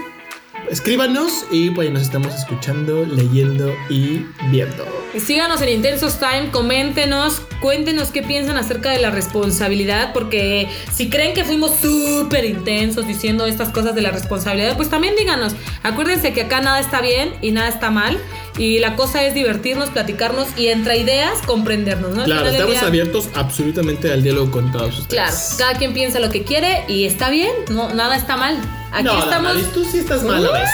Escríbanos 0.69 1.45
y 1.49 1.69
pues 1.71 1.89
nos 1.91 2.01
estamos 2.01 2.33
escuchando, 2.35 3.05
leyendo 3.05 3.73
y 3.89 4.25
viendo. 4.51 4.85
Síganos 5.19 5.61
en 5.61 5.69
Intensos 5.69 6.19
Time, 6.19 6.49
coméntenos, 6.51 7.41
cuéntenos 7.61 8.09
qué 8.09 8.21
piensan 8.23 8.57
acerca 8.57 8.91
de 8.91 8.99
la 8.99 9.09
responsabilidad, 9.09 10.13
porque 10.13 10.69
si 10.93 11.09
creen 11.09 11.33
que 11.33 11.43
fuimos 11.43 11.71
súper 11.81 12.45
intensos 12.45 13.07
diciendo 13.07 13.45
estas 13.45 13.69
cosas 13.69 13.95
de 13.95 14.01
la 14.01 14.11
responsabilidad, 14.11 14.75
pues 14.77 14.89
también 14.89 15.15
díganos. 15.17 15.53
Acuérdense 15.83 16.33
que 16.33 16.41
acá 16.43 16.61
nada 16.61 16.79
está 16.79 17.01
bien 17.01 17.33
y 17.41 17.51
nada 17.51 17.67
está 17.69 17.89
mal, 17.91 18.17
y 18.57 18.79
la 18.79 18.95
cosa 18.95 19.23
es 19.23 19.33
divertirnos, 19.33 19.89
platicarnos 19.89 20.47
y 20.57 20.67
entre 20.67 20.97
ideas 20.97 21.39
comprendernos, 21.45 22.15
¿no? 22.15 22.21
Al 22.21 22.25
Claro, 22.25 22.47
estamos 22.49 22.71
día- 22.73 22.81
abiertos 22.87 23.29
absolutamente 23.35 24.11
al 24.11 24.23
diálogo 24.23 24.51
con 24.51 24.71
todos 24.71 24.97
ustedes. 24.99 25.07
Claro, 25.07 25.35
cada 25.57 25.73
quien 25.77 25.93
piensa 25.93 26.19
lo 26.19 26.29
que 26.29 26.43
quiere 26.43 26.83
y 26.87 27.05
está 27.05 27.29
bien, 27.29 27.51
no, 27.69 27.93
nada 27.93 28.15
está 28.15 28.35
mal. 28.37 28.57
Aquí 28.91 29.03
no, 29.03 29.19
estamos. 29.19 29.29
Damaris, 29.49 29.71
tú 29.73 29.83
sí 29.85 29.99
estás 29.99 30.23
mal 30.23 30.43
a 30.45 30.51
veces. 30.51 30.69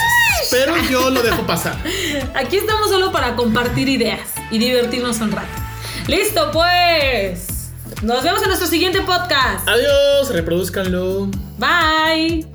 Pero 0.51 0.75
yo 0.89 1.09
lo 1.09 1.21
dejo 1.21 1.45
pasar. 1.45 1.77
Aquí 2.35 2.57
estamos 2.57 2.89
solo 2.89 3.11
para 3.11 3.35
compartir 3.35 3.89
ideas 3.89 4.29
y 4.51 4.57
divertirnos 4.57 5.19
un 5.21 5.31
rato. 5.31 5.47
Listo, 6.07 6.51
pues. 6.51 7.71
Nos 8.01 8.23
vemos 8.23 8.41
en 8.41 8.47
nuestro 8.49 8.67
siguiente 8.67 9.01
podcast. 9.01 9.67
Adiós, 9.67 10.29
reproduzcanlo. 10.29 11.27
Bye. 11.57 12.52